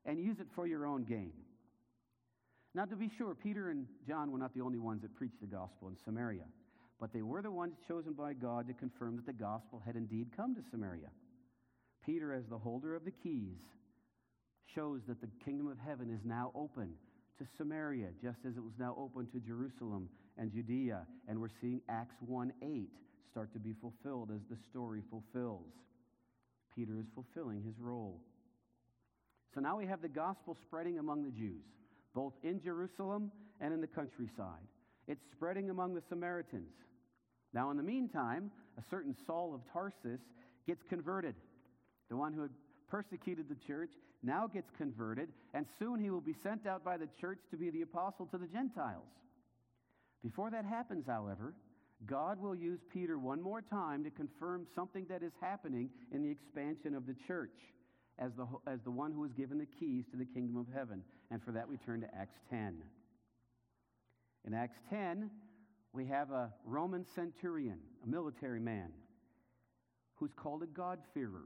and 0.05 0.19
use 0.19 0.41
it 0.41 0.47
for 0.55 0.67
your 0.67 0.87
own 0.87 1.05
gain? 1.05 1.33
Now, 2.75 2.85
to 2.85 2.97
be 2.97 3.11
sure, 3.19 3.35
Peter 3.35 3.71
and 3.71 3.87
John 4.07 4.31
were 4.31 4.39
not 4.39 4.55
the 4.55 4.61
only 4.61 4.79
ones 4.79 5.03
that 5.03 5.17
preached 5.17 5.41
the 5.41 5.47
gospel 5.47 5.89
in 5.89 5.97
Samaria, 6.05 6.45
but 7.01 7.13
they 7.13 7.23
were 7.23 7.43
the 7.43 7.51
ones 7.51 7.75
chosen 7.89 8.13
by 8.13 8.35
God 8.35 8.69
to 8.69 8.75
confirm 8.75 9.17
that 9.17 9.27
the 9.27 9.33
gospel 9.33 9.83
had 9.85 9.97
indeed 9.97 10.29
come 10.37 10.55
to 10.55 10.61
Samaria. 10.71 11.09
Peter, 12.05 12.33
as 12.33 12.47
the 12.47 12.59
holder 12.59 12.95
of 12.95 13.05
the 13.05 13.11
keys, 13.11 13.59
shows 14.75 15.01
that 15.09 15.21
the 15.21 15.29
kingdom 15.45 15.69
of 15.69 15.79
heaven 15.79 16.11
is 16.11 16.21
now 16.25 16.53
open 16.55 16.93
to 17.39 17.47
Samaria, 17.57 18.09
just 18.23 18.39
as 18.47 18.57
it 18.57 18.63
was 18.63 18.75
now 18.79 18.95
open 18.99 19.27
to 19.33 19.41
Jerusalem 19.41 20.09
and 20.39 20.53
Judea. 20.53 21.07
And 21.29 21.41
we're 21.41 21.49
seeing 21.61 21.81
Acts 21.89 22.17
1 22.27 22.53
8 22.63 22.89
start 23.31 23.53
to 23.53 23.59
be 23.59 23.75
fulfilled 23.81 24.31
as 24.35 24.41
the 24.51 24.57
story 24.71 25.03
fulfills. 25.11 25.73
Peter 26.75 26.99
is 26.99 27.07
fulfilling 27.15 27.63
his 27.63 27.75
role. 27.79 28.21
So 29.55 29.61
now 29.61 29.77
we 29.77 29.87
have 29.87 30.03
the 30.03 30.09
gospel 30.09 30.57
spreading 30.63 30.99
among 30.99 31.25
the 31.25 31.31
Jews, 31.31 31.65
both 32.15 32.35
in 32.43 32.61
Jerusalem 32.63 33.33
and 33.61 33.75
in 33.75 33.81
the 33.81 33.87
countryside. 33.87 34.67
It's 35.09 35.23
spreading 35.33 35.71
among 35.71 35.95
the 35.95 36.03
Samaritans. 36.09 36.73
Now, 37.53 37.71
in 37.71 37.77
the 37.77 37.83
meantime, 37.83 38.51
a 38.79 38.83
certain 38.91 39.17
Saul 39.27 39.55
of 39.55 39.61
Tarsus 39.73 40.21
gets 40.67 40.83
converted. 40.89 41.35
The 42.09 42.17
one 42.17 42.33
who 42.33 42.43
had 42.43 42.51
persecuted 42.91 43.49
the 43.49 43.67
church 43.67 43.91
now 44.23 44.47
gets 44.47 44.71
converted, 44.77 45.29
and 45.55 45.65
soon 45.79 46.01
he 46.01 46.11
will 46.11 46.21
be 46.21 46.35
sent 46.43 46.67
out 46.67 46.85
by 46.85 46.97
the 46.97 47.09
church 47.21 47.39
to 47.51 47.57
be 47.57 47.71
the 47.71 47.83
apostle 47.83 48.27
to 48.27 48.39
the 48.39 48.47
Gentiles. 48.47 49.09
Before 50.23 50.51
that 50.51 50.65
happens, 50.65 51.07
however, 51.07 51.55
God 52.07 52.41
will 52.41 52.55
use 52.55 52.81
Peter 52.93 53.19
one 53.19 53.41
more 53.41 53.63
time 53.63 54.05
to 54.05 54.11
confirm 54.11 54.67
something 54.75 55.07
that 55.09 55.23
is 55.23 55.33
happening 55.41 55.91
in 56.13 56.23
the 56.23 56.31
expansion 56.31 56.95
of 56.95 57.07
the 57.07 57.15
church 57.27 57.57
as 58.19 58.33
the, 58.37 58.47
as 58.67 58.81
the 58.85 58.91
one 58.91 59.13
who 59.13 59.25
is 59.25 59.33
given 59.33 59.59
the 59.59 59.67
keys 59.67 60.05
to 60.11 60.17
the 60.17 60.25
kingdom 60.25 60.57
of 60.57 60.67
heaven. 60.75 61.03
And 61.31 61.43
for 61.43 61.53
that, 61.53 61.69
we 61.69 61.77
turn 61.79 62.01
to 62.03 62.15
Acts 62.15 62.39
10. 62.51 62.77
In 64.47 64.55
Acts 64.55 64.79
10, 64.91 65.31
we 65.93 66.07
have 66.07 66.31
a 66.31 66.53
Roman 66.65 67.05
centurion, 67.15 67.79
a 68.05 68.07
military 68.07 68.61
man, 68.61 68.91
who's 70.15 70.33
called 70.35 70.63
a 70.63 70.67
God-fearer. 70.67 71.45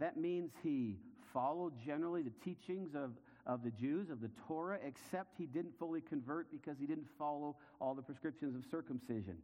That 0.00 0.16
means 0.16 0.50
he 0.62 0.96
followed 1.32 1.74
generally 1.84 2.22
the 2.22 2.32
teachings 2.42 2.94
of, 2.94 3.10
of 3.46 3.62
the 3.62 3.70
Jews, 3.70 4.10
of 4.10 4.20
the 4.20 4.30
Torah, 4.48 4.78
except 4.84 5.36
he 5.38 5.46
didn't 5.46 5.78
fully 5.78 6.00
convert 6.00 6.50
because 6.50 6.76
he 6.80 6.86
didn't 6.86 7.06
follow 7.18 7.56
all 7.80 7.94
the 7.94 8.02
prescriptions 8.02 8.56
of 8.56 8.64
circumcision. 8.70 9.36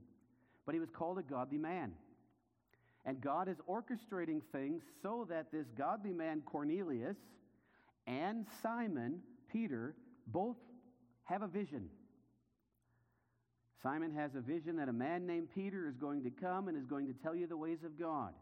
But 0.65 0.75
he 0.75 0.81
was 0.81 0.91
called 0.91 1.19
a 1.19 1.23
godly 1.23 1.59
man. 1.59 1.93
And 3.05 3.21
God 3.21 3.49
is 3.49 3.59
orchestrating 3.69 4.41
things 4.51 4.83
so 5.03 5.27
that 5.31 5.53
this 5.53 5.67
godly 5.79 6.13
man, 6.13 6.43
Cornelius, 6.45 7.17
and 8.07 8.47
Simon, 8.63 9.21
Peter, 9.53 9.95
both 10.27 10.57
have 11.25 11.43
a 11.43 11.47
vision. 11.47 11.89
Simon 13.83 14.13
has 14.13 14.35
a 14.35 14.41
vision 14.41 14.77
that 14.77 14.89
a 14.89 14.93
man 14.93 15.27
named 15.27 15.49
Peter 15.55 15.87
is 15.87 15.97
going 15.97 16.25
to 16.25 16.31
come 16.31 16.67
and 16.67 16.77
is 16.77 16.87
going 16.87 17.07
to 17.07 17.13
tell 17.13 17.37
you 17.37 17.47
the 17.47 17.57
ways 17.57 17.85
of 17.85 17.99
God. 17.99 18.33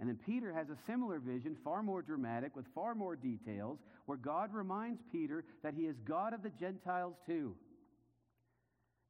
And 0.00 0.08
then 0.08 0.18
Peter 0.24 0.52
has 0.52 0.70
a 0.70 0.78
similar 0.86 1.18
vision, 1.18 1.56
far 1.62 1.82
more 1.82 2.00
dramatic, 2.00 2.56
with 2.56 2.64
far 2.74 2.94
more 2.94 3.14
details, 3.14 3.78
where 4.06 4.16
God 4.16 4.52
reminds 4.52 5.02
Peter 5.12 5.44
that 5.62 5.74
he 5.74 5.82
is 5.82 5.94
God 6.08 6.32
of 6.32 6.42
the 6.42 6.50
Gentiles 6.58 7.14
too. 7.26 7.54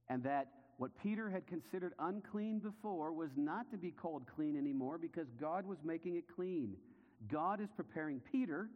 And 0.08 0.24
that 0.24 0.48
what 0.78 0.90
Peter 1.00 1.30
had 1.30 1.46
considered 1.46 1.92
unclean 2.00 2.58
before 2.58 3.12
was 3.12 3.30
not 3.36 3.70
to 3.70 3.76
be 3.76 3.92
called 3.92 4.24
clean 4.34 4.56
anymore 4.56 4.98
because 4.98 5.26
God 5.40 5.64
was 5.64 5.78
making 5.84 6.16
it 6.16 6.24
clean. 6.34 6.74
God 7.30 7.60
is 7.60 7.68
preparing 7.76 8.20
Peter 8.32 8.68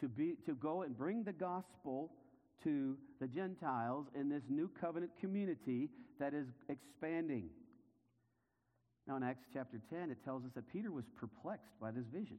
to, 0.00 0.08
be, 0.08 0.36
to 0.46 0.54
go 0.54 0.82
and 0.82 0.96
bring 0.96 1.24
the 1.24 1.32
gospel 1.32 2.10
to 2.64 2.96
the 3.20 3.26
Gentiles 3.26 4.06
in 4.18 4.30
this 4.30 4.42
new 4.48 4.70
covenant 4.80 5.12
community 5.20 5.90
that 6.18 6.32
is 6.32 6.46
expanding. 6.70 7.50
Now, 9.06 9.16
in 9.16 9.22
Acts 9.22 9.46
chapter 9.52 9.80
10, 9.90 10.10
it 10.10 10.18
tells 10.24 10.44
us 10.44 10.50
that 10.54 10.70
Peter 10.72 10.90
was 10.90 11.04
perplexed 11.16 11.78
by 11.80 11.90
this 11.90 12.06
vision. 12.12 12.38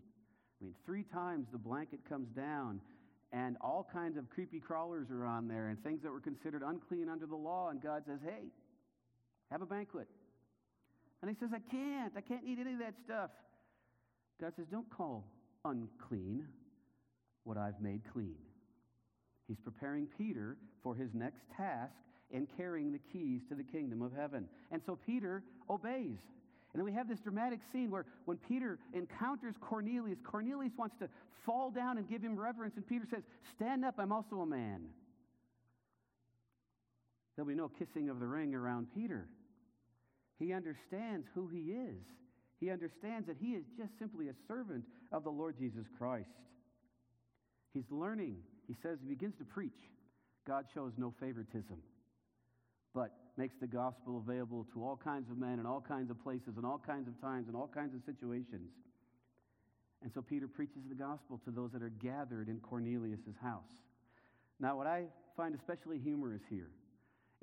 I 0.60 0.66
mean, 0.66 0.74
three 0.86 1.04
times 1.04 1.48
the 1.52 1.58
blanket 1.58 2.00
comes 2.10 2.28
down, 2.36 2.82
and 3.32 3.58
all 3.62 3.88
kinds 3.92 4.18
of 4.18 4.30
creepy 4.30 4.60
crawlers 4.60 5.08
are 5.12 5.26
on 5.26 5.48
there, 5.48 5.70
and 5.70 5.82
things 5.84 6.02
that 6.04 6.12
were 6.12 6.20
considered 6.20 6.64
unclean 6.66 7.08
under 7.10 7.26
the 7.26 7.36
law. 7.36 7.70
And 7.70 7.82
God 7.82 8.04
says, 8.06 8.20
Hey, 8.24 8.48
have 9.52 9.62
a 9.62 9.66
banquet. 9.66 10.08
And 11.22 11.32
he 11.32 11.38
says, 11.40 11.50
I 11.54 11.60
can't. 11.72 12.14
I 12.16 12.22
can't 12.22 12.44
eat 12.46 12.60
any 12.60 12.74
of 12.74 12.80
that 12.80 12.96
stuff. 13.06 13.32
God 14.42 14.54
says, 14.56 14.66
Don't 14.70 14.90
call 14.90 15.26
unclean 15.64 16.48
what 17.44 17.58
I've 17.58 17.80
made 17.80 18.02
clean. 18.12 18.36
He's 19.48 19.60
preparing 19.64 20.08
Peter 20.18 20.58
for 20.84 20.96
his 20.96 21.10
next 21.14 21.42
task 21.56 21.94
in 22.30 22.48
carrying 22.58 22.92
the 22.92 23.00
keys 23.14 23.42
to 23.50 23.56
the 23.56 23.64
kingdom 23.64 24.02
of 24.02 24.12
heaven. 24.14 24.48
And 24.72 24.82
so 24.86 24.98
Peter 25.06 25.44
obeys. 25.70 26.20
And 26.74 26.80
then 26.80 26.86
we 26.86 26.94
have 26.94 27.08
this 27.08 27.20
dramatic 27.20 27.60
scene 27.72 27.90
where 27.90 28.06
when 28.26 28.38
Peter 28.38 28.80
encounters 28.94 29.56
Cornelius, 29.62 30.20
Cornelius 30.24 30.74
wants 30.78 30.96
to 31.00 31.10
fall 31.46 31.72
down 31.72 31.98
and 31.98 32.10
give 32.10 32.22
him 32.22 32.38
reverence, 32.38 32.76
and 32.76 32.86
Peter 32.88 33.06
says, 33.10 33.24
Stand 33.56 33.86
up, 33.86 33.96
I'm 33.98 34.12
also 34.12 34.42
a 34.42 34.46
man. 34.46 34.82
There'll 37.36 37.48
be 37.48 37.56
no 37.56 37.70
kissing 37.70 38.10
of 38.10 38.20
the 38.20 38.28
ring 38.28 38.54
around 38.54 38.88
Peter. 38.94 39.28
He 40.40 40.54
understands 40.54 41.28
who 41.34 41.48
he 41.48 41.72
is. 41.72 42.04
He 42.60 42.72
understands 42.72 43.28
that 43.28 43.38
he 43.40 43.52
is 43.52 43.64
just 43.78 43.92
simply 44.00 44.28
a 44.30 44.34
servant 44.48 44.84
of 45.12 45.24
the 45.24 45.30
Lord 45.30 45.56
Jesus 45.58 45.86
Christ. 45.98 46.30
He's 47.74 47.90
learning. 47.92 48.38
He 48.68 48.76
says, 48.82 48.98
he 49.02 49.08
begins 49.08 49.36
to 49.38 49.46
preach. 49.46 49.78
God 50.48 50.66
shows 50.74 50.94
no 50.98 51.14
favoritism, 51.20 51.78
but 52.98 53.12
makes 53.38 53.54
the 53.62 53.68
gospel 53.68 54.18
available 54.18 54.66
to 54.74 54.84
all 54.84 55.00
kinds 55.02 55.30
of 55.30 55.38
men 55.38 55.60
in 55.60 55.68
all 55.68 55.80
kinds 55.80 56.10
of 56.10 56.22
places 56.24 56.58
and 56.58 56.66
all 56.66 56.82
kinds 56.84 57.08
of 57.08 57.22
times 57.22 57.48
and 57.48 57.56
all 57.56 57.70
kinds 57.72 57.94
of 57.94 58.02
situations. 58.04 58.72
And 60.02 60.12
so 60.12 60.24
Peter 60.24 60.48
preaches 60.48 60.82
the 60.90 60.96
gospel 60.96 61.40
to 61.46 61.52
those 61.52 61.72
that 61.74 61.84
are 61.84 61.94
gathered 62.02 62.50
in 62.50 62.60
Cornelius' 62.60 63.20
house. 63.40 63.70
Now, 64.60 64.76
what 64.76 64.88
I 64.88 65.04
find 65.36 65.54
especially 65.54 66.00
humorous 66.00 66.42
here 66.50 66.72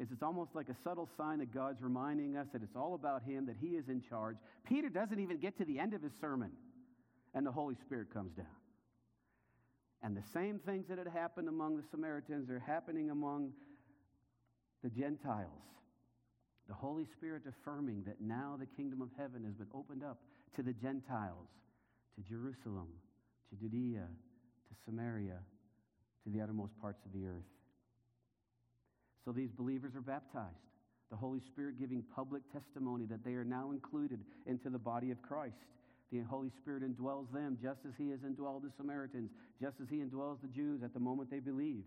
is 0.00 0.08
it's 0.10 0.24
almost 0.24 0.56
like 0.56 0.68
a 0.68 0.76
subtle 0.82 1.08
sign 1.16 1.38
that 1.38 1.54
God's 1.54 1.80
reminding 1.80 2.36
us 2.36 2.48
that 2.52 2.64
it's 2.64 2.74
all 2.74 2.94
about 2.94 3.22
Him, 3.22 3.46
that 3.46 3.56
He 3.60 3.76
is 3.76 3.88
in 3.88 4.02
charge. 4.02 4.36
Peter 4.64 4.88
doesn't 4.88 5.20
even 5.20 5.38
get 5.38 5.56
to 5.58 5.64
the 5.64 5.78
end 5.78 5.94
of 5.94 6.02
his 6.02 6.12
sermon, 6.20 6.50
and 7.32 7.46
the 7.46 7.52
Holy 7.52 7.76
Spirit 7.76 8.12
comes 8.12 8.32
down. 8.32 8.46
And 10.02 10.16
the 10.16 10.24
same 10.32 10.58
things 10.58 10.86
that 10.88 10.98
had 10.98 11.06
happened 11.06 11.48
among 11.48 11.76
the 11.76 11.84
Samaritans 11.92 12.50
are 12.50 12.58
happening 12.58 13.10
among 13.10 13.52
the 14.84 14.90
Gentiles. 14.90 15.48
The 16.68 16.74
Holy 16.74 17.06
Spirit 17.16 17.42
affirming 17.48 18.04
that 18.06 18.20
now 18.20 18.56
the 18.60 18.66
kingdom 18.66 19.00
of 19.00 19.08
heaven 19.18 19.42
has 19.44 19.54
been 19.54 19.72
opened 19.74 20.04
up 20.04 20.20
to 20.56 20.62
the 20.62 20.74
Gentiles, 20.74 21.48
to 22.16 22.22
Jerusalem, 22.28 22.88
to 23.50 23.56
Judea, 23.56 24.04
to 24.04 24.74
Samaria, 24.84 25.40
to 26.24 26.30
the 26.30 26.40
uttermost 26.40 26.78
parts 26.80 27.00
of 27.06 27.12
the 27.12 27.26
earth. 27.26 27.48
So 29.24 29.32
these 29.32 29.50
believers 29.50 29.94
are 29.96 30.02
baptized. 30.02 30.54
The 31.10 31.16
Holy 31.16 31.40
Spirit 31.40 31.78
giving 31.78 32.04
public 32.14 32.42
testimony 32.52 33.06
that 33.06 33.24
they 33.24 33.34
are 33.34 33.44
now 33.44 33.72
included 33.72 34.20
into 34.46 34.68
the 34.68 34.78
body 34.78 35.10
of 35.10 35.22
Christ. 35.22 35.56
The 36.12 36.20
Holy 36.20 36.50
Spirit 36.60 36.82
indwells 36.82 37.32
them 37.32 37.58
just 37.62 37.80
as 37.86 37.92
He 37.96 38.10
has 38.10 38.20
indwelled 38.20 38.62
the 38.62 38.70
Samaritans, 38.76 39.30
just 39.60 39.76
as 39.80 39.88
He 39.88 39.96
indwells 39.96 40.40
the 40.42 40.48
Jews 40.48 40.82
at 40.82 40.92
the 40.92 41.00
moment 41.00 41.30
they 41.30 41.40
believe. 41.40 41.84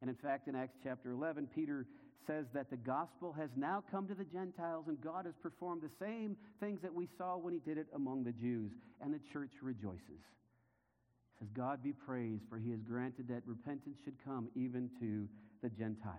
And 0.00 0.10
in 0.10 0.16
fact, 0.16 0.48
in 0.48 0.56
Acts 0.56 0.76
chapter 0.82 1.12
11, 1.12 1.48
Peter 1.54 1.86
says 2.26 2.46
that 2.54 2.70
the 2.70 2.76
gospel 2.76 3.32
has 3.32 3.50
now 3.56 3.82
come 3.90 4.06
to 4.08 4.14
the 4.14 4.24
Gentiles 4.24 4.84
and 4.88 5.00
God 5.00 5.26
has 5.26 5.34
performed 5.42 5.82
the 5.82 6.04
same 6.04 6.36
things 6.60 6.80
that 6.82 6.92
we 6.92 7.08
saw 7.18 7.36
when 7.36 7.52
He 7.52 7.60
did 7.60 7.78
it 7.78 7.86
among 7.94 8.24
the 8.24 8.32
Jews. 8.32 8.72
And 9.00 9.12
the 9.12 9.20
church 9.32 9.50
rejoices. 9.62 10.00
It 10.08 11.38
says, 11.40 11.48
God 11.54 11.82
be 11.82 11.92
praised, 11.92 12.44
for 12.48 12.58
He 12.58 12.70
has 12.70 12.80
granted 12.80 13.28
that 13.28 13.42
repentance 13.46 13.96
should 14.04 14.16
come 14.24 14.48
even 14.54 14.90
to 15.00 15.28
the 15.62 15.68
Gentiles. 15.68 16.16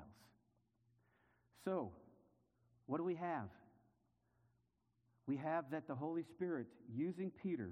So, 1.65 1.91
what 2.87 2.97
do 2.97 3.03
we 3.03 3.15
have? 3.15 3.49
We 5.27 5.37
have 5.37 5.71
that 5.71 5.87
the 5.87 5.95
Holy 5.95 6.23
Spirit, 6.35 6.67
using 6.93 7.31
Peter, 7.41 7.71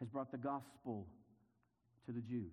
has 0.00 0.08
brought 0.08 0.30
the 0.30 0.38
gospel 0.38 1.06
to 2.06 2.12
the 2.12 2.20
Jews. 2.20 2.52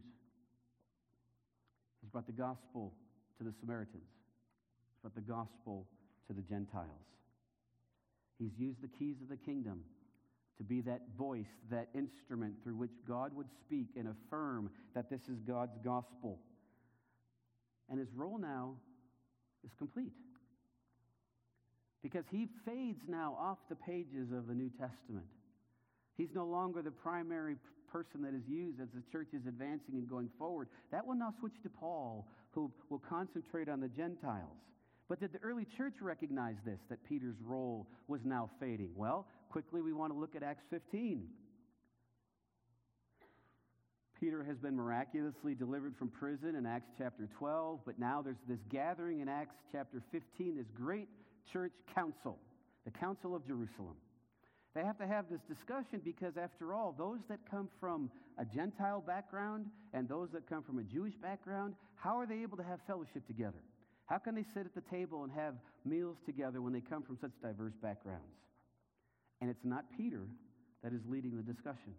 He's 2.01 2.09
brought 2.09 2.27
the 2.27 2.31
gospel 2.31 2.93
to 3.37 3.43
the 3.43 3.53
Samaritans. 3.59 4.03
Brought 5.01 5.15
the 5.15 5.21
gospel 5.21 5.85
to 6.27 6.33
the 6.33 6.41
Gentiles. 6.41 6.87
He's 8.37 8.57
used 8.57 8.81
the 8.81 8.87
keys 8.87 9.15
of 9.21 9.29
the 9.29 9.37
kingdom 9.37 9.83
to 10.57 10.63
be 10.63 10.81
that 10.81 11.01
voice, 11.17 11.51
that 11.71 11.87
instrument 11.95 12.53
through 12.63 12.75
which 12.75 12.91
God 13.07 13.35
would 13.35 13.47
speak 13.65 13.87
and 13.95 14.09
affirm 14.09 14.69
that 14.93 15.09
this 15.09 15.21
is 15.29 15.39
God's 15.47 15.77
gospel. 15.83 16.39
And 17.89 17.99
his 17.99 18.09
role 18.15 18.37
now 18.37 18.75
is 19.65 19.71
complete. 19.77 20.13
Because 22.03 22.25
he 22.31 22.47
fades 22.65 22.99
now 23.07 23.35
off 23.39 23.57
the 23.69 23.75
pages 23.75 24.31
of 24.35 24.47
the 24.47 24.53
New 24.53 24.69
Testament. 24.69 25.25
He's 26.17 26.29
no 26.33 26.45
longer 26.45 26.81
the 26.81 26.91
primary 26.91 27.55
person 27.91 28.21
that 28.21 28.33
is 28.33 28.47
used 28.47 28.79
as 28.79 28.87
the 28.93 29.01
church 29.11 29.29
is 29.33 29.45
advancing 29.47 29.95
and 29.95 30.09
going 30.09 30.29
forward. 30.37 30.67
That 30.91 31.05
will 31.05 31.15
now 31.15 31.33
switch 31.39 31.55
to 31.63 31.69
Paul, 31.69 32.27
who 32.51 32.71
will 32.89 33.01
concentrate 33.09 33.69
on 33.69 33.79
the 33.79 33.87
Gentiles. 33.87 34.57
But 35.09 35.19
did 35.19 35.33
the 35.33 35.39
early 35.39 35.65
church 35.75 35.95
recognize 36.01 36.55
this, 36.63 36.79
that 36.89 37.03
Peter's 37.03 37.35
role 37.43 37.87
was 38.07 38.21
now 38.23 38.51
fading? 38.59 38.91
Well, 38.95 39.25
quickly 39.49 39.81
we 39.81 39.91
want 39.91 40.13
to 40.13 40.19
look 40.19 40.35
at 40.35 40.43
Acts 40.43 40.63
15. 40.69 41.27
Peter 44.19 44.43
has 44.43 44.57
been 44.57 44.75
miraculously 44.75 45.55
delivered 45.55 45.95
from 45.97 46.09
prison 46.09 46.55
in 46.55 46.65
Acts 46.65 46.91
chapter 46.97 47.27
12, 47.39 47.79
but 47.85 47.97
now 47.97 48.21
there's 48.21 48.37
this 48.47 48.59
gathering 48.69 49.21
in 49.21 49.29
Acts 49.29 49.55
chapter 49.71 50.03
15, 50.11 50.57
this 50.57 50.65
great 50.75 51.07
church 51.51 51.71
council, 51.95 52.37
the 52.85 52.91
Council 52.91 53.33
of 53.33 53.47
Jerusalem. 53.47 53.95
They 54.75 54.83
have 54.83 54.99
to 54.99 55.07
have 55.07 55.25
this 55.31 55.39
discussion 55.47 56.01
because, 56.03 56.33
after 56.37 56.75
all, 56.75 56.93
those 56.95 57.19
that 57.29 57.39
come 57.49 57.69
from 57.79 58.11
a 58.37 58.45
Gentile 58.45 59.01
background 59.01 59.65
and 59.93 60.07
those 60.07 60.29
that 60.33 60.47
come 60.47 60.61
from 60.61 60.77
a 60.77 60.83
Jewish 60.83 61.15
background, 61.15 61.73
how 61.95 62.19
are 62.19 62.27
they 62.27 62.43
able 62.43 62.57
to 62.57 62.63
have 62.63 62.79
fellowship 62.85 63.25
together? 63.25 63.63
How 64.09 64.17
can 64.17 64.33
they 64.33 64.45
sit 64.55 64.65
at 64.65 64.73
the 64.73 64.81
table 64.89 65.23
and 65.23 65.31
have 65.33 65.53
meals 65.85 66.17
together 66.25 66.63
when 66.63 66.73
they 66.73 66.81
come 66.81 67.03
from 67.03 67.17
such 67.21 67.31
diverse 67.43 67.73
backgrounds? 67.79 68.25
And 69.39 69.51
it's 69.51 69.63
not 69.63 69.85
Peter 69.95 70.27
that 70.83 70.93
is 70.93 71.01
leading 71.07 71.37
the 71.37 71.43
discussion. 71.43 71.93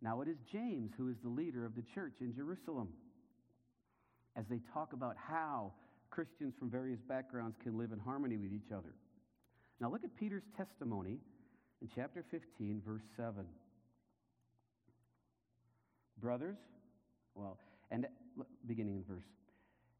Now 0.00 0.20
it 0.20 0.28
is 0.28 0.36
James 0.52 0.92
who 0.96 1.10
is 1.10 1.16
the 1.22 1.28
leader 1.28 1.66
of 1.66 1.74
the 1.74 1.82
church 1.94 2.14
in 2.20 2.32
Jerusalem 2.34 2.90
as 4.36 4.44
they 4.48 4.60
talk 4.72 4.92
about 4.92 5.16
how 5.16 5.72
Christians 6.10 6.54
from 6.58 6.70
various 6.70 7.00
backgrounds 7.08 7.56
can 7.62 7.76
live 7.76 7.90
in 7.90 7.98
harmony 7.98 8.36
with 8.36 8.52
each 8.52 8.72
other. 8.72 8.94
Now 9.80 9.90
look 9.90 10.04
at 10.04 10.16
Peter's 10.16 10.44
testimony 10.56 11.18
in 11.82 11.88
chapter 11.92 12.24
15, 12.30 12.82
verse 12.86 13.02
7. 13.16 13.44
Brothers, 16.22 16.58
well, 17.34 17.58
and 17.90 18.06
beginning 18.66 18.94
in 18.94 19.04
verse. 19.04 19.24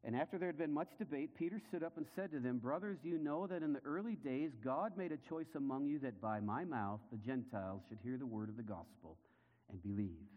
And 0.03 0.15
after 0.15 0.39
there 0.39 0.47
had 0.47 0.57
been 0.57 0.73
much 0.73 0.89
debate, 0.97 1.37
Peter 1.37 1.61
stood 1.69 1.83
up 1.83 1.97
and 1.97 2.05
said 2.15 2.31
to 2.31 2.39
them, 2.39 2.57
Brothers, 2.57 2.97
you 3.03 3.19
know 3.19 3.45
that 3.45 3.61
in 3.61 3.71
the 3.71 3.81
early 3.85 4.15
days 4.15 4.49
God 4.63 4.97
made 4.97 5.11
a 5.11 5.29
choice 5.29 5.53
among 5.55 5.85
you 5.85 5.99
that 5.99 6.19
by 6.19 6.39
my 6.39 6.65
mouth 6.65 6.99
the 7.11 7.17
Gentiles 7.17 7.81
should 7.87 7.99
hear 8.03 8.17
the 8.17 8.25
word 8.25 8.49
of 8.49 8.57
the 8.57 8.63
gospel 8.63 9.17
and 9.69 9.81
believe. 9.83 10.27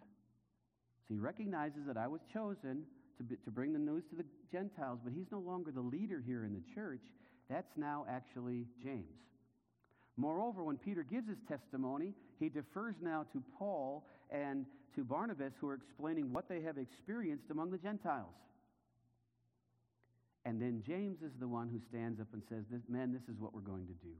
So 1.09 1.15
he 1.15 1.19
recognizes 1.19 1.87
that 1.87 1.97
I 1.97 2.07
was 2.07 2.21
chosen 2.33 2.85
to, 3.17 3.25
be, 3.25 3.37
to 3.45 3.51
bring 3.51 3.73
the 3.73 3.79
news 3.79 4.05
to 4.11 4.17
the 4.17 4.25
Gentiles, 4.53 4.99
but 5.03 5.13
he's 5.15 5.31
no 5.33 5.41
longer 5.41 5.71
the 5.71 5.81
leader 5.81 6.23
here 6.27 6.45
in 6.45 6.53
the 6.53 6.63
church. 6.75 7.03
That's 7.49 7.77
now 7.77 8.05
actually 8.09 8.67
James. 8.83 9.25
Moreover, 10.17 10.63
when 10.63 10.77
Peter 10.77 11.03
gives 11.03 11.29
his 11.29 11.39
testimony, 11.49 12.15
he 12.39 12.49
defers 12.49 12.95
now 13.01 13.25
to 13.33 13.43
Paul 13.59 14.07
and 14.31 14.67
to 14.95 15.05
Barnabas, 15.05 15.53
who 15.61 15.69
are 15.69 15.75
explaining 15.75 16.33
what 16.33 16.49
they 16.49 16.61
have 16.61 16.79
experienced 16.79 17.51
among 17.51 17.71
the 17.71 17.79
Gentiles. 17.79 18.35
And 20.45 20.61
then 20.61 20.83
James 20.87 21.23
is 21.23 21.33
the 21.41 21.49
one 21.49 21.69
who 21.69 21.81
stands 21.89 22.21
up 22.21 22.29
and 22.33 22.43
says, 22.49 22.65
Men, 22.89 23.13
this 23.13 23.23
is 23.35 23.41
what 23.41 23.55
we're 23.55 23.61
going 23.61 23.87
to 23.87 23.95
do. 23.95 24.15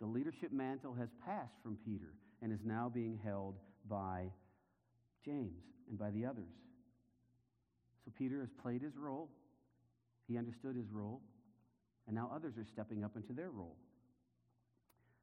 The 0.00 0.06
leadership 0.06 0.52
mantle 0.52 0.94
has 0.94 1.08
passed 1.24 1.54
from 1.62 1.78
Peter 1.84 2.14
and 2.42 2.52
is 2.52 2.64
now 2.64 2.90
being 2.92 3.18
held 3.22 3.54
by 3.88 4.26
James 5.24 5.62
and 5.88 5.96
by 5.98 6.10
the 6.10 6.26
others. 6.26 6.50
So 8.04 8.10
Peter 8.18 8.40
has 8.40 8.50
played 8.60 8.82
his 8.82 8.96
role, 8.96 9.28
he 10.26 10.36
understood 10.36 10.74
his 10.74 10.90
role, 10.90 11.20
and 12.06 12.16
now 12.16 12.30
others 12.34 12.54
are 12.58 12.64
stepping 12.64 13.04
up 13.04 13.14
into 13.14 13.32
their 13.32 13.50
role. 13.50 13.76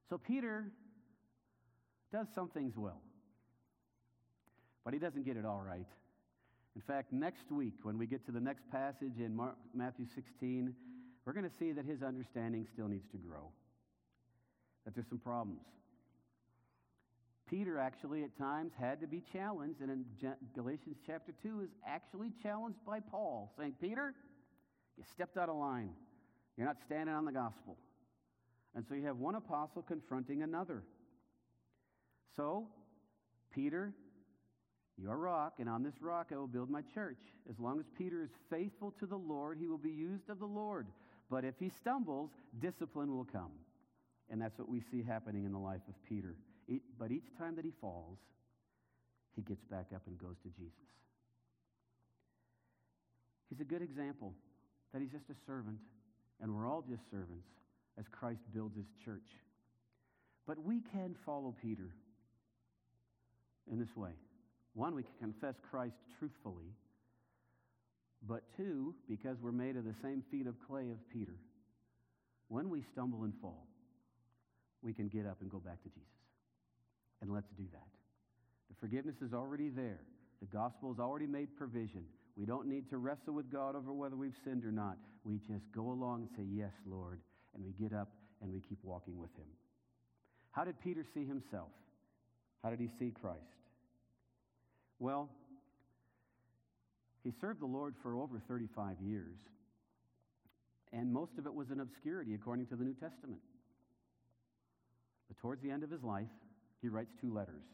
So 0.08 0.16
Peter 0.16 0.72
does 2.10 2.26
some 2.34 2.48
things 2.48 2.74
well, 2.76 3.02
but 4.84 4.94
he 4.94 4.98
doesn't 4.98 5.24
get 5.24 5.36
it 5.36 5.44
all 5.44 5.60
right. 5.60 5.86
In 6.76 6.82
fact, 6.82 7.12
next 7.12 7.50
week, 7.50 7.74
when 7.82 7.98
we 7.98 8.06
get 8.06 8.24
to 8.26 8.32
the 8.32 8.40
next 8.40 8.70
passage 8.70 9.18
in 9.18 9.34
Mark, 9.34 9.56
Matthew 9.74 10.06
16, 10.14 10.72
we're 11.24 11.32
going 11.32 11.48
to 11.48 11.56
see 11.58 11.72
that 11.72 11.84
his 11.84 12.02
understanding 12.02 12.66
still 12.72 12.88
needs 12.88 13.08
to 13.10 13.18
grow, 13.18 13.50
that 14.84 14.94
there's 14.94 15.08
some 15.08 15.18
problems. 15.18 15.62
Peter 17.48 17.78
actually 17.78 18.22
at 18.22 18.36
times 18.38 18.70
had 18.78 19.00
to 19.00 19.08
be 19.08 19.20
challenged, 19.32 19.80
and 19.80 19.90
in 19.90 20.04
Galatians 20.54 20.96
chapter 21.04 21.32
2 21.42 21.62
is 21.62 21.70
actually 21.84 22.30
challenged 22.42 22.78
by 22.86 23.00
Paul, 23.00 23.52
saying, 23.58 23.74
Peter, 23.80 24.14
you 24.96 25.02
stepped 25.12 25.36
out 25.36 25.48
of 25.48 25.56
line. 25.56 25.90
You're 26.56 26.68
not 26.68 26.76
standing 26.86 27.14
on 27.14 27.24
the 27.24 27.32
gospel. 27.32 27.76
And 28.76 28.84
so 28.88 28.94
you 28.94 29.04
have 29.06 29.16
one 29.16 29.34
apostle 29.34 29.82
confronting 29.82 30.42
another. 30.42 30.84
So, 32.36 32.68
Peter, 33.52 33.92
you're 35.00 35.16
rock, 35.16 35.54
and 35.58 35.68
on 35.68 35.82
this 35.82 35.94
rock 36.00 36.28
I 36.32 36.36
will 36.36 36.46
build 36.46 36.68
my 36.68 36.82
church. 36.94 37.18
As 37.48 37.58
long 37.58 37.78
as 37.78 37.86
Peter 37.96 38.22
is 38.22 38.30
faithful 38.50 38.92
to 39.00 39.06
the 39.06 39.16
Lord, 39.16 39.56
he 39.58 39.66
will 39.66 39.78
be 39.78 39.90
used 39.90 40.28
of 40.28 40.38
the 40.38 40.46
Lord. 40.46 40.86
But 41.30 41.44
if 41.44 41.54
he 41.58 41.70
stumbles, 41.80 42.30
discipline 42.60 43.16
will 43.16 43.24
come. 43.24 43.52
And 44.30 44.40
that's 44.40 44.58
what 44.58 44.68
we 44.68 44.82
see 44.90 45.02
happening 45.02 45.44
in 45.44 45.52
the 45.52 45.58
life 45.58 45.80
of 45.88 45.94
Peter. 46.08 46.34
But 46.98 47.10
each 47.10 47.26
time 47.38 47.56
that 47.56 47.64
he 47.64 47.72
falls, 47.80 48.18
he 49.34 49.42
gets 49.42 49.64
back 49.64 49.86
up 49.94 50.02
and 50.06 50.18
goes 50.18 50.36
to 50.42 50.48
Jesus. 50.50 50.74
He's 53.48 53.60
a 53.60 53.64
good 53.64 53.82
example 53.82 54.34
that 54.92 55.00
he's 55.00 55.10
just 55.10 55.30
a 55.30 55.34
servant, 55.46 55.78
and 56.40 56.54
we're 56.54 56.68
all 56.68 56.82
just 56.82 57.02
servants 57.10 57.46
as 57.98 58.04
Christ 58.10 58.40
builds 58.52 58.76
his 58.76 58.86
church. 59.04 59.26
But 60.46 60.62
we 60.62 60.82
can 60.92 61.14
follow 61.24 61.54
Peter 61.60 61.90
in 63.70 63.78
this 63.78 63.96
way. 63.96 64.10
One, 64.74 64.94
we 64.94 65.02
can 65.02 65.32
confess 65.32 65.54
Christ 65.70 65.96
truthfully. 66.18 66.72
But 68.26 68.42
two, 68.56 68.94
because 69.08 69.36
we're 69.40 69.52
made 69.52 69.76
of 69.76 69.84
the 69.84 69.94
same 70.02 70.22
feet 70.30 70.46
of 70.46 70.54
clay 70.68 70.90
of 70.90 70.98
Peter, 71.12 71.36
when 72.48 72.68
we 72.68 72.82
stumble 72.92 73.24
and 73.24 73.32
fall, 73.40 73.66
we 74.82 74.92
can 74.92 75.08
get 75.08 75.26
up 75.26 75.38
and 75.40 75.50
go 75.50 75.58
back 75.58 75.82
to 75.82 75.88
Jesus. 75.88 76.08
And 77.22 77.32
let's 77.32 77.48
do 77.56 77.64
that. 77.72 77.88
The 78.68 78.76
forgiveness 78.80 79.16
is 79.22 79.32
already 79.32 79.68
there. 79.68 80.00
The 80.40 80.46
gospel 80.46 80.90
has 80.92 81.00
already 81.00 81.26
made 81.26 81.56
provision. 81.56 82.04
We 82.36 82.46
don't 82.46 82.66
need 82.66 82.88
to 82.90 82.98
wrestle 82.98 83.34
with 83.34 83.50
God 83.50 83.76
over 83.76 83.92
whether 83.92 84.16
we've 84.16 84.36
sinned 84.44 84.64
or 84.64 84.72
not. 84.72 84.96
We 85.24 85.38
just 85.38 85.70
go 85.74 85.90
along 85.90 86.22
and 86.22 86.30
say, 86.36 86.44
Yes, 86.50 86.72
Lord. 86.86 87.20
And 87.54 87.64
we 87.64 87.72
get 87.72 87.92
up 87.92 88.08
and 88.40 88.52
we 88.52 88.60
keep 88.60 88.78
walking 88.82 89.18
with 89.18 89.34
Him. 89.36 89.46
How 90.52 90.64
did 90.64 90.80
Peter 90.80 91.04
see 91.14 91.24
himself? 91.24 91.68
How 92.62 92.70
did 92.70 92.80
he 92.80 92.88
see 92.98 93.12
Christ? 93.20 93.40
Well, 95.00 95.30
he 97.24 97.32
served 97.40 97.60
the 97.60 97.66
Lord 97.66 97.94
for 98.02 98.14
over 98.14 98.40
35 98.48 98.96
years, 99.02 99.36
and 100.92 101.12
most 101.12 101.32
of 101.38 101.46
it 101.46 101.54
was 101.54 101.70
in 101.70 101.80
obscurity 101.80 102.34
according 102.34 102.66
to 102.66 102.76
the 102.76 102.84
New 102.84 102.94
Testament. 102.94 103.40
But 105.28 105.38
towards 105.38 105.62
the 105.62 105.70
end 105.70 105.82
of 105.82 105.90
his 105.90 106.02
life, 106.02 106.28
he 106.82 106.88
writes 106.88 107.10
two 107.20 107.32
letters. 107.32 107.64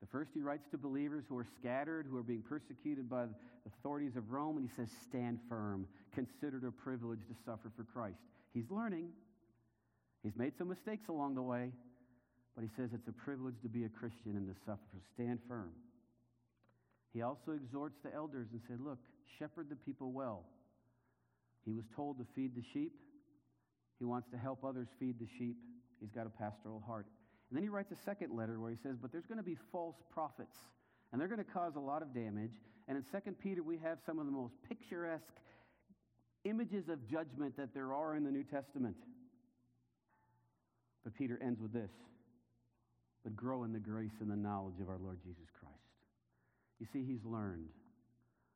The 0.00 0.06
first 0.08 0.32
he 0.34 0.42
writes 0.42 0.66
to 0.70 0.78
believers 0.78 1.24
who 1.28 1.38
are 1.38 1.46
scattered, 1.58 2.06
who 2.08 2.16
are 2.16 2.22
being 2.22 2.42
persecuted 2.42 3.08
by 3.08 3.26
the 3.26 3.34
authorities 3.66 4.16
of 4.16 4.30
Rome, 4.30 4.56
and 4.56 4.68
he 4.68 4.74
says, 4.76 4.88
Stand 5.08 5.38
firm. 5.48 5.86
Consider 6.14 6.58
it 6.58 6.64
a 6.66 6.70
privilege 6.70 7.20
to 7.28 7.34
suffer 7.46 7.72
for 7.76 7.84
Christ. 7.84 8.18
He's 8.52 8.70
learning. 8.70 9.08
He's 10.22 10.36
made 10.36 10.52
some 10.58 10.68
mistakes 10.68 11.08
along 11.08 11.34
the 11.34 11.42
way, 11.42 11.70
but 12.54 12.62
he 12.62 12.70
says 12.76 12.90
it's 12.92 13.08
a 13.08 13.12
privilege 13.12 13.56
to 13.62 13.68
be 13.68 13.84
a 13.84 13.88
Christian 13.88 14.36
and 14.36 14.46
to 14.46 14.54
suffer. 14.64 15.02
Stand 15.14 15.38
firm. 15.48 15.70
He 17.14 17.22
also 17.22 17.52
exhorts 17.52 17.96
the 18.02 18.12
elders 18.12 18.48
and 18.52 18.60
said, 18.66 18.80
Look, 18.80 18.98
shepherd 19.38 19.68
the 19.70 19.76
people 19.76 20.12
well. 20.12 20.44
He 21.64 21.72
was 21.72 21.84
told 21.94 22.18
to 22.18 22.26
feed 22.34 22.54
the 22.56 22.62
sheep. 22.72 22.92
He 23.98 24.04
wants 24.04 24.28
to 24.32 24.36
help 24.36 24.64
others 24.64 24.88
feed 24.98 25.18
the 25.20 25.28
sheep. 25.38 25.56
He's 26.00 26.10
got 26.10 26.26
a 26.26 26.30
pastoral 26.30 26.82
heart. 26.84 27.06
And 27.48 27.56
then 27.56 27.62
he 27.62 27.68
writes 27.68 27.92
a 27.92 28.04
second 28.04 28.36
letter 28.36 28.58
where 28.58 28.70
he 28.70 28.76
says, 28.82 28.96
But 29.00 29.12
there's 29.12 29.26
going 29.26 29.38
to 29.38 29.44
be 29.44 29.56
false 29.70 29.96
prophets, 30.12 30.58
and 31.12 31.20
they're 31.20 31.28
going 31.28 31.42
to 31.42 31.50
cause 31.50 31.76
a 31.76 31.80
lot 31.80 32.02
of 32.02 32.12
damage. 32.12 32.52
And 32.88 32.98
in 32.98 33.04
2 33.04 33.32
Peter, 33.42 33.62
we 33.62 33.78
have 33.78 33.98
some 34.04 34.18
of 34.18 34.26
the 34.26 34.32
most 34.32 34.54
picturesque 34.68 35.22
images 36.44 36.88
of 36.88 37.08
judgment 37.08 37.56
that 37.56 37.72
there 37.72 37.94
are 37.94 38.16
in 38.16 38.24
the 38.24 38.30
New 38.30 38.44
Testament. 38.44 38.96
But 41.04 41.14
Peter 41.14 41.38
ends 41.40 41.60
with 41.60 41.72
this 41.72 41.90
But 43.22 43.36
grow 43.36 43.64
in 43.64 43.72
the 43.72 43.78
grace 43.78 44.18
and 44.20 44.30
the 44.30 44.36
knowledge 44.36 44.80
of 44.80 44.88
our 44.88 44.98
Lord 44.98 45.18
Jesus 45.22 45.46
Christ. 45.58 45.73
You 46.84 47.00
see, 47.00 47.06
he's 47.06 47.24
learned. 47.24 47.70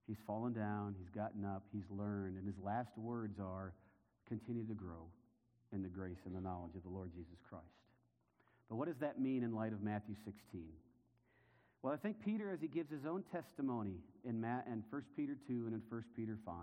He's 0.06 0.18
fallen 0.26 0.52
down, 0.52 0.94
he's 0.98 1.08
gotten 1.08 1.46
up, 1.46 1.62
he's 1.72 1.88
learned, 1.88 2.36
and 2.36 2.46
his 2.46 2.58
last 2.62 2.90
words 2.98 3.38
are 3.40 3.72
continue 4.28 4.66
to 4.66 4.74
grow 4.74 5.08
in 5.72 5.82
the 5.82 5.88
grace 5.88 6.18
and 6.26 6.34
the 6.34 6.40
knowledge 6.40 6.74
of 6.76 6.82
the 6.82 6.90
Lord 6.90 7.10
Jesus 7.14 7.38
Christ. 7.48 7.64
But 8.68 8.76
what 8.76 8.86
does 8.86 8.98
that 9.00 9.18
mean 9.18 9.42
in 9.42 9.54
light 9.54 9.72
of 9.72 9.82
Matthew 9.82 10.14
16? 10.26 10.64
Well, 11.80 11.94
I 11.94 11.96
think 11.96 12.22
Peter, 12.22 12.50
as 12.52 12.60
he 12.60 12.68
gives 12.68 12.90
his 12.90 13.06
own 13.06 13.24
testimony 13.32 13.96
in, 14.24 14.38
Ma- 14.38 14.60
in 14.66 14.84
1 14.90 15.02
Peter 15.16 15.36
2 15.46 15.64
and 15.64 15.72
in 15.74 15.82
1 15.88 16.04
Peter 16.14 16.36
5, 16.44 16.54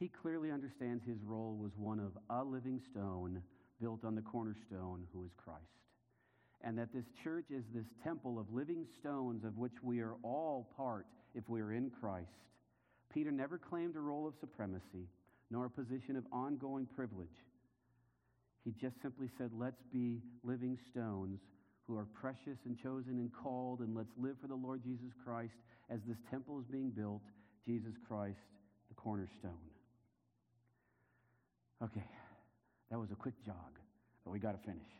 he 0.00 0.08
clearly 0.08 0.50
understands 0.50 1.04
his 1.04 1.22
role 1.22 1.56
was 1.56 1.72
one 1.76 2.00
of 2.00 2.18
a 2.28 2.42
living 2.42 2.80
stone 2.90 3.40
built 3.80 4.04
on 4.04 4.16
the 4.16 4.22
cornerstone, 4.22 5.06
who 5.12 5.24
is 5.24 5.30
Christ. 5.36 5.85
And 6.62 6.78
that 6.78 6.92
this 6.92 7.04
church 7.22 7.46
is 7.50 7.64
this 7.74 7.86
temple 8.02 8.38
of 8.38 8.46
living 8.52 8.86
stones 9.00 9.44
of 9.44 9.56
which 9.56 9.74
we 9.82 10.00
are 10.00 10.14
all 10.22 10.68
part 10.76 11.06
if 11.34 11.48
we 11.48 11.60
are 11.60 11.72
in 11.72 11.90
Christ. 12.00 12.28
Peter 13.12 13.30
never 13.30 13.58
claimed 13.58 13.96
a 13.96 14.00
role 14.00 14.26
of 14.26 14.34
supremacy 14.40 15.08
nor 15.50 15.66
a 15.66 15.70
position 15.70 16.16
of 16.16 16.24
ongoing 16.32 16.86
privilege. 16.96 17.28
He 18.64 18.72
just 18.80 19.00
simply 19.00 19.28
said, 19.38 19.50
Let's 19.56 19.80
be 19.92 20.20
living 20.42 20.76
stones 20.90 21.38
who 21.86 21.96
are 21.96 22.06
precious 22.20 22.58
and 22.64 22.76
chosen 22.82 23.18
and 23.18 23.30
called, 23.32 23.80
and 23.80 23.94
let's 23.94 24.10
live 24.18 24.36
for 24.40 24.48
the 24.48 24.56
Lord 24.56 24.82
Jesus 24.82 25.12
Christ 25.24 25.54
as 25.88 26.00
this 26.06 26.16
temple 26.30 26.58
is 26.58 26.66
being 26.66 26.90
built, 26.90 27.22
Jesus 27.64 27.92
Christ, 28.08 28.38
the 28.88 28.94
cornerstone. 28.94 29.52
Okay, 31.82 32.04
that 32.90 32.98
was 32.98 33.10
a 33.12 33.14
quick 33.14 33.34
jog, 33.44 33.78
but 34.24 34.32
we 34.32 34.40
got 34.40 34.52
to 34.52 34.66
finish. 34.66 34.90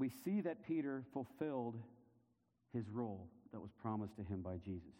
We 0.00 0.10
see 0.24 0.40
that 0.40 0.66
Peter 0.66 1.04
fulfilled 1.12 1.76
his 2.72 2.88
role 2.88 3.28
that 3.52 3.60
was 3.60 3.70
promised 3.82 4.16
to 4.16 4.24
him 4.24 4.40
by 4.40 4.56
Jesus. 4.56 4.96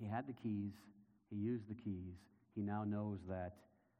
He 0.00 0.06
had 0.06 0.26
the 0.26 0.32
keys, 0.32 0.72
he 1.30 1.36
used 1.36 1.68
the 1.68 1.74
keys. 1.74 2.16
He 2.54 2.62
now 2.62 2.84
knows 2.84 3.18
that 3.28 3.56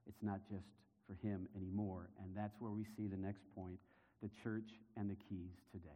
it's 0.07 0.23
not 0.23 0.41
just 0.51 0.65
for 1.07 1.15
him 1.27 1.49
anymore. 1.55 2.09
And 2.23 2.35
that's 2.35 2.55
where 2.61 2.71
we 2.71 2.85
see 2.97 3.07
the 3.07 3.17
next 3.17 3.43
point 3.55 3.79
the 4.23 4.31
church 4.43 4.71
and 4.97 5.11
the 5.11 5.17
keys 5.29 5.51
today. 5.71 5.89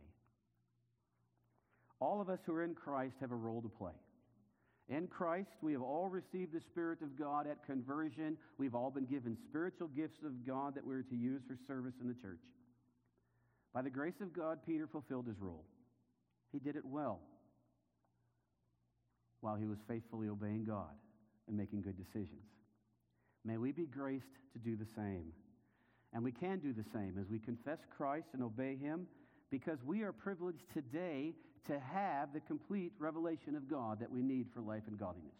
All 2.00 2.20
of 2.20 2.28
us 2.28 2.40
who 2.44 2.54
are 2.54 2.64
in 2.64 2.74
Christ 2.74 3.14
have 3.20 3.30
a 3.30 3.36
role 3.36 3.62
to 3.62 3.68
play. 3.68 3.92
In 4.88 5.06
Christ, 5.06 5.50
we 5.62 5.72
have 5.72 5.82
all 5.82 6.08
received 6.08 6.52
the 6.52 6.60
Spirit 6.60 7.00
of 7.02 7.18
God 7.18 7.46
at 7.46 7.64
conversion. 7.64 8.36
We've 8.58 8.74
all 8.74 8.90
been 8.90 9.06
given 9.06 9.36
spiritual 9.48 9.88
gifts 9.88 10.18
of 10.24 10.46
God 10.46 10.74
that 10.74 10.86
we're 10.86 11.02
to 11.02 11.16
use 11.16 11.42
for 11.46 11.56
service 11.66 11.94
in 12.00 12.08
the 12.08 12.14
church. 12.14 12.40
By 13.76 13.82
the 13.82 13.90
grace 13.90 14.22
of 14.22 14.32
God, 14.32 14.60
Peter 14.66 14.86
fulfilled 14.86 15.26
his 15.26 15.38
role. 15.38 15.66
He 16.50 16.58
did 16.58 16.76
it 16.76 16.84
well 16.86 17.20
while 19.42 19.54
he 19.54 19.66
was 19.66 19.76
faithfully 19.86 20.28
obeying 20.28 20.64
God 20.64 20.94
and 21.46 21.54
making 21.58 21.82
good 21.82 21.98
decisions. 21.98 22.46
May 23.44 23.58
we 23.58 23.72
be 23.72 23.84
graced 23.84 24.32
to 24.54 24.58
do 24.58 24.76
the 24.76 24.86
same. 24.96 25.30
And 26.14 26.24
we 26.24 26.32
can 26.32 26.58
do 26.58 26.72
the 26.72 26.88
same 26.90 27.18
as 27.20 27.28
we 27.28 27.38
confess 27.38 27.80
Christ 27.94 28.28
and 28.32 28.42
obey 28.42 28.76
Him 28.76 29.06
because 29.50 29.84
we 29.84 30.00
are 30.04 30.12
privileged 30.12 30.64
today 30.72 31.34
to 31.66 31.78
have 31.78 32.32
the 32.32 32.40
complete 32.40 32.92
revelation 32.98 33.54
of 33.54 33.68
God 33.68 34.00
that 34.00 34.10
we 34.10 34.22
need 34.22 34.46
for 34.54 34.62
life 34.62 34.84
and 34.86 34.98
godliness. 34.98 35.36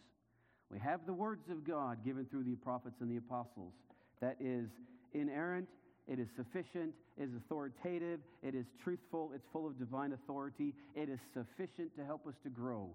We 0.71 0.79
have 0.81 1.07
the 1.07 1.15
words 1.15 1.49
of 1.49 1.65
God 1.65 2.05
given 2.05 2.27
through 2.27 2.45
the 2.45 2.57
prophets 2.57 2.97
and 3.01 3.11
the 3.11 3.17
apostles 3.17 3.73
that 4.21 4.37
is 4.41 4.69
inerrant, 5.15 5.69
it 6.07 6.19
is 6.19 6.29
sufficient, 6.37 6.95
it 7.19 7.25
is 7.25 7.31
authoritative, 7.37 8.21
it 8.43 8.55
is 8.55 8.67
truthful, 8.83 9.33
it's 9.35 9.45
full 9.53 9.67
of 9.67 9.79
divine 9.79 10.13
authority, 10.13 10.75
it 10.95 11.09
is 11.09 11.19
sufficient 11.35 11.95
to 11.97 12.05
help 12.05 12.27
us 12.27 12.35
to 12.45 12.49
grow 12.49 12.91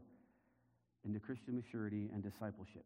into 1.05 1.20
Christian 1.20 1.55
maturity 1.55 2.09
and 2.14 2.24
discipleship. 2.24 2.86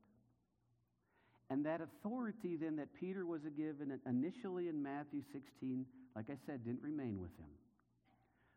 And 1.50 1.66
that 1.66 1.82
authority 1.82 2.56
then 2.56 2.76
that 2.78 2.88
Peter 3.00 3.26
was 3.26 3.42
given 3.56 4.00
initially 4.08 4.68
in 4.68 4.82
Matthew 4.82 5.22
16, 5.32 5.86
like 6.16 6.26
I 6.30 6.38
said, 6.48 6.66
didn't 6.66 6.82
remain 6.82 7.22
with 7.22 7.32
him. 7.38 7.52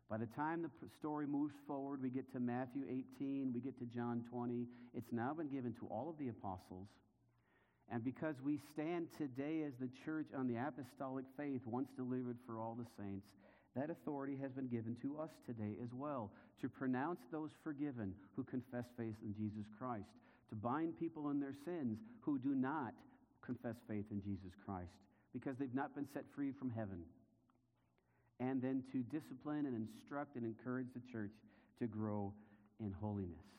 By 0.09 0.17
the 0.17 0.25
time 0.35 0.63
the 0.63 0.71
story 0.97 1.27
moves 1.27 1.53
forward, 1.67 2.01
we 2.01 2.09
get 2.09 2.31
to 2.33 2.39
Matthew 2.39 2.83
18, 2.89 3.51
we 3.53 3.59
get 3.59 3.77
to 3.77 3.85
John 3.85 4.25
20. 4.31 4.65
It's 4.95 5.11
now 5.11 5.35
been 5.35 5.49
given 5.49 5.75
to 5.81 5.85
all 5.91 6.09
of 6.09 6.17
the 6.17 6.29
apostles. 6.29 6.87
And 7.91 8.03
because 8.03 8.35
we 8.43 8.59
stand 8.73 9.07
today 9.17 9.63
as 9.65 9.73
the 9.79 9.89
church 10.05 10.27
on 10.37 10.47
the 10.47 10.57
apostolic 10.57 11.25
faith, 11.35 11.61
once 11.65 11.89
delivered 11.97 12.37
for 12.45 12.59
all 12.59 12.75
the 12.77 12.85
saints, 13.03 13.25
that 13.75 13.89
authority 13.89 14.37
has 14.41 14.51
been 14.51 14.67
given 14.67 14.95
to 15.01 15.19
us 15.19 15.29
today 15.45 15.75
as 15.83 15.89
well 15.93 16.31
to 16.61 16.69
pronounce 16.69 17.19
those 17.31 17.49
forgiven 17.63 18.13
who 18.35 18.43
confess 18.43 18.85
faith 18.97 19.15
in 19.23 19.33
Jesus 19.33 19.65
Christ, 19.77 20.09
to 20.49 20.55
bind 20.55 20.99
people 20.99 21.29
in 21.29 21.39
their 21.39 21.55
sins 21.65 21.97
who 22.21 22.37
do 22.39 22.53
not 22.53 22.93
confess 23.45 23.75
faith 23.87 24.05
in 24.11 24.21
Jesus 24.21 24.51
Christ 24.65 24.91
because 25.33 25.55
they've 25.57 25.73
not 25.73 25.95
been 25.95 26.07
set 26.13 26.25
free 26.35 26.51
from 26.51 26.69
heaven. 26.69 27.03
and 28.39 28.61
then 28.61 28.83
to 28.91 28.99
discipline 29.11 29.65
and 29.65 29.75
instruct 29.75 30.35
and 30.35 30.45
encourage 30.45 30.87
the 30.95 31.01
church 31.11 31.33
to 31.79 31.87
grow 31.87 32.33
in 32.79 32.91
holiness. 32.91 33.58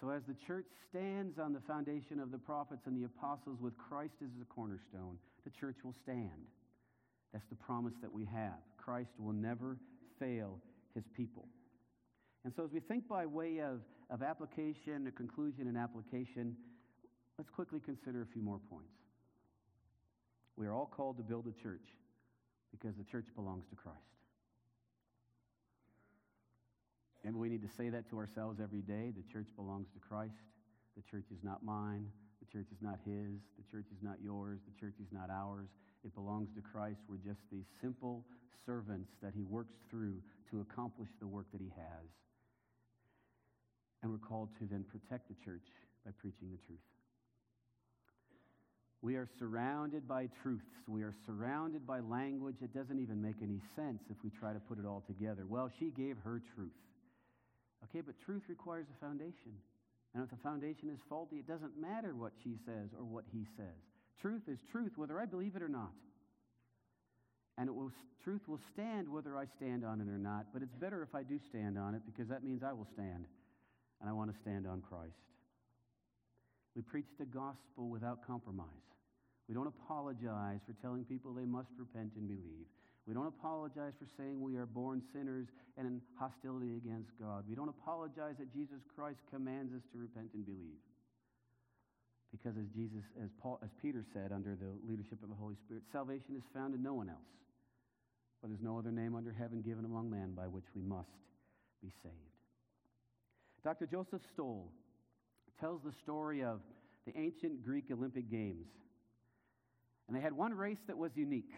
So, 0.00 0.08
as 0.08 0.22
the 0.26 0.36
church 0.46 0.66
stands 0.88 1.38
on 1.38 1.52
the 1.52 1.60
foundation 1.60 2.20
of 2.20 2.30
the 2.30 2.38
prophets 2.38 2.82
and 2.86 2.96
the 2.96 3.04
apostles 3.04 3.58
with 3.60 3.76
Christ 3.76 4.14
as 4.24 4.30
the 4.38 4.46
cornerstone, 4.46 5.18
the 5.44 5.50
church 5.50 5.76
will 5.84 5.94
stand. 6.02 6.48
That's 7.32 7.44
the 7.50 7.56
promise 7.56 7.92
that 8.00 8.10
we 8.10 8.24
have. 8.24 8.58
Christ 8.78 9.10
will 9.18 9.34
never 9.34 9.76
fail 10.18 10.58
his 10.94 11.04
people. 11.14 11.46
And 12.44 12.52
so, 12.56 12.64
as 12.64 12.70
we 12.72 12.80
think 12.80 13.06
by 13.08 13.26
way 13.26 13.58
of, 13.60 13.80
of 14.08 14.22
application, 14.22 15.06
a 15.06 15.10
conclusion, 15.10 15.68
and 15.68 15.76
application, 15.76 16.56
let's 17.36 17.50
quickly 17.50 17.80
consider 17.84 18.22
a 18.22 18.26
few 18.32 18.42
more 18.42 18.60
points. 18.70 18.96
We 20.56 20.66
are 20.66 20.72
all 20.72 20.86
called 20.86 21.18
to 21.18 21.22
build 21.22 21.46
a 21.46 21.62
church 21.62 21.84
because 22.70 22.96
the 22.96 23.04
church 23.04 23.26
belongs 23.36 23.64
to 23.68 23.76
Christ. 23.76 23.98
And 27.24 27.36
we 27.36 27.48
need 27.48 27.62
to 27.62 27.68
say 27.76 27.88
that 27.90 28.08
to 28.10 28.18
ourselves 28.18 28.60
every 28.62 28.80
day. 28.80 29.12
The 29.14 29.24
church 29.32 29.46
belongs 29.56 29.88
to 29.92 30.00
Christ. 30.00 30.40
The 30.96 31.02
church 31.02 31.26
is 31.30 31.42
not 31.42 31.62
mine. 31.62 32.06
The 32.40 32.46
church 32.50 32.66
is 32.72 32.80
not 32.80 32.98
his. 33.04 33.40
The 33.58 33.66
church 33.70 33.86
is 33.92 34.02
not 34.02 34.16
yours. 34.22 34.60
The 34.66 34.80
church 34.80 34.94
is 35.00 35.12
not 35.12 35.28
ours. 35.30 35.68
It 36.04 36.14
belongs 36.14 36.48
to 36.56 36.62
Christ. 36.62 37.00
We're 37.08 37.20
just 37.20 37.40
these 37.52 37.66
simple 37.80 38.24
servants 38.64 39.10
that 39.22 39.32
he 39.34 39.42
works 39.42 39.74
through 39.90 40.22
to 40.50 40.60
accomplish 40.60 41.10
the 41.20 41.26
work 41.26 41.46
that 41.52 41.60
he 41.60 41.70
has. 41.76 42.08
And 44.02 44.10
we're 44.10 44.18
called 44.18 44.48
to 44.58 44.64
then 44.64 44.84
protect 44.88 45.28
the 45.28 45.36
church 45.44 45.68
by 46.04 46.12
preaching 46.18 46.48
the 46.50 46.58
truth. 46.66 46.80
We 49.02 49.16
are 49.16 49.28
surrounded 49.38 50.06
by 50.08 50.28
truths. 50.42 50.72
We 50.86 51.02
are 51.02 51.14
surrounded 51.26 51.86
by 51.86 52.00
language 52.00 52.56
that 52.60 52.74
doesn't 52.74 52.98
even 52.98 53.20
make 53.20 53.36
any 53.42 53.60
sense 53.76 54.02
if 54.10 54.16
we 54.22 54.30
try 54.30 54.52
to 54.52 54.60
put 54.60 54.78
it 54.78 54.84
all 54.84 55.02
together. 55.06 55.44
Well, 55.48 55.70
she 55.78 55.86
gave 55.90 56.16
her 56.24 56.42
truth. 56.54 56.72
Okay, 57.84 58.00
but 58.00 58.14
truth 58.24 58.42
requires 58.48 58.86
a 58.90 59.04
foundation. 59.04 59.56
And 60.14 60.22
if 60.22 60.30
the 60.30 60.36
foundation 60.42 60.90
is 60.90 60.98
faulty, 61.08 61.36
it 61.36 61.46
doesn't 61.46 61.80
matter 61.80 62.14
what 62.14 62.32
she 62.42 62.56
says 62.66 62.90
or 62.98 63.04
what 63.04 63.24
he 63.32 63.46
says. 63.56 63.78
Truth 64.20 64.42
is 64.48 64.58
truth, 64.70 64.92
whether 64.96 65.20
I 65.20 65.24
believe 65.24 65.56
it 65.56 65.62
or 65.62 65.68
not. 65.68 65.92
And 67.56 67.68
it 67.68 67.74
will, 67.74 67.92
truth 68.24 68.42
will 68.48 68.60
stand 68.72 69.08
whether 69.08 69.36
I 69.36 69.44
stand 69.56 69.84
on 69.84 70.00
it 70.00 70.08
or 70.08 70.18
not. 70.18 70.46
But 70.52 70.62
it's 70.62 70.74
better 70.74 71.02
if 71.02 71.14
I 71.14 71.22
do 71.22 71.38
stand 71.48 71.78
on 71.78 71.94
it 71.94 72.02
because 72.06 72.28
that 72.28 72.42
means 72.42 72.62
I 72.62 72.72
will 72.72 72.88
stand. 72.92 73.24
And 74.00 74.08
I 74.08 74.12
want 74.12 74.32
to 74.32 74.40
stand 74.40 74.66
on 74.66 74.82
Christ. 74.82 75.12
We 76.74 76.82
preach 76.82 77.08
the 77.18 77.26
gospel 77.26 77.88
without 77.88 78.26
compromise. 78.26 78.66
We 79.48 79.54
don't 79.54 79.66
apologize 79.66 80.60
for 80.66 80.74
telling 80.80 81.04
people 81.04 81.34
they 81.34 81.44
must 81.44 81.70
repent 81.78 82.12
and 82.16 82.28
believe. 82.28 82.66
We 83.06 83.14
don't 83.14 83.26
apologize 83.26 83.92
for 83.98 84.06
saying 84.16 84.40
we 84.40 84.56
are 84.56 84.66
born 84.66 85.02
sinners 85.12 85.48
and 85.76 85.86
in 85.86 86.00
hostility 86.18 86.76
against 86.76 87.10
God. 87.18 87.44
We 87.48 87.54
don't 87.54 87.68
apologize 87.68 88.36
that 88.38 88.52
Jesus 88.52 88.80
Christ 88.94 89.18
commands 89.30 89.72
us 89.74 89.82
to 89.92 89.98
repent 89.98 90.30
and 90.34 90.44
believe. 90.44 90.78
Because 92.30 92.56
as 92.56 92.68
Jesus, 92.74 93.02
as 93.22 93.30
Paul, 93.42 93.58
as 93.64 93.70
Peter 93.82 94.04
said 94.12 94.30
under 94.32 94.54
the 94.54 94.78
leadership 94.86 95.22
of 95.22 95.28
the 95.28 95.34
Holy 95.34 95.56
Spirit, 95.64 95.82
salvation 95.90 96.36
is 96.36 96.42
found 96.54 96.74
in 96.74 96.82
no 96.82 96.94
one 96.94 97.08
else. 97.08 97.18
But 98.40 98.50
there's 98.50 98.62
no 98.62 98.78
other 98.78 98.92
name 98.92 99.16
under 99.16 99.32
heaven 99.32 99.62
given 99.62 99.84
among 99.84 100.10
men 100.10 100.32
by 100.36 100.46
which 100.46 100.64
we 100.74 100.82
must 100.82 101.10
be 101.82 101.90
saved. 102.02 102.14
Dr. 103.64 103.86
Joseph 103.86 104.22
Stowell 104.32 104.70
tells 105.60 105.82
the 105.82 105.92
story 106.02 106.42
of 106.42 106.60
the 107.06 107.12
ancient 107.18 107.64
Greek 107.64 107.86
Olympic 107.90 108.30
Games. 108.30 108.68
And 110.08 110.16
they 110.16 110.20
had 110.20 110.32
one 110.32 110.54
race 110.54 110.78
that 110.86 110.96
was 110.96 111.10
unique. 111.14 111.52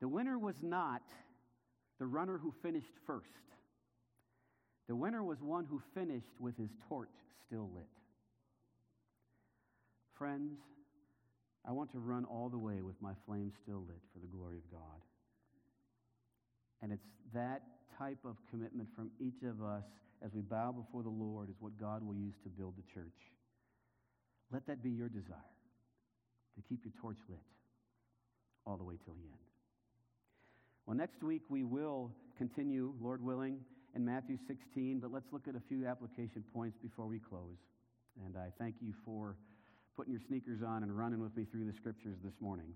The 0.00 0.08
winner 0.08 0.38
was 0.38 0.56
not 0.62 1.02
the 1.98 2.06
runner 2.06 2.38
who 2.38 2.52
finished 2.62 2.92
first. 3.06 3.26
The 4.88 4.96
winner 4.96 5.22
was 5.22 5.42
one 5.42 5.66
who 5.68 5.82
finished 5.94 6.40
with 6.40 6.56
his 6.56 6.70
torch 6.88 7.08
still 7.46 7.70
lit. 7.74 7.84
Friends, 10.16 10.58
I 11.66 11.72
want 11.72 11.92
to 11.92 11.98
run 11.98 12.24
all 12.24 12.48
the 12.48 12.58
way 12.58 12.80
with 12.80 12.96
my 13.00 13.12
flame 13.26 13.52
still 13.62 13.84
lit 13.86 14.00
for 14.12 14.20
the 14.20 14.26
glory 14.26 14.56
of 14.56 14.70
God. 14.70 15.02
And 16.80 16.92
it's 16.92 17.06
that 17.34 17.62
type 17.98 18.18
of 18.24 18.36
commitment 18.50 18.88
from 18.94 19.10
each 19.20 19.42
of 19.42 19.62
us 19.62 19.84
as 20.24 20.32
we 20.32 20.42
bow 20.42 20.72
before 20.72 21.02
the 21.02 21.08
Lord 21.08 21.50
is 21.50 21.56
what 21.60 21.78
God 21.78 22.02
will 22.02 22.14
use 22.14 22.34
to 22.44 22.48
build 22.48 22.74
the 22.76 22.94
church. 22.94 23.32
Let 24.50 24.66
that 24.66 24.82
be 24.82 24.90
your 24.90 25.08
desire 25.08 25.36
to 26.56 26.62
keep 26.68 26.84
your 26.84 26.94
torch 27.00 27.18
lit 27.28 27.38
all 28.66 28.76
the 28.76 28.84
way 28.84 28.94
till 29.04 29.14
the 29.14 29.28
end. 29.28 29.47
Well, 30.88 30.96
next 30.96 31.22
week 31.22 31.42
we 31.50 31.64
will 31.64 32.10
continue, 32.38 32.94
Lord 32.98 33.22
willing, 33.22 33.58
in 33.94 34.06
Matthew 34.06 34.38
16, 34.46 35.00
but 35.00 35.12
let's 35.12 35.26
look 35.32 35.46
at 35.46 35.54
a 35.54 35.60
few 35.68 35.86
application 35.86 36.42
points 36.54 36.78
before 36.82 37.06
we 37.06 37.18
close. 37.18 37.58
And 38.24 38.38
I 38.38 38.48
thank 38.58 38.76
you 38.80 38.94
for 39.04 39.36
putting 39.98 40.14
your 40.14 40.22
sneakers 40.26 40.62
on 40.66 40.82
and 40.82 40.96
running 40.96 41.20
with 41.20 41.36
me 41.36 41.44
through 41.44 41.66
the 41.66 41.74
scriptures 41.76 42.16
this 42.24 42.32
morning. 42.40 42.72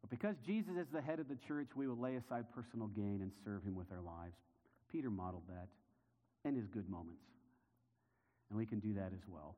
But 0.00 0.10
because 0.10 0.34
Jesus 0.44 0.72
is 0.76 0.88
the 0.92 1.00
head 1.00 1.20
of 1.20 1.28
the 1.28 1.38
church, 1.46 1.68
we 1.76 1.86
will 1.86 1.96
lay 1.96 2.16
aside 2.16 2.46
personal 2.52 2.88
gain 2.88 3.20
and 3.22 3.30
serve 3.44 3.62
him 3.62 3.76
with 3.76 3.92
our 3.92 4.02
lives. 4.02 4.34
Peter 4.90 5.08
modeled 5.08 5.46
that 5.50 5.68
in 6.48 6.56
his 6.56 6.66
good 6.66 6.88
moments. 6.88 7.22
And 8.50 8.58
we 8.58 8.66
can 8.66 8.80
do 8.80 8.94
that 8.94 9.12
as 9.14 9.22
well. 9.28 9.54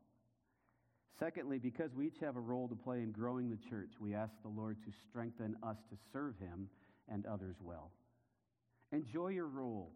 Secondly, 1.19 1.59
because 1.59 1.95
we 1.97 2.09
each 2.09 2.21
have 2.21 2.37
a 2.37 2.41
role 2.41 2.69
to 2.69 2.77
play 2.77 2.99
in 2.99 3.13
growing 3.13 3.49
the 3.49 3.71
church, 3.71 3.93
we 3.99 4.15
ask 4.15 4.33
the 4.43 4.51
Lord 4.51 4.77
to 4.85 4.93
strengthen 5.09 5.57
us 5.63 5.79
to 5.89 5.97
serve 6.13 6.35
him 6.39 6.69
and 7.11 7.27
others 7.27 7.57
well. 7.61 7.91
Enjoy 8.93 9.29
your 9.29 9.47
role. 9.47 9.93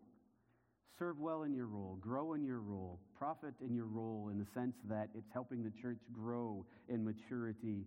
Serve 0.98 1.18
well 1.18 1.42
in 1.42 1.54
your 1.54 1.66
role. 1.66 1.98
Grow 2.00 2.34
in 2.34 2.44
your 2.44 2.60
role. 2.60 3.00
Profit 3.18 3.54
in 3.60 3.74
your 3.74 3.86
role 3.86 4.28
in 4.30 4.38
the 4.38 4.46
sense 4.54 4.74
that 4.88 5.08
it's 5.14 5.28
helping 5.32 5.62
the 5.62 5.72
church 5.82 5.98
grow 6.12 6.64
in 6.88 7.04
maturity 7.04 7.86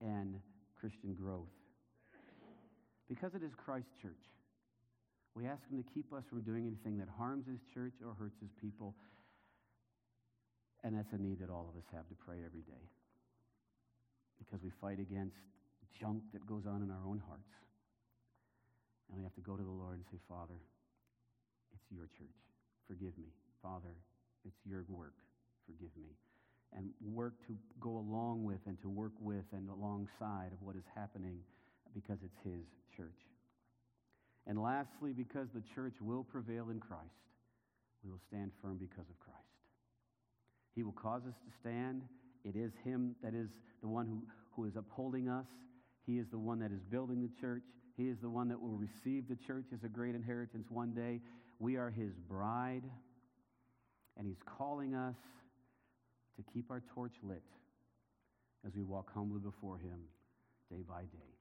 and 0.00 0.36
Christian 0.78 1.14
growth. 1.14 1.48
Because 3.08 3.34
it 3.34 3.42
is 3.42 3.52
Christ's 3.56 3.90
church, 4.00 4.22
we 5.34 5.46
ask 5.46 5.60
Him 5.68 5.82
to 5.82 5.88
keep 5.92 6.12
us 6.12 6.22
from 6.28 6.42
doing 6.42 6.66
anything 6.66 6.98
that 6.98 7.08
harms 7.18 7.46
His 7.46 7.58
church 7.72 7.94
or 8.04 8.14
hurts 8.14 8.36
His 8.40 8.50
people. 8.60 8.94
And 10.84 10.96
that's 10.96 11.12
a 11.12 11.18
need 11.18 11.40
that 11.40 11.50
all 11.50 11.68
of 11.68 11.76
us 11.76 11.86
have 11.92 12.06
to 12.08 12.14
pray 12.14 12.38
every 12.46 12.62
day. 12.62 12.86
Because 14.38 14.62
we 14.62 14.70
fight 14.80 15.00
against 15.00 15.36
junk 16.00 16.22
that 16.32 16.46
goes 16.46 16.66
on 16.66 16.82
in 16.82 16.90
our 16.90 17.06
own 17.06 17.22
hearts. 17.26 17.50
And 19.08 19.16
we 19.16 19.22
have 19.22 19.34
to 19.34 19.40
go 19.40 19.56
to 19.56 19.62
the 19.62 19.70
Lord 19.70 19.96
and 19.96 20.04
say, 20.10 20.18
Father, 20.28 20.58
it's 21.72 21.84
your 21.90 22.06
church. 22.16 22.40
Forgive 22.88 23.16
me. 23.18 23.32
Father, 23.62 23.94
it's 24.44 24.56
your 24.64 24.84
work. 24.88 25.14
Forgive 25.66 25.90
me. 25.96 26.12
And 26.76 26.90
work 27.00 27.34
to 27.46 27.54
go 27.80 27.98
along 27.98 28.44
with 28.44 28.58
and 28.66 28.80
to 28.82 28.88
work 28.88 29.12
with 29.20 29.44
and 29.52 29.68
alongside 29.70 30.50
of 30.52 30.60
what 30.60 30.76
is 30.76 30.84
happening 30.94 31.38
because 31.94 32.18
it's 32.24 32.38
his 32.42 32.64
church. 32.96 33.22
And 34.46 34.60
lastly, 34.60 35.12
because 35.16 35.48
the 35.54 35.62
church 35.74 35.94
will 36.00 36.24
prevail 36.24 36.70
in 36.70 36.80
Christ, 36.80 37.24
we 38.02 38.10
will 38.10 38.20
stand 38.28 38.50
firm 38.60 38.76
because 38.76 39.08
of 39.08 39.18
Christ. 39.20 39.38
He 40.74 40.82
will 40.82 40.92
cause 40.92 41.22
us 41.26 41.34
to 41.34 41.50
stand. 41.60 42.02
It 42.44 42.56
is 42.56 42.72
him 42.84 43.14
that 43.22 43.34
is 43.34 43.48
the 43.80 43.88
one 43.88 44.06
who, 44.06 44.22
who 44.54 44.66
is 44.66 44.76
upholding 44.76 45.28
us. 45.28 45.46
He 46.06 46.18
is 46.18 46.26
the 46.30 46.38
one 46.38 46.58
that 46.58 46.72
is 46.72 46.80
building 46.90 47.22
the 47.22 47.30
church. 47.40 47.62
He 47.96 48.08
is 48.08 48.18
the 48.20 48.28
one 48.28 48.48
that 48.48 48.60
will 48.60 48.76
receive 48.76 49.28
the 49.28 49.36
church 49.36 49.66
as 49.72 49.84
a 49.84 49.88
great 49.88 50.14
inheritance 50.14 50.66
one 50.68 50.92
day. 50.92 51.20
We 51.60 51.76
are 51.76 51.90
his 51.90 52.12
bride, 52.28 52.82
and 54.16 54.26
he's 54.26 54.42
calling 54.58 54.94
us 54.94 55.16
to 56.36 56.42
keep 56.52 56.70
our 56.70 56.82
torch 56.94 57.14
lit 57.22 57.42
as 58.66 58.74
we 58.74 58.82
walk 58.82 59.12
humbly 59.14 59.40
before 59.40 59.78
him 59.78 60.00
day 60.70 60.82
by 60.88 61.02
day. 61.02 61.34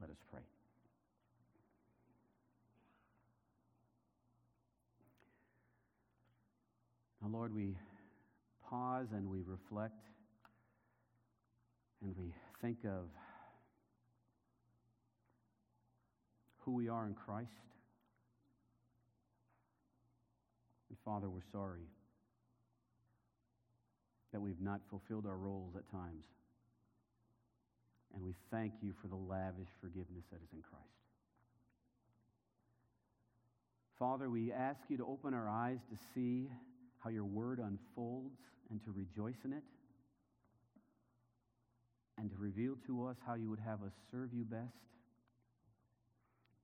Let 0.00 0.10
us 0.10 0.16
pray. 0.30 0.42
Now, 7.20 7.28
Lord, 7.28 7.54
we 7.54 7.76
pause 8.68 9.08
and 9.12 9.28
we 9.28 9.42
reflect 9.42 10.04
and 12.02 12.16
we 12.16 12.32
think 12.62 12.78
of 12.84 13.08
who 16.70 16.76
we 16.76 16.88
are 16.88 17.06
in 17.06 17.14
Christ. 17.14 17.50
And 20.88 20.96
Father, 21.04 21.28
we're 21.28 21.40
sorry 21.50 21.88
that 24.32 24.40
we've 24.40 24.60
not 24.60 24.80
fulfilled 24.88 25.26
our 25.26 25.36
roles 25.36 25.74
at 25.74 25.90
times. 25.90 26.24
And 28.14 28.22
we 28.22 28.34
thank 28.52 28.74
you 28.82 28.92
for 29.02 29.08
the 29.08 29.16
lavish 29.16 29.68
forgiveness 29.80 30.24
that 30.30 30.40
is 30.42 30.52
in 30.52 30.62
Christ. 30.62 30.84
Father, 33.98 34.30
we 34.30 34.52
ask 34.52 34.80
you 34.88 34.96
to 34.98 35.06
open 35.06 35.34
our 35.34 35.48
eyes 35.48 35.78
to 35.90 35.98
see 36.14 36.48
how 37.00 37.10
your 37.10 37.24
word 37.24 37.58
unfolds 37.58 38.38
and 38.70 38.82
to 38.84 38.92
rejoice 38.92 39.42
in 39.44 39.52
it, 39.52 39.64
and 42.16 42.30
to 42.30 42.36
reveal 42.38 42.76
to 42.86 43.06
us 43.06 43.16
how 43.26 43.34
you 43.34 43.50
would 43.50 43.58
have 43.58 43.82
us 43.82 43.92
serve 44.12 44.32
you 44.32 44.44
best. 44.44 44.99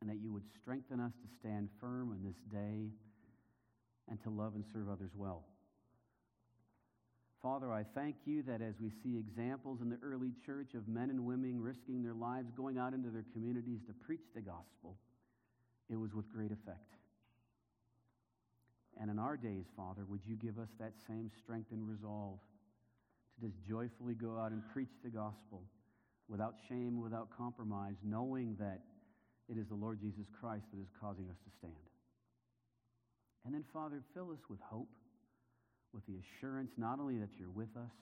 And 0.01 0.11
that 0.11 0.19
you 0.23 0.33
would 0.33 0.45
strengthen 0.61 1.01
us 1.01 1.13
to 1.23 1.29
stand 1.41 1.69
firm 1.81 2.13
in 2.13 2.25
this 2.25 2.41
day 2.53 2.91
and 4.09 4.23
to 4.23 4.31
love 4.31 4.55
and 4.55 4.65
serve 4.73 4.89
others 4.89 5.11
well. 5.15 5.45
Father, 7.43 7.73
I 7.73 7.85
thank 7.95 8.17
you 8.25 8.43
that 8.43 8.61
as 8.61 8.75
we 8.81 8.91
see 9.03 9.19
examples 9.19 9.81
in 9.81 9.89
the 9.89 9.99
early 10.03 10.33
church 10.45 10.75
of 10.75 10.89
men 10.89 11.11
and 11.11 11.25
women 11.25 11.61
risking 11.61 12.03
their 12.03 12.15
lives, 12.15 12.51
going 12.57 12.79
out 12.79 12.93
into 12.93 13.11
their 13.11 13.25
communities 13.33 13.81
to 13.87 13.93
preach 14.05 14.25
the 14.35 14.41
gospel, 14.41 14.97
it 15.89 15.97
was 15.97 16.13
with 16.13 16.31
great 16.33 16.51
effect. 16.51 16.95
And 19.01 19.11
in 19.11 19.19
our 19.19 19.37
days, 19.37 19.67
Father, 19.77 20.05
would 20.09 20.23
you 20.27 20.37
give 20.37 20.59
us 20.59 20.71
that 20.81 20.93
same 21.07 21.31
strength 21.43 21.71
and 21.71 21.87
resolve 21.87 22.39
to 23.39 23.47
just 23.47 23.63
joyfully 23.69 24.15
go 24.15 24.39
out 24.39 24.53
and 24.53 24.63
preach 24.73 24.91
the 25.05 25.11
gospel 25.11 25.63
without 26.29 26.55
shame, 26.69 27.01
without 27.01 27.29
compromise, 27.37 27.95
knowing 28.03 28.57
that 28.59 28.81
it 29.49 29.57
is 29.57 29.69
the 29.69 29.75
Lord 29.75 30.01
Jesus 30.01 30.27
Christ 30.41 30.65
that 30.73 30.81
is 30.81 30.89
causing 31.01 31.29
us 31.31 31.39
to 31.45 31.51
stand. 31.59 31.87
And 33.45 33.55
then, 33.55 33.65
Father, 33.73 34.03
fill 34.15 34.33
us 34.33 34.43
with 34.51 34.59
hope, 34.61 34.91
with 35.95 36.05
the 36.07 36.19
assurance 36.19 36.73
not 36.77 36.99
only 36.99 37.19
that 37.19 37.39
you're 37.39 37.51
with 37.51 37.71
us, 37.77 37.95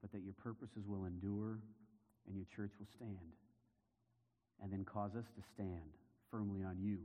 but 0.00 0.12
that 0.12 0.22
your 0.22 0.34
purposes 0.34 0.86
will 0.86 1.04
endure 1.04 1.58
and 2.26 2.36
your 2.36 2.46
church 2.54 2.70
will 2.78 2.86
stand. 2.96 3.34
And 4.62 4.72
then 4.72 4.84
cause 4.84 5.16
us 5.16 5.26
to 5.34 5.42
stand 5.54 5.96
firmly 6.30 6.62
on 6.62 6.78
you, 6.78 6.98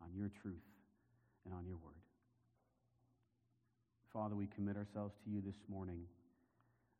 on 0.00 0.08
your 0.14 0.30
truth, 0.42 0.64
and 1.44 1.52
on 1.52 1.66
your 1.66 1.76
word. 1.76 2.00
Father, 4.12 4.34
we 4.34 4.46
commit 4.46 4.76
ourselves 4.76 5.14
to 5.24 5.30
you 5.30 5.42
this 5.44 5.58
morning 5.68 6.00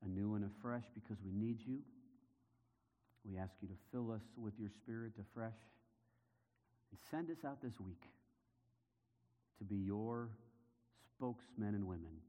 anew 0.04 0.34
and 0.34 0.44
afresh 0.44 0.84
because 0.94 1.16
we 1.24 1.32
need 1.32 1.58
you. 1.66 1.78
We 3.28 3.36
ask 3.36 3.52
you 3.60 3.68
to 3.68 3.74
fill 3.92 4.10
us 4.10 4.24
with 4.40 4.54
your 4.58 4.70
spirit 4.70 5.12
afresh 5.20 5.60
and 6.90 6.98
send 7.10 7.28
us 7.30 7.44
out 7.44 7.60
this 7.60 7.78
week 7.78 8.00
to 9.58 9.64
be 9.64 9.76
your 9.76 10.30
spokesmen 11.12 11.74
and 11.74 11.86
women 11.86 12.24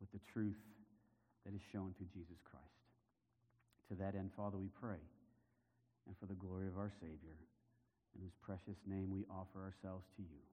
with 0.00 0.12
the 0.12 0.20
truth 0.32 0.62
that 1.44 1.54
is 1.54 1.60
shown 1.72 1.94
through 1.98 2.06
Jesus 2.14 2.38
Christ. 2.46 2.66
To 3.90 3.94
that 3.98 4.14
end, 4.14 4.30
Father, 4.36 4.58
we 4.58 4.68
pray, 4.80 5.02
and 6.06 6.16
for 6.18 6.26
the 6.26 6.38
glory 6.38 6.68
of 6.68 6.78
our 6.78 6.92
Savior, 7.00 7.34
in 8.14 8.22
whose 8.22 8.36
precious 8.42 8.78
name 8.86 9.10
we 9.10 9.24
offer 9.28 9.58
ourselves 9.58 10.06
to 10.16 10.22
you. 10.22 10.51